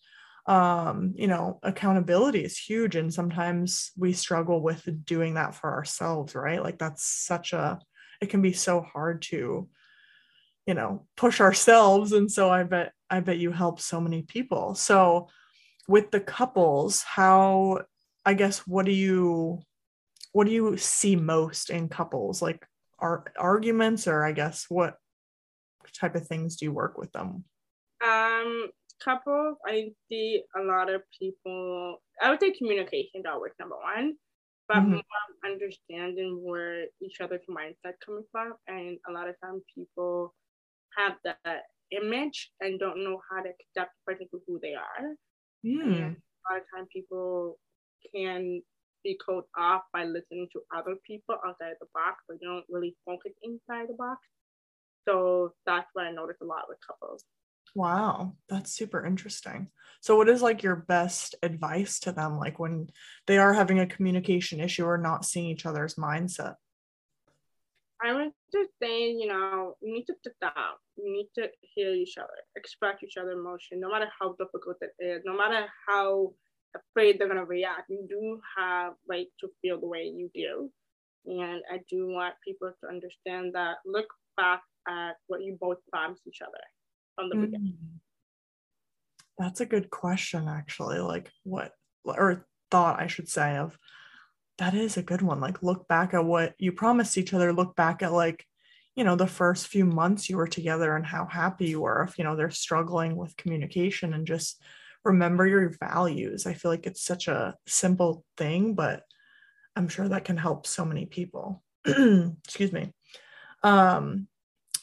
um 0.48 1.12
you 1.16 1.26
know 1.26 1.60
accountability 1.64 2.44
is 2.46 2.56
huge 2.56 2.96
and 2.96 3.12
sometimes 3.12 3.92
we 3.98 4.14
struggle 4.14 4.62
with 4.62 4.88
doing 5.04 5.34
that 5.34 5.56
for 5.56 5.74
ourselves 5.74 6.36
right 6.36 6.62
like 6.62 6.78
that's 6.78 7.04
such 7.04 7.52
a 7.54 7.80
it 8.22 8.30
can 8.30 8.42
be 8.42 8.54
so 8.54 8.82
hard 8.82 9.22
to 9.24 9.70
you 10.66 10.74
know 10.74 11.06
push 11.16 11.42
ourselves. 11.42 12.12
And 12.12 12.32
so 12.32 12.50
i 12.50 12.64
bet 12.64 12.92
i 13.10 13.20
bet 13.20 13.38
you 13.38 13.52
help 13.52 13.80
so 13.80 14.00
many 14.02 14.24
people. 14.24 14.76
So 14.76 15.30
with 15.88 16.10
the 16.10 16.20
couples 16.20 17.04
how 17.04 17.82
i 18.26 18.34
guess 18.34 18.60
what 18.66 18.86
do 18.88 18.92
you 18.92 19.62
what 20.32 20.48
do 20.48 20.52
you 20.52 20.78
see 20.78 21.16
most 21.16 21.70
in 21.70 21.90
couples? 21.90 22.42
Like 22.42 22.66
are 23.00 23.26
arguments 23.38 24.08
or 24.08 24.24
i 24.24 24.32
guess 24.32 24.66
what 24.70 24.98
type 25.94 26.16
of 26.16 26.28
things 26.28 26.56
do 26.56 26.66
you 26.66 26.72
work 26.72 26.98
with 26.98 27.12
them? 27.12 27.44
Um, 28.04 28.70
couples, 29.04 29.58
I 29.66 29.92
see 30.10 30.44
a 30.56 30.62
lot 30.62 30.94
of 30.94 31.02
people. 31.18 32.02
I 32.22 32.30
would 32.30 32.40
say 32.40 32.52
communication 32.52 33.22
is 33.22 33.26
always 33.28 33.54
number 33.60 33.76
one, 33.76 34.16
but 34.68 34.82
Mhm. 34.82 34.92
more 34.92 35.52
understanding 35.52 36.42
where 36.44 36.88
each 37.02 37.22
other's 37.22 37.46
mindset 37.50 37.94
coming 38.06 38.26
from, 38.32 38.56
and 38.68 39.00
a 39.08 39.12
lot 39.12 39.30
of 39.30 39.36
times 39.44 39.64
people 39.76 40.36
have 40.98 41.18
that 41.26 41.64
image 41.92 42.52
and 42.62 42.80
don't 42.80 43.04
know 43.04 43.22
how 43.30 43.42
to 43.42 43.50
accept 43.50 43.94
the 43.96 44.14
person 44.14 44.28
for 44.32 44.40
who 44.48 44.60
they 44.62 44.74
are. 44.76 45.16
And 45.82 46.12
a 46.50 46.54
lot 46.54 46.62
of 46.62 46.68
times 46.76 46.90
people 46.94 47.60
can 48.16 48.62
be 49.04 49.18
caught 49.26 49.48
off 49.58 49.84
by 49.94 50.06
listening 50.06 50.50
to 50.54 50.62
other 50.76 50.96
people 51.06 51.38
outside 51.46 51.76
the 51.80 51.88
box, 51.94 52.24
but 52.28 52.40
they 52.40 52.46
don't 52.48 52.66
really 52.70 52.98
focus 53.06 53.34
inside 53.44 53.90
the 53.90 53.96
box. 53.96 54.22
So 55.08 55.54
that's 55.66 55.90
what 55.94 56.08
I 56.08 56.12
notice 56.12 56.38
a 56.42 56.46
lot 56.46 56.66
with 56.70 56.80
couples. 56.88 57.26
Wow, 57.76 58.38
that's 58.48 58.72
super 58.72 59.06
interesting. 59.06 59.70
So, 60.00 60.16
what 60.16 60.30
is 60.30 60.42
like 60.42 60.64
your 60.64 60.78
best 60.78 61.36
advice 61.44 62.00
to 62.02 62.14
them, 62.14 62.38
like 62.38 62.58
when 62.58 62.90
they 63.28 63.38
are 63.38 63.54
having 63.54 63.80
a 63.80 63.86
communication 63.86 64.62
issue 64.62 64.86
or 64.86 64.98
not 64.98 65.26
seeing 65.26 65.48
each 65.48 65.66
other's 65.66 65.96
mindset? 65.96 66.56
I 68.02 68.14
would 68.14 68.32
just 68.54 68.70
say, 68.82 69.12
you 69.12 69.28
know, 69.28 69.76
you 69.82 69.94
need 69.94 70.06
to 70.06 70.16
sit 70.24 70.36
down. 70.40 70.54
You 70.96 71.12
need 71.12 71.30
to 71.36 71.50
hear 71.62 71.92
each 71.92 72.18
other, 72.18 72.30
express 72.56 73.04
each 73.04 73.18
other 73.18 73.32
emotion, 73.32 73.82
no 73.82 73.90
matter 73.90 74.08
how 74.20 74.36
difficult 74.40 74.78
it 74.80 74.94
is, 75.04 75.24
no 75.26 75.36
matter 75.36 75.66
how 75.86 76.34
afraid 76.76 77.20
they're 77.20 77.28
gonna 77.28 77.44
react. 77.44 77.90
You 77.90 78.06
do 78.08 78.40
have 78.58 78.94
right 79.10 79.28
to 79.42 79.50
feel 79.62 79.82
the 79.82 79.88
way 79.88 80.04
you 80.04 80.30
do. 80.34 80.72
And 81.26 81.62
I 81.70 81.80
do 81.90 82.08
want 82.08 82.36
people 82.48 82.72
to 82.82 82.88
understand 82.88 83.54
that 83.56 83.78
look 83.86 84.08
back 84.38 84.62
at 84.88 85.16
what 85.28 85.44
you 85.44 85.58
both 85.60 85.80
promised 85.92 86.28
each 86.28 86.42
other 86.42 86.62
from 87.16 87.30
the 87.30 87.36
beginning. 87.36 87.74
Mm. 87.74 88.00
That's 89.38 89.62
a 89.62 89.66
good 89.66 89.90
question, 89.90 90.48
actually. 90.48 91.00
Like, 91.00 91.32
what, 91.44 91.74
or 92.04 92.48
thought 92.72 93.02
I 93.02 93.08
should 93.08 93.30
say, 93.30 93.58
of 93.58 93.78
that 94.58 94.74
is 94.74 94.98
a 94.98 95.04
good 95.04 95.22
one. 95.22 95.40
Like, 95.40 95.62
look 95.64 95.88
back 95.88 96.14
at 96.14 96.24
what 96.24 96.54
you 96.58 96.72
promised 96.72 97.18
each 97.18 97.34
other, 97.34 97.52
look 97.52 97.76
back 97.76 98.02
at, 98.02 98.14
like, 98.14 98.46
you 98.96 99.04
know, 99.04 99.16
the 99.18 99.28
first 99.28 99.68
few 99.68 99.86
months 99.86 100.30
you 100.30 100.38
were 100.38 100.48
together 100.48 100.96
and 100.96 101.06
how 101.06 101.26
happy 101.26 101.66
you 101.66 101.82
were. 101.82 102.04
If, 102.08 102.18
you 102.18 102.24
know, 102.24 102.36
they're 102.36 102.50
struggling 102.50 103.18
with 103.18 103.36
communication 103.36 104.14
and 104.14 104.26
just 104.26 104.62
remember 105.04 105.46
your 105.46 105.70
values. 105.80 106.46
I 106.46 106.54
feel 106.54 106.72
like 106.72 106.88
it's 106.88 107.04
such 107.04 107.28
a 107.28 107.56
simple 107.68 108.26
thing, 108.38 108.74
but 108.74 109.04
I'm 109.76 109.90
sure 109.90 110.08
that 110.08 110.26
can 110.26 110.38
help 110.38 110.66
so 110.66 110.86
many 110.86 111.06
people. 111.06 111.62
Excuse 111.86 112.72
me. 112.72 112.94
Um, 113.64 114.28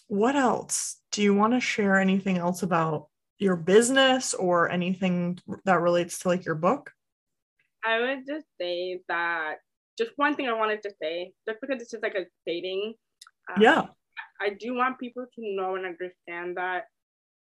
what 0.08 0.36
else? 0.36 0.96
Do 1.12 1.22
you 1.22 1.34
want 1.34 1.52
to 1.52 1.60
share 1.60 2.00
anything 2.00 2.38
else 2.38 2.62
about 2.62 3.08
your 3.38 3.56
business 3.56 4.34
or 4.34 4.70
anything 4.70 5.38
that 5.64 5.80
relates 5.80 6.18
to 6.20 6.28
like 6.28 6.44
your 6.44 6.54
book? 6.54 6.90
I 7.84 8.00
would 8.00 8.26
just 8.26 8.46
say 8.60 9.00
that 9.08 9.56
just 9.98 10.12
one 10.16 10.34
thing 10.34 10.48
I 10.48 10.54
wanted 10.54 10.82
to 10.82 10.90
say, 11.00 11.32
just 11.46 11.60
because 11.60 11.78
this 11.78 11.92
is 11.92 12.00
like 12.02 12.14
a 12.14 12.24
dating. 12.46 12.94
um, 13.54 13.62
Yeah. 13.62 13.86
I 14.40 14.50
do 14.50 14.74
want 14.74 14.98
people 14.98 15.24
to 15.24 15.56
know 15.56 15.76
and 15.76 15.86
understand 15.86 16.56
that 16.56 16.84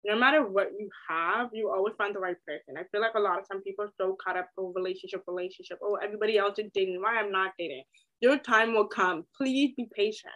no 0.04 0.16
matter 0.16 0.46
what 0.46 0.68
you 0.78 0.88
have, 1.09 1.50
you 1.52 1.70
always 1.70 1.94
find 1.98 2.14
the 2.14 2.20
right 2.20 2.37
person. 2.46 2.76
I 2.78 2.85
feel 2.90 3.00
like 3.00 3.14
a 3.14 3.20
lot 3.20 3.38
of 3.38 3.48
time 3.48 3.62
people 3.62 3.85
are 3.85 3.92
so 4.00 4.16
caught 4.24 4.37
up 4.37 4.48
in 4.57 4.72
relationship, 4.74 5.22
relationship. 5.26 5.78
Oh, 5.83 5.96
everybody 5.96 6.38
else 6.38 6.59
is 6.59 6.70
dating. 6.72 7.00
Why 7.02 7.18
I'm 7.18 7.33
not 7.33 7.52
dating? 7.59 7.83
Your 8.20 8.38
time 8.38 8.74
will 8.74 8.87
come. 8.87 9.24
Please 9.37 9.74
be 9.76 9.88
patient. 9.94 10.33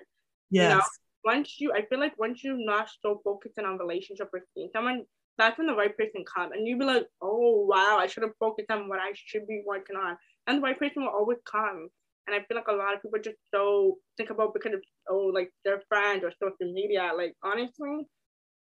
Yes. 0.50 0.74
know, 0.74 0.82
Once 1.24 1.60
you, 1.60 1.72
I 1.72 1.84
feel 1.86 2.00
like 2.00 2.18
once 2.18 2.42
you're 2.42 2.56
not 2.56 2.88
so 3.00 3.20
focusing 3.24 3.64
on 3.64 3.78
relationship 3.78 4.28
or 4.32 4.40
seeing 4.54 4.70
someone, 4.72 5.04
that's 5.38 5.56
when 5.58 5.66
the 5.66 5.74
right 5.74 5.96
person 5.96 6.24
comes, 6.32 6.52
and 6.54 6.66
you'd 6.66 6.78
be 6.78 6.84
like, 6.84 7.06
oh 7.20 7.66
wow, 7.68 7.96
I 7.98 8.06
should 8.06 8.22
have 8.22 8.36
focused 8.38 8.70
on 8.70 8.88
what 8.88 8.98
I 8.98 9.12
should 9.14 9.46
be 9.46 9.62
working 9.66 9.96
on, 9.96 10.16
and 10.46 10.58
the 10.58 10.62
right 10.62 10.78
person 10.78 11.02
will 11.02 11.10
always 11.10 11.38
come. 11.50 11.88
And 12.26 12.36
I 12.36 12.44
feel 12.46 12.56
like 12.56 12.68
a 12.68 12.72
lot 12.72 12.94
of 12.94 13.02
people 13.02 13.18
just 13.22 13.38
so 13.52 13.96
think 14.16 14.30
about 14.30 14.54
because 14.54 14.74
of 14.74 14.82
oh 15.08 15.30
like 15.34 15.50
their 15.64 15.82
friends 15.88 16.22
or 16.22 16.30
social 16.32 16.72
media. 16.72 17.10
Like 17.16 17.34
honestly, 17.42 18.06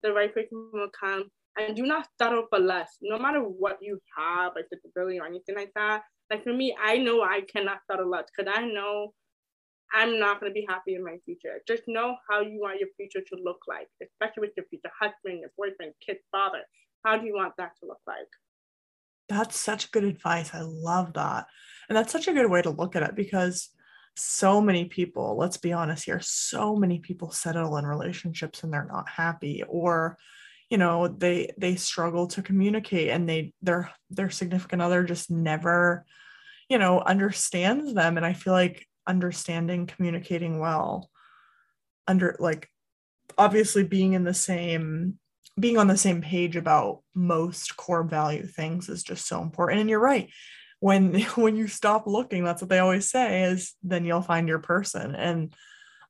the 0.02 0.12
right 0.12 0.32
person 0.32 0.70
will 0.72 0.90
come. 0.98 1.24
And 1.56 1.74
do 1.74 1.82
not 1.82 2.06
settle 2.20 2.44
for 2.50 2.60
less. 2.60 2.98
No 3.02 3.18
matter 3.18 3.40
what 3.40 3.78
you 3.80 3.98
have, 4.16 4.52
like 4.54 4.66
disability 4.70 5.18
or 5.18 5.26
anything 5.26 5.56
like 5.56 5.72
that. 5.74 6.02
Like 6.30 6.44
for 6.44 6.52
me, 6.52 6.76
I 6.80 6.98
know 6.98 7.22
I 7.22 7.40
cannot 7.52 7.78
settle 7.90 8.08
less 8.10 8.26
because 8.36 8.52
I 8.54 8.64
know 8.64 9.12
I'm 9.92 10.18
not 10.18 10.40
gonna 10.40 10.52
be 10.52 10.66
happy 10.68 10.94
in 10.94 11.04
my 11.04 11.18
future. 11.24 11.60
Just 11.66 11.84
know 11.86 12.16
how 12.28 12.40
you 12.40 12.60
want 12.60 12.80
your 12.80 12.88
future 12.96 13.20
to 13.20 13.42
look 13.42 13.62
like, 13.66 13.88
especially 14.02 14.42
with 14.42 14.56
your 14.56 14.66
future 14.66 14.90
husband, 15.00 15.40
your 15.40 15.50
boyfriend, 15.56 15.94
kid, 16.04 16.18
father. 16.30 16.62
How 17.04 17.16
do 17.16 17.26
you 17.26 17.34
want 17.34 17.54
that 17.58 17.72
to 17.80 17.86
look 17.86 18.00
like? 18.06 18.28
That's 19.28 19.58
such 19.58 19.90
good 19.90 20.04
advice. 20.04 20.50
I 20.54 20.62
love 20.62 21.14
that. 21.14 21.46
And 21.88 21.96
that's 21.96 22.12
such 22.12 22.28
a 22.28 22.32
good 22.32 22.50
way 22.50 22.62
to 22.62 22.70
look 22.70 22.96
at 22.96 23.02
it 23.02 23.14
because 23.14 23.70
so 24.16 24.60
many 24.60 24.86
people, 24.86 25.36
let's 25.38 25.58
be 25.58 25.72
honest 25.72 26.04
here, 26.04 26.20
so 26.20 26.74
many 26.74 26.98
people 26.98 27.30
settle 27.30 27.76
in 27.76 27.86
relationships 27.86 28.62
and 28.62 28.72
they're 28.72 28.88
not 28.90 29.08
happy 29.08 29.62
or 29.68 30.18
you 30.70 30.76
know, 30.76 31.08
they 31.08 31.50
they 31.56 31.76
struggle 31.76 32.26
to 32.26 32.42
communicate 32.42 33.08
and 33.08 33.26
they 33.26 33.54
their 33.62 33.90
their 34.10 34.28
significant 34.28 34.82
other 34.82 35.02
just 35.02 35.30
never 35.30 36.04
you 36.68 36.78
know, 36.78 37.00
understands 37.00 37.94
them 37.94 38.16
and 38.16 38.26
I 38.26 38.34
feel 38.34 38.52
like 38.52 38.86
understanding 39.08 39.86
communicating 39.86 40.58
well 40.60 41.10
under 42.06 42.36
like 42.38 42.68
obviously 43.36 43.82
being 43.82 44.12
in 44.12 44.24
the 44.24 44.34
same 44.34 45.18
being 45.58 45.78
on 45.78 45.88
the 45.88 45.96
same 45.96 46.22
page 46.22 46.54
about 46.54 47.00
most 47.14 47.76
core 47.76 48.04
value 48.04 48.46
things 48.46 48.88
is 48.88 49.02
just 49.02 49.26
so 49.26 49.42
important. 49.42 49.80
And 49.80 49.90
you're 49.90 49.98
right. 49.98 50.30
When 50.78 51.20
when 51.34 51.56
you 51.56 51.66
stop 51.66 52.06
looking 52.06 52.44
that's 52.44 52.62
what 52.62 52.68
they 52.68 52.78
always 52.78 53.10
say 53.10 53.44
is 53.44 53.74
then 53.82 54.04
you'll 54.04 54.22
find 54.22 54.48
your 54.48 54.60
person. 54.60 55.14
And 55.14 55.52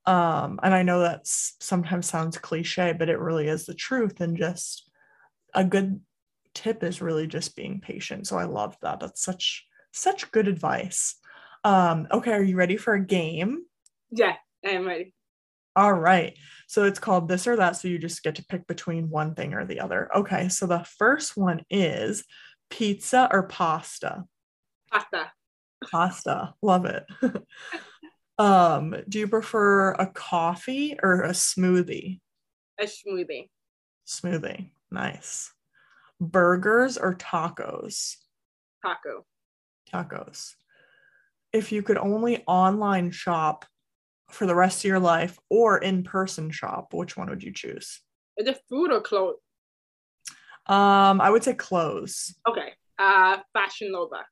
um 0.06 0.58
and 0.62 0.74
i 0.74 0.82
know 0.82 1.00
that 1.00 1.20
sometimes 1.24 2.06
sounds 2.06 2.38
cliche 2.38 2.94
but 2.98 3.08
it 3.08 3.18
really 3.18 3.48
is 3.48 3.66
the 3.66 3.74
truth. 3.74 4.20
And 4.20 4.36
just 4.36 4.90
a 5.54 5.64
good 5.64 6.00
tip 6.54 6.82
is 6.82 7.00
really 7.00 7.26
just 7.26 7.56
being 7.56 7.80
patient. 7.80 8.26
So 8.26 8.36
i 8.36 8.44
love 8.44 8.76
that. 8.82 9.00
That's 9.00 9.22
such 9.22 9.66
Such 9.92 10.30
good 10.30 10.48
advice. 10.48 11.16
Um, 11.64 12.06
okay, 12.10 12.32
are 12.32 12.42
you 12.42 12.56
ready 12.56 12.76
for 12.76 12.94
a 12.94 13.04
game? 13.04 13.64
Yeah, 14.10 14.34
I 14.64 14.70
am 14.70 14.86
ready. 14.86 15.14
All 15.76 15.92
right. 15.92 16.36
So 16.66 16.84
it's 16.84 16.98
called 16.98 17.28
this 17.28 17.46
or 17.46 17.56
that. 17.56 17.76
So 17.76 17.88
you 17.88 17.98
just 17.98 18.22
get 18.22 18.34
to 18.36 18.44
pick 18.44 18.66
between 18.66 19.10
one 19.10 19.34
thing 19.34 19.54
or 19.54 19.64
the 19.64 19.80
other. 19.80 20.10
Okay. 20.14 20.48
So 20.48 20.66
the 20.66 20.84
first 20.98 21.36
one 21.36 21.64
is 21.70 22.24
pizza 22.68 23.28
or 23.30 23.44
pasta? 23.44 24.24
Pasta. 24.90 25.32
Pasta. 25.88 26.54
Love 26.62 26.84
it. 26.84 27.06
um, 28.38 28.96
do 29.08 29.20
you 29.20 29.28
prefer 29.28 29.92
a 29.92 30.06
coffee 30.06 30.96
or 31.02 31.22
a 31.22 31.30
smoothie? 31.30 32.20
A 32.80 32.84
smoothie. 32.84 33.48
Smoothie. 34.06 34.70
Nice. 34.90 35.52
Burgers 36.20 36.98
or 36.98 37.14
tacos? 37.14 38.16
Taco. 38.84 39.24
Tacos. 39.92 40.54
If 41.52 41.72
you 41.72 41.82
could 41.82 41.98
only 41.98 42.44
online 42.46 43.10
shop 43.10 43.64
for 44.30 44.46
the 44.46 44.54
rest 44.54 44.80
of 44.80 44.88
your 44.88 45.00
life 45.00 45.38
or 45.48 45.78
in 45.78 46.02
person 46.02 46.50
shop, 46.50 46.92
which 46.92 47.16
one 47.16 47.30
would 47.30 47.42
you 47.42 47.52
choose? 47.52 48.00
Is 48.36 48.46
it 48.46 48.60
food 48.68 48.92
or 48.92 49.00
clothes? 49.00 49.36
Um, 50.66 51.20
I 51.20 51.30
would 51.30 51.42
say 51.42 51.54
clothes. 51.54 52.34
Okay. 52.46 52.74
Uh, 52.98 53.38
Fashion 53.52 53.92
Nova. 53.92 54.26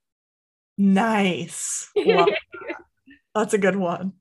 Nice. 0.78 1.90
That. 1.96 2.28
That's 3.34 3.54
a 3.54 3.58
good 3.58 3.76
one. 3.76 4.12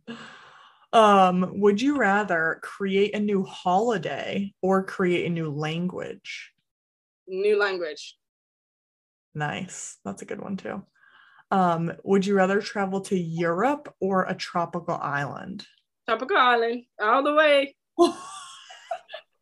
Um, 0.93 1.59
would 1.59 1.81
you 1.81 1.97
rather 1.97 2.59
create 2.63 3.15
a 3.15 3.19
new 3.19 3.43
holiday 3.43 4.53
or 4.61 4.83
create 4.83 5.25
a 5.25 5.29
new 5.29 5.49
language? 5.49 6.53
New 7.27 7.57
language. 7.57 8.17
Nice. 9.33 9.97
That's 10.05 10.21
a 10.21 10.25
good 10.25 10.41
one 10.41 10.57
too. 10.57 10.83
Um, 11.51 11.93
would 12.03 12.25
you 12.25 12.35
rather 12.35 12.61
travel 12.61 13.01
to 13.01 13.17
Europe 13.17 13.93
or 13.99 14.23
a 14.23 14.35
tropical 14.35 14.95
island? 14.95 15.65
Tropical 16.07 16.37
island, 16.37 16.83
all 17.01 17.23
the 17.23 17.33
way. 17.33 17.75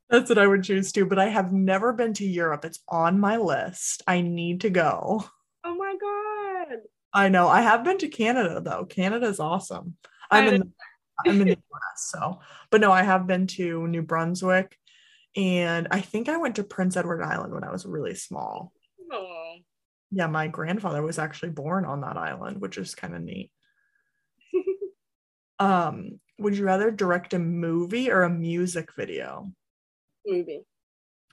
That's 0.09 0.29
what 0.29 0.37
I 0.37 0.45
would 0.45 0.63
choose 0.63 0.91
too, 0.91 1.05
but 1.05 1.17
I 1.17 1.29
have 1.29 1.51
never 1.51 1.93
been 1.93 2.13
to 2.15 2.25
Europe. 2.25 2.65
It's 2.65 2.79
on 2.87 3.19
my 3.19 3.37
list. 3.37 4.03
I 4.05 4.21
need 4.21 4.61
to 4.61 4.69
go. 4.69 5.25
Oh 5.63 5.75
my 5.75 5.95
god. 5.99 6.79
I 7.13 7.29
know. 7.29 7.47
I 7.47 7.61
have 7.61 7.83
been 7.83 7.97
to 7.99 8.07
Canada 8.09 8.61
though. 8.61 8.85
Canada 8.85 9.27
is 9.27 9.39
awesome. 9.39 9.95
I'm 10.29 10.53
in 10.53 10.59
the, 10.61 10.71
I'm 11.25 11.41
in 11.41 11.47
the 11.47 11.53
US, 11.53 12.11
so 12.11 12.39
but 12.69 12.81
no, 12.81 12.91
I 12.91 13.03
have 13.03 13.27
been 13.27 13.47
to 13.47 13.87
New 13.87 14.01
Brunswick 14.01 14.77
and 15.35 15.87
I 15.89 16.01
think 16.01 16.29
I 16.29 16.37
went 16.37 16.57
to 16.57 16.63
Prince 16.63 16.97
Edward 16.97 17.23
Island 17.23 17.53
when 17.53 17.63
I 17.63 17.71
was 17.71 17.85
really 17.85 18.15
small. 18.15 18.73
Oh. 19.11 19.52
Yeah, 20.15 20.27
my 20.27 20.47
grandfather 20.47 21.01
was 21.01 21.17
actually 21.17 21.49
born 21.49 21.85
on 21.85 22.01
that 22.01 22.17
island, 22.17 22.61
which 22.61 22.77
is 22.77 22.93
kind 22.93 23.15
of 23.15 23.21
neat. 23.21 23.51
um, 25.59 26.19
would 26.37 26.55
you 26.55 26.65
rather 26.65 26.91
direct 26.91 27.33
a 27.33 27.39
movie 27.39 28.11
or 28.11 28.21
a 28.21 28.29
music 28.29 28.93
video? 28.93 29.51
Movie. 30.25 30.61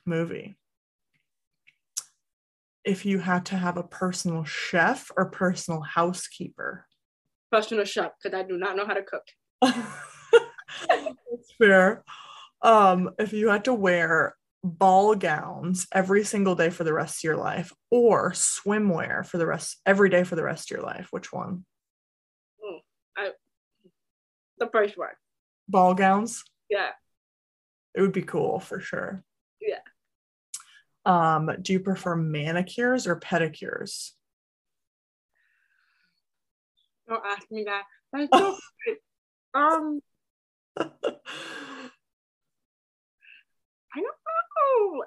Movie. 0.06 0.56
If 2.84 3.04
you 3.04 3.18
had 3.18 3.44
to 3.46 3.56
have 3.56 3.76
a 3.76 3.82
personal 3.82 4.44
chef 4.44 5.10
or 5.14 5.26
personal 5.26 5.82
housekeeper? 5.82 6.86
Personal 7.52 7.84
chef, 7.84 8.12
because 8.22 8.38
I 8.38 8.42
do 8.44 8.56
not 8.56 8.76
know 8.76 8.86
how 8.86 8.94
to 8.94 9.02
cook. 9.02 9.26
That's 9.60 11.52
fair. 11.58 12.02
Um, 12.62 13.10
if 13.18 13.34
you 13.34 13.50
had 13.50 13.66
to 13.66 13.74
wear 13.74 14.36
ball 14.62 15.14
gowns 15.14 15.86
every 15.92 16.24
single 16.24 16.54
day 16.54 16.70
for 16.70 16.84
the 16.84 16.92
rest 16.92 17.20
of 17.20 17.24
your 17.24 17.36
life 17.36 17.72
or 17.90 18.32
swimwear 18.32 19.26
for 19.26 19.38
the 19.38 19.46
rest 19.46 19.80
every 19.86 20.10
day 20.10 20.22
for 20.24 20.36
the 20.36 20.42
rest 20.42 20.70
of 20.70 20.76
your 20.76 20.84
life? 20.84 21.08
Which 21.10 21.32
one? 21.32 21.64
Mm, 22.62 22.78
I, 23.16 23.30
the 24.58 24.68
first 24.70 24.98
one. 24.98 25.08
Ball 25.68 25.94
gowns? 25.94 26.44
Yeah. 26.68 26.90
It 27.94 28.02
would 28.02 28.12
be 28.12 28.22
cool 28.22 28.60
for 28.60 28.80
sure. 28.80 29.24
Yeah. 29.60 29.78
Um 31.06 31.50
do 31.62 31.72
you 31.72 31.80
prefer 31.80 32.14
manicures 32.16 33.06
or 33.06 33.16
pedicures? 33.16 34.10
Don't 37.08 37.24
ask 37.24 37.50
me 37.50 37.64
that. 37.64 37.84
That's 38.12 38.28
so 38.34 38.58
um 39.54 40.00
I 43.92 44.00
don't 44.00 44.16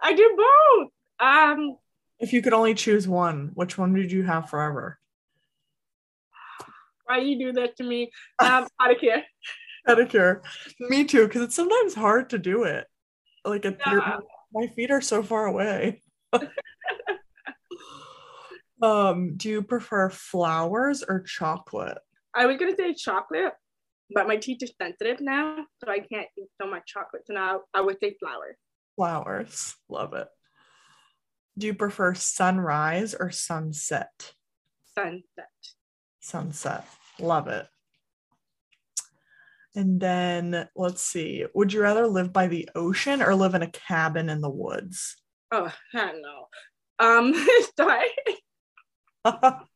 I 0.02 0.14
do 0.14 0.38
both. 0.38 0.90
Um, 1.20 1.78
if 2.20 2.34
you 2.34 2.42
could 2.42 2.54
only 2.54 2.74
choose 2.74 3.08
one, 3.08 3.52
which 3.54 3.78
one 3.78 3.94
would 3.94 4.12
you 4.12 4.24
have 4.24 4.50
forever? 4.50 5.00
Why 7.06 7.20
you 7.20 7.38
do 7.38 7.54
that 7.54 7.76
to 7.78 7.84
me? 7.84 8.12
Um, 8.40 8.68
pedicure. 8.80 9.24
pedicure. 9.88 10.42
Me 10.80 11.06
too, 11.06 11.28
because 11.28 11.42
it's 11.42 11.56
sometimes 11.56 11.94
hard 11.94 12.30
to 12.32 12.38
do 12.38 12.64
it. 12.64 12.88
Like 13.46 13.66
it, 13.66 13.80
yeah. 13.86 14.18
my 14.54 14.68
feet 14.68 14.92
are 14.92 15.02
so 15.02 15.22
far 15.24 15.46
away. 15.46 16.02
um, 18.82 19.36
do 19.36 19.50
you 19.50 19.62
prefer 19.62 20.10
flowers 20.10 21.04
or 21.04 21.22
chocolate? 21.22 21.98
I 22.34 22.46
was 22.46 22.58
gonna 22.58 22.76
say 22.76 22.94
chocolate, 22.94 23.54
but 24.14 24.28
my 24.28 24.38
teeth 24.38 24.64
are 24.64 24.86
sensitive 24.86 25.22
now, 25.22 25.66
so 25.84 25.92
I 25.92 26.00
can't 26.00 26.28
eat 26.38 26.48
so 26.62 26.70
much 26.70 26.84
chocolate. 26.86 27.24
So 27.28 27.34
now 27.34 27.62
I 27.74 27.82
would 27.82 28.00
say 28.00 28.16
flowers. 28.20 28.56
Flowers. 28.96 29.76
Love 29.90 30.14
it. 30.14 30.28
Do 31.58 31.68
you 31.68 31.74
prefer 31.74 32.14
sunrise 32.14 33.14
or 33.14 33.32
sunset? 33.32 34.34
Sunset. 34.96 35.50
Sunset. 36.20 36.86
Love 37.20 37.48
it. 37.48 37.68
And 39.76 40.00
then 40.00 40.68
let's 40.76 41.02
see. 41.02 41.46
Would 41.54 41.74
you 41.74 41.82
rather 41.82 42.08
live 42.08 42.32
by 42.32 42.48
the 42.48 42.70
ocean 42.76 43.22
or 43.22 43.36
live 43.36 43.56
in 43.56 43.64
a 43.64 43.72
cabin 43.72 44.30
in 44.30 44.42
the 44.42 44.50
woods? 44.50 45.16
Oh, 45.52 45.72
I 45.94 45.98
don't 45.98 46.22
know. 46.22 46.48
Um, 47.00 47.34
sorry. 47.78 48.10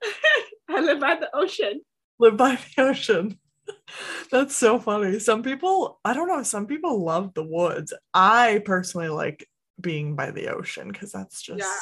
I 0.70 0.80
live 0.80 1.00
by 1.00 1.16
the 1.16 1.28
ocean. 1.34 1.80
Live 2.18 2.36
by 2.36 2.56
the 2.56 2.82
ocean. 2.82 3.38
That's 4.30 4.56
so 4.56 4.78
funny. 4.78 5.18
Some 5.18 5.42
people, 5.42 6.00
I 6.04 6.14
don't 6.14 6.28
know, 6.28 6.42
some 6.42 6.66
people 6.66 7.04
love 7.04 7.34
the 7.34 7.44
woods. 7.44 7.92
I 8.12 8.62
personally 8.64 9.08
like 9.08 9.48
being 9.80 10.16
by 10.16 10.30
the 10.30 10.48
ocean 10.48 10.88
because 10.88 11.12
that's 11.12 11.40
just 11.40 11.60
yeah. 11.60 11.74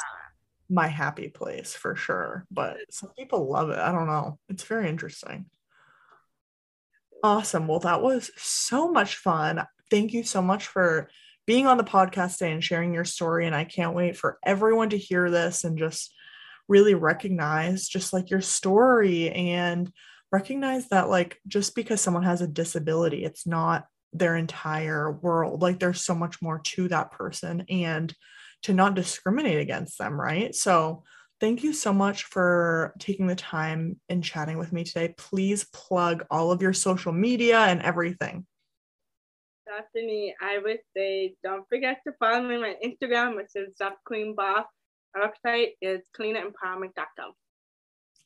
my 0.69 0.87
happy 0.87 1.29
place 1.29 1.73
for 1.73 1.95
sure. 1.95 2.45
But 2.51 2.77
some 2.91 3.09
people 3.17 3.49
love 3.49 3.69
it. 3.69 3.79
I 3.79 3.91
don't 3.91 4.07
know. 4.07 4.39
It's 4.49 4.63
very 4.63 4.87
interesting. 4.87 5.47
Awesome. 7.23 7.67
Well, 7.67 7.79
that 7.79 8.01
was 8.01 8.31
so 8.37 8.91
much 8.91 9.17
fun. 9.17 9.65
Thank 9.89 10.13
you 10.13 10.23
so 10.23 10.41
much 10.41 10.67
for 10.67 11.09
being 11.45 11.65
on 11.65 11.77
the 11.77 11.83
podcast 11.83 12.37
today 12.37 12.51
and 12.51 12.63
sharing 12.63 12.93
your 12.93 13.05
story. 13.05 13.47
And 13.47 13.55
I 13.55 13.63
can't 13.63 13.95
wait 13.95 14.17
for 14.17 14.37
everyone 14.45 14.89
to 14.89 14.97
hear 14.97 15.31
this 15.31 15.63
and 15.63 15.77
just 15.77 16.13
really 16.67 16.93
recognize 16.93 17.87
just 17.87 18.13
like 18.13 18.29
your 18.29 18.41
story 18.41 19.29
and 19.31 19.91
recognize 20.31 20.87
that 20.89 21.09
like 21.09 21.39
just 21.47 21.75
because 21.75 22.01
someone 22.01 22.23
has 22.23 22.41
a 22.41 22.47
disability 22.47 23.23
it's 23.23 23.47
not 23.47 23.85
their 24.13 24.35
entire 24.35 25.11
world 25.11 25.61
like 25.61 25.79
there's 25.79 26.01
so 26.01 26.15
much 26.15 26.41
more 26.41 26.59
to 26.59 26.87
that 26.87 27.11
person 27.11 27.63
and 27.69 28.13
to 28.63 28.73
not 28.73 28.95
discriminate 28.95 29.59
against 29.59 29.97
them 29.97 30.19
right 30.19 30.55
so 30.55 31.03
thank 31.39 31.63
you 31.63 31.71
so 31.73 31.93
much 31.93 32.23
for 32.23 32.93
taking 32.99 33.27
the 33.27 33.35
time 33.35 33.99
and 34.09 34.23
chatting 34.23 34.57
with 34.57 34.73
me 34.73 34.83
today 34.83 35.13
please 35.17 35.65
plug 35.73 36.25
all 36.31 36.51
of 36.51 36.61
your 36.61 36.73
social 36.73 37.11
media 37.11 37.59
and 37.59 37.81
everything 37.81 38.45
Definitely, 39.67 40.33
I 40.41 40.59
would 40.59 40.79
say 40.95 41.35
don't 41.43 41.67
forget 41.67 41.99
to 42.07 42.13
follow 42.19 42.41
me 42.41 42.55
on 42.55 42.61
my 42.61 42.75
Instagram, 42.83 43.35
which 43.35 43.51
is 43.55 43.73
Queen 44.05 44.33
Boss. 44.33 44.65
Our 45.13 45.29
website 45.29 45.71
is 45.81 46.01
cleanempowerment.com. 46.17 47.33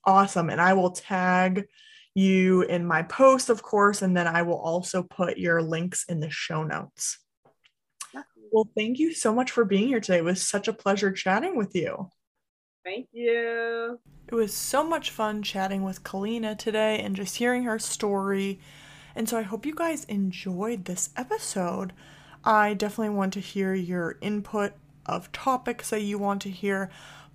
Awesome. 0.06 0.50
And 0.50 0.62
I 0.62 0.74
will 0.74 0.92
tag 0.92 1.66
you 2.14 2.64
in 2.64 2.86
my 2.86 3.04
post, 3.04 3.50
of 3.50 3.64
course, 3.64 4.02
and 4.02 4.16
then 4.16 4.28
I 4.28 4.42
will 4.42 4.60
also 4.60 5.04
put 5.04 5.38
your 5.38 5.62
links 5.62 6.06
in 6.10 6.20
the 6.20 6.30
show 6.30 6.64
notes. 6.64 7.18
Well, 8.52 8.70
thank 8.76 9.00
you 9.00 9.14
so 9.14 9.34
much 9.34 9.52
for 9.52 9.64
being 9.64 9.88
here 9.88 10.02
today. 10.02 10.18
It 10.18 10.26
was 10.26 10.46
such 10.46 10.68
a 10.68 10.74
pleasure 10.74 11.12
chatting 11.12 11.56
with 11.56 11.74
you. 11.74 12.10
Thank 12.84 13.08
you. 13.14 14.00
It 14.28 14.36
was 14.36 14.54
so 14.54 14.84
much 14.84 15.10
fun 15.10 15.42
chatting 15.42 15.84
with 15.84 16.04
Kellina 16.04 16.58
today 16.58 17.00
and 17.00 17.16
just 17.16 17.38
hearing 17.38 17.64
her 17.64 17.80
story. 17.80 18.60
And 19.16 19.30
so 19.30 19.38
I 19.38 19.44
hope 19.44 19.66
you 19.66 19.76
guys 19.76 20.04
enjoyed 20.06 20.86
this 20.86 21.12
episode. 21.16 21.94
I 22.44 22.74
definitely 22.74 23.16
want 23.16 23.34
to 23.34 23.40
hear 23.40 23.74
your 23.74 24.18
input 24.20 24.74
of 25.06 25.32
topics 25.32 25.92
that 25.92 26.02
you 26.02 26.18
want 26.18 26.42
to 26.42 26.50
hear. 26.50 26.90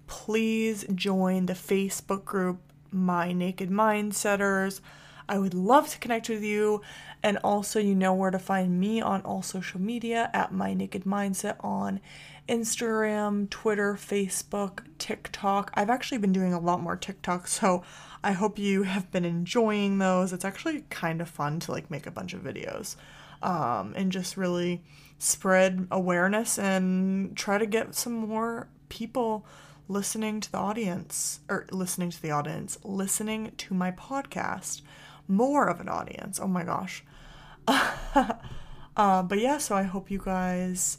Please 0.06 0.84
join 0.94 1.46
the 1.46 1.54
Facebook 1.54 2.24
group 2.24 2.60
my 2.90 3.32
Naked 3.32 3.70
Mind 3.70 4.14
Setters. 4.14 4.80
I 5.28 5.38
would 5.38 5.54
love 5.54 5.88
to 5.88 5.98
connect 5.98 6.28
with 6.28 6.42
you. 6.42 6.82
And 7.22 7.38
also, 7.42 7.80
you 7.80 7.94
know 7.94 8.14
where 8.14 8.30
to 8.30 8.38
find 8.38 8.78
me 8.78 9.00
on 9.00 9.22
all 9.22 9.42
social 9.42 9.80
media 9.80 10.30
at 10.32 10.52
My 10.52 10.74
Naked 10.74 11.04
Mindset 11.04 11.56
on 11.64 12.00
Instagram, 12.48 13.50
Twitter, 13.50 13.94
Facebook, 13.94 14.80
TikTok. 14.98 15.72
I've 15.74 15.90
actually 15.90 16.18
been 16.18 16.32
doing 16.32 16.54
a 16.54 16.60
lot 16.60 16.80
more 16.80 16.96
TikTok, 16.96 17.48
so 17.48 17.82
I 18.22 18.32
hope 18.32 18.58
you 18.58 18.84
have 18.84 19.10
been 19.10 19.24
enjoying 19.24 19.98
those. 19.98 20.32
It's 20.32 20.44
actually 20.44 20.84
kind 20.90 21.20
of 21.20 21.28
fun 21.28 21.60
to 21.60 21.72
like 21.72 21.90
make 21.90 22.06
a 22.06 22.12
bunch 22.12 22.32
of 22.34 22.42
videos 22.42 22.96
um, 23.42 23.92
and 23.96 24.12
just 24.12 24.36
really 24.36 24.82
spread 25.18 25.88
awareness 25.90 26.58
and 26.58 27.36
try 27.36 27.58
to 27.58 27.66
get 27.66 27.94
some 27.94 28.12
more 28.12 28.68
people 28.88 29.44
listening 29.88 30.40
to 30.40 30.50
the 30.50 30.58
audience 30.58 31.40
or 31.48 31.66
listening 31.70 32.10
to 32.10 32.20
the 32.20 32.30
audience, 32.30 32.78
listening 32.84 33.52
to 33.56 33.74
my 33.74 33.90
podcast, 33.92 34.82
more 35.28 35.68
of 35.68 35.80
an 35.80 35.88
audience. 35.88 36.40
Oh 36.40 36.48
my 36.48 36.64
gosh. 36.64 37.04
uh, 37.68 39.22
but 39.22 39.38
yeah, 39.38 39.58
so 39.58 39.76
I 39.76 39.82
hope 39.82 40.10
you 40.10 40.20
guys 40.24 40.98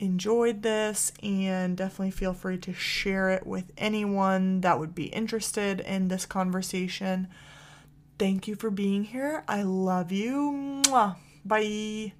enjoyed 0.00 0.62
this 0.62 1.12
and 1.22 1.76
definitely 1.76 2.12
feel 2.12 2.32
free 2.32 2.58
to 2.58 2.72
share 2.72 3.30
it 3.30 3.46
with 3.46 3.72
anyone 3.76 4.60
that 4.60 4.78
would 4.78 4.94
be 4.94 5.06
interested 5.06 5.80
in 5.80 6.08
this 6.08 6.24
conversation. 6.26 7.28
Thank 8.18 8.48
you 8.48 8.54
for 8.54 8.70
being 8.70 9.04
here. 9.04 9.44
I 9.48 9.62
love 9.62 10.12
you. 10.12 10.82
Mwah. 10.84 11.16
Bye. 11.44 12.12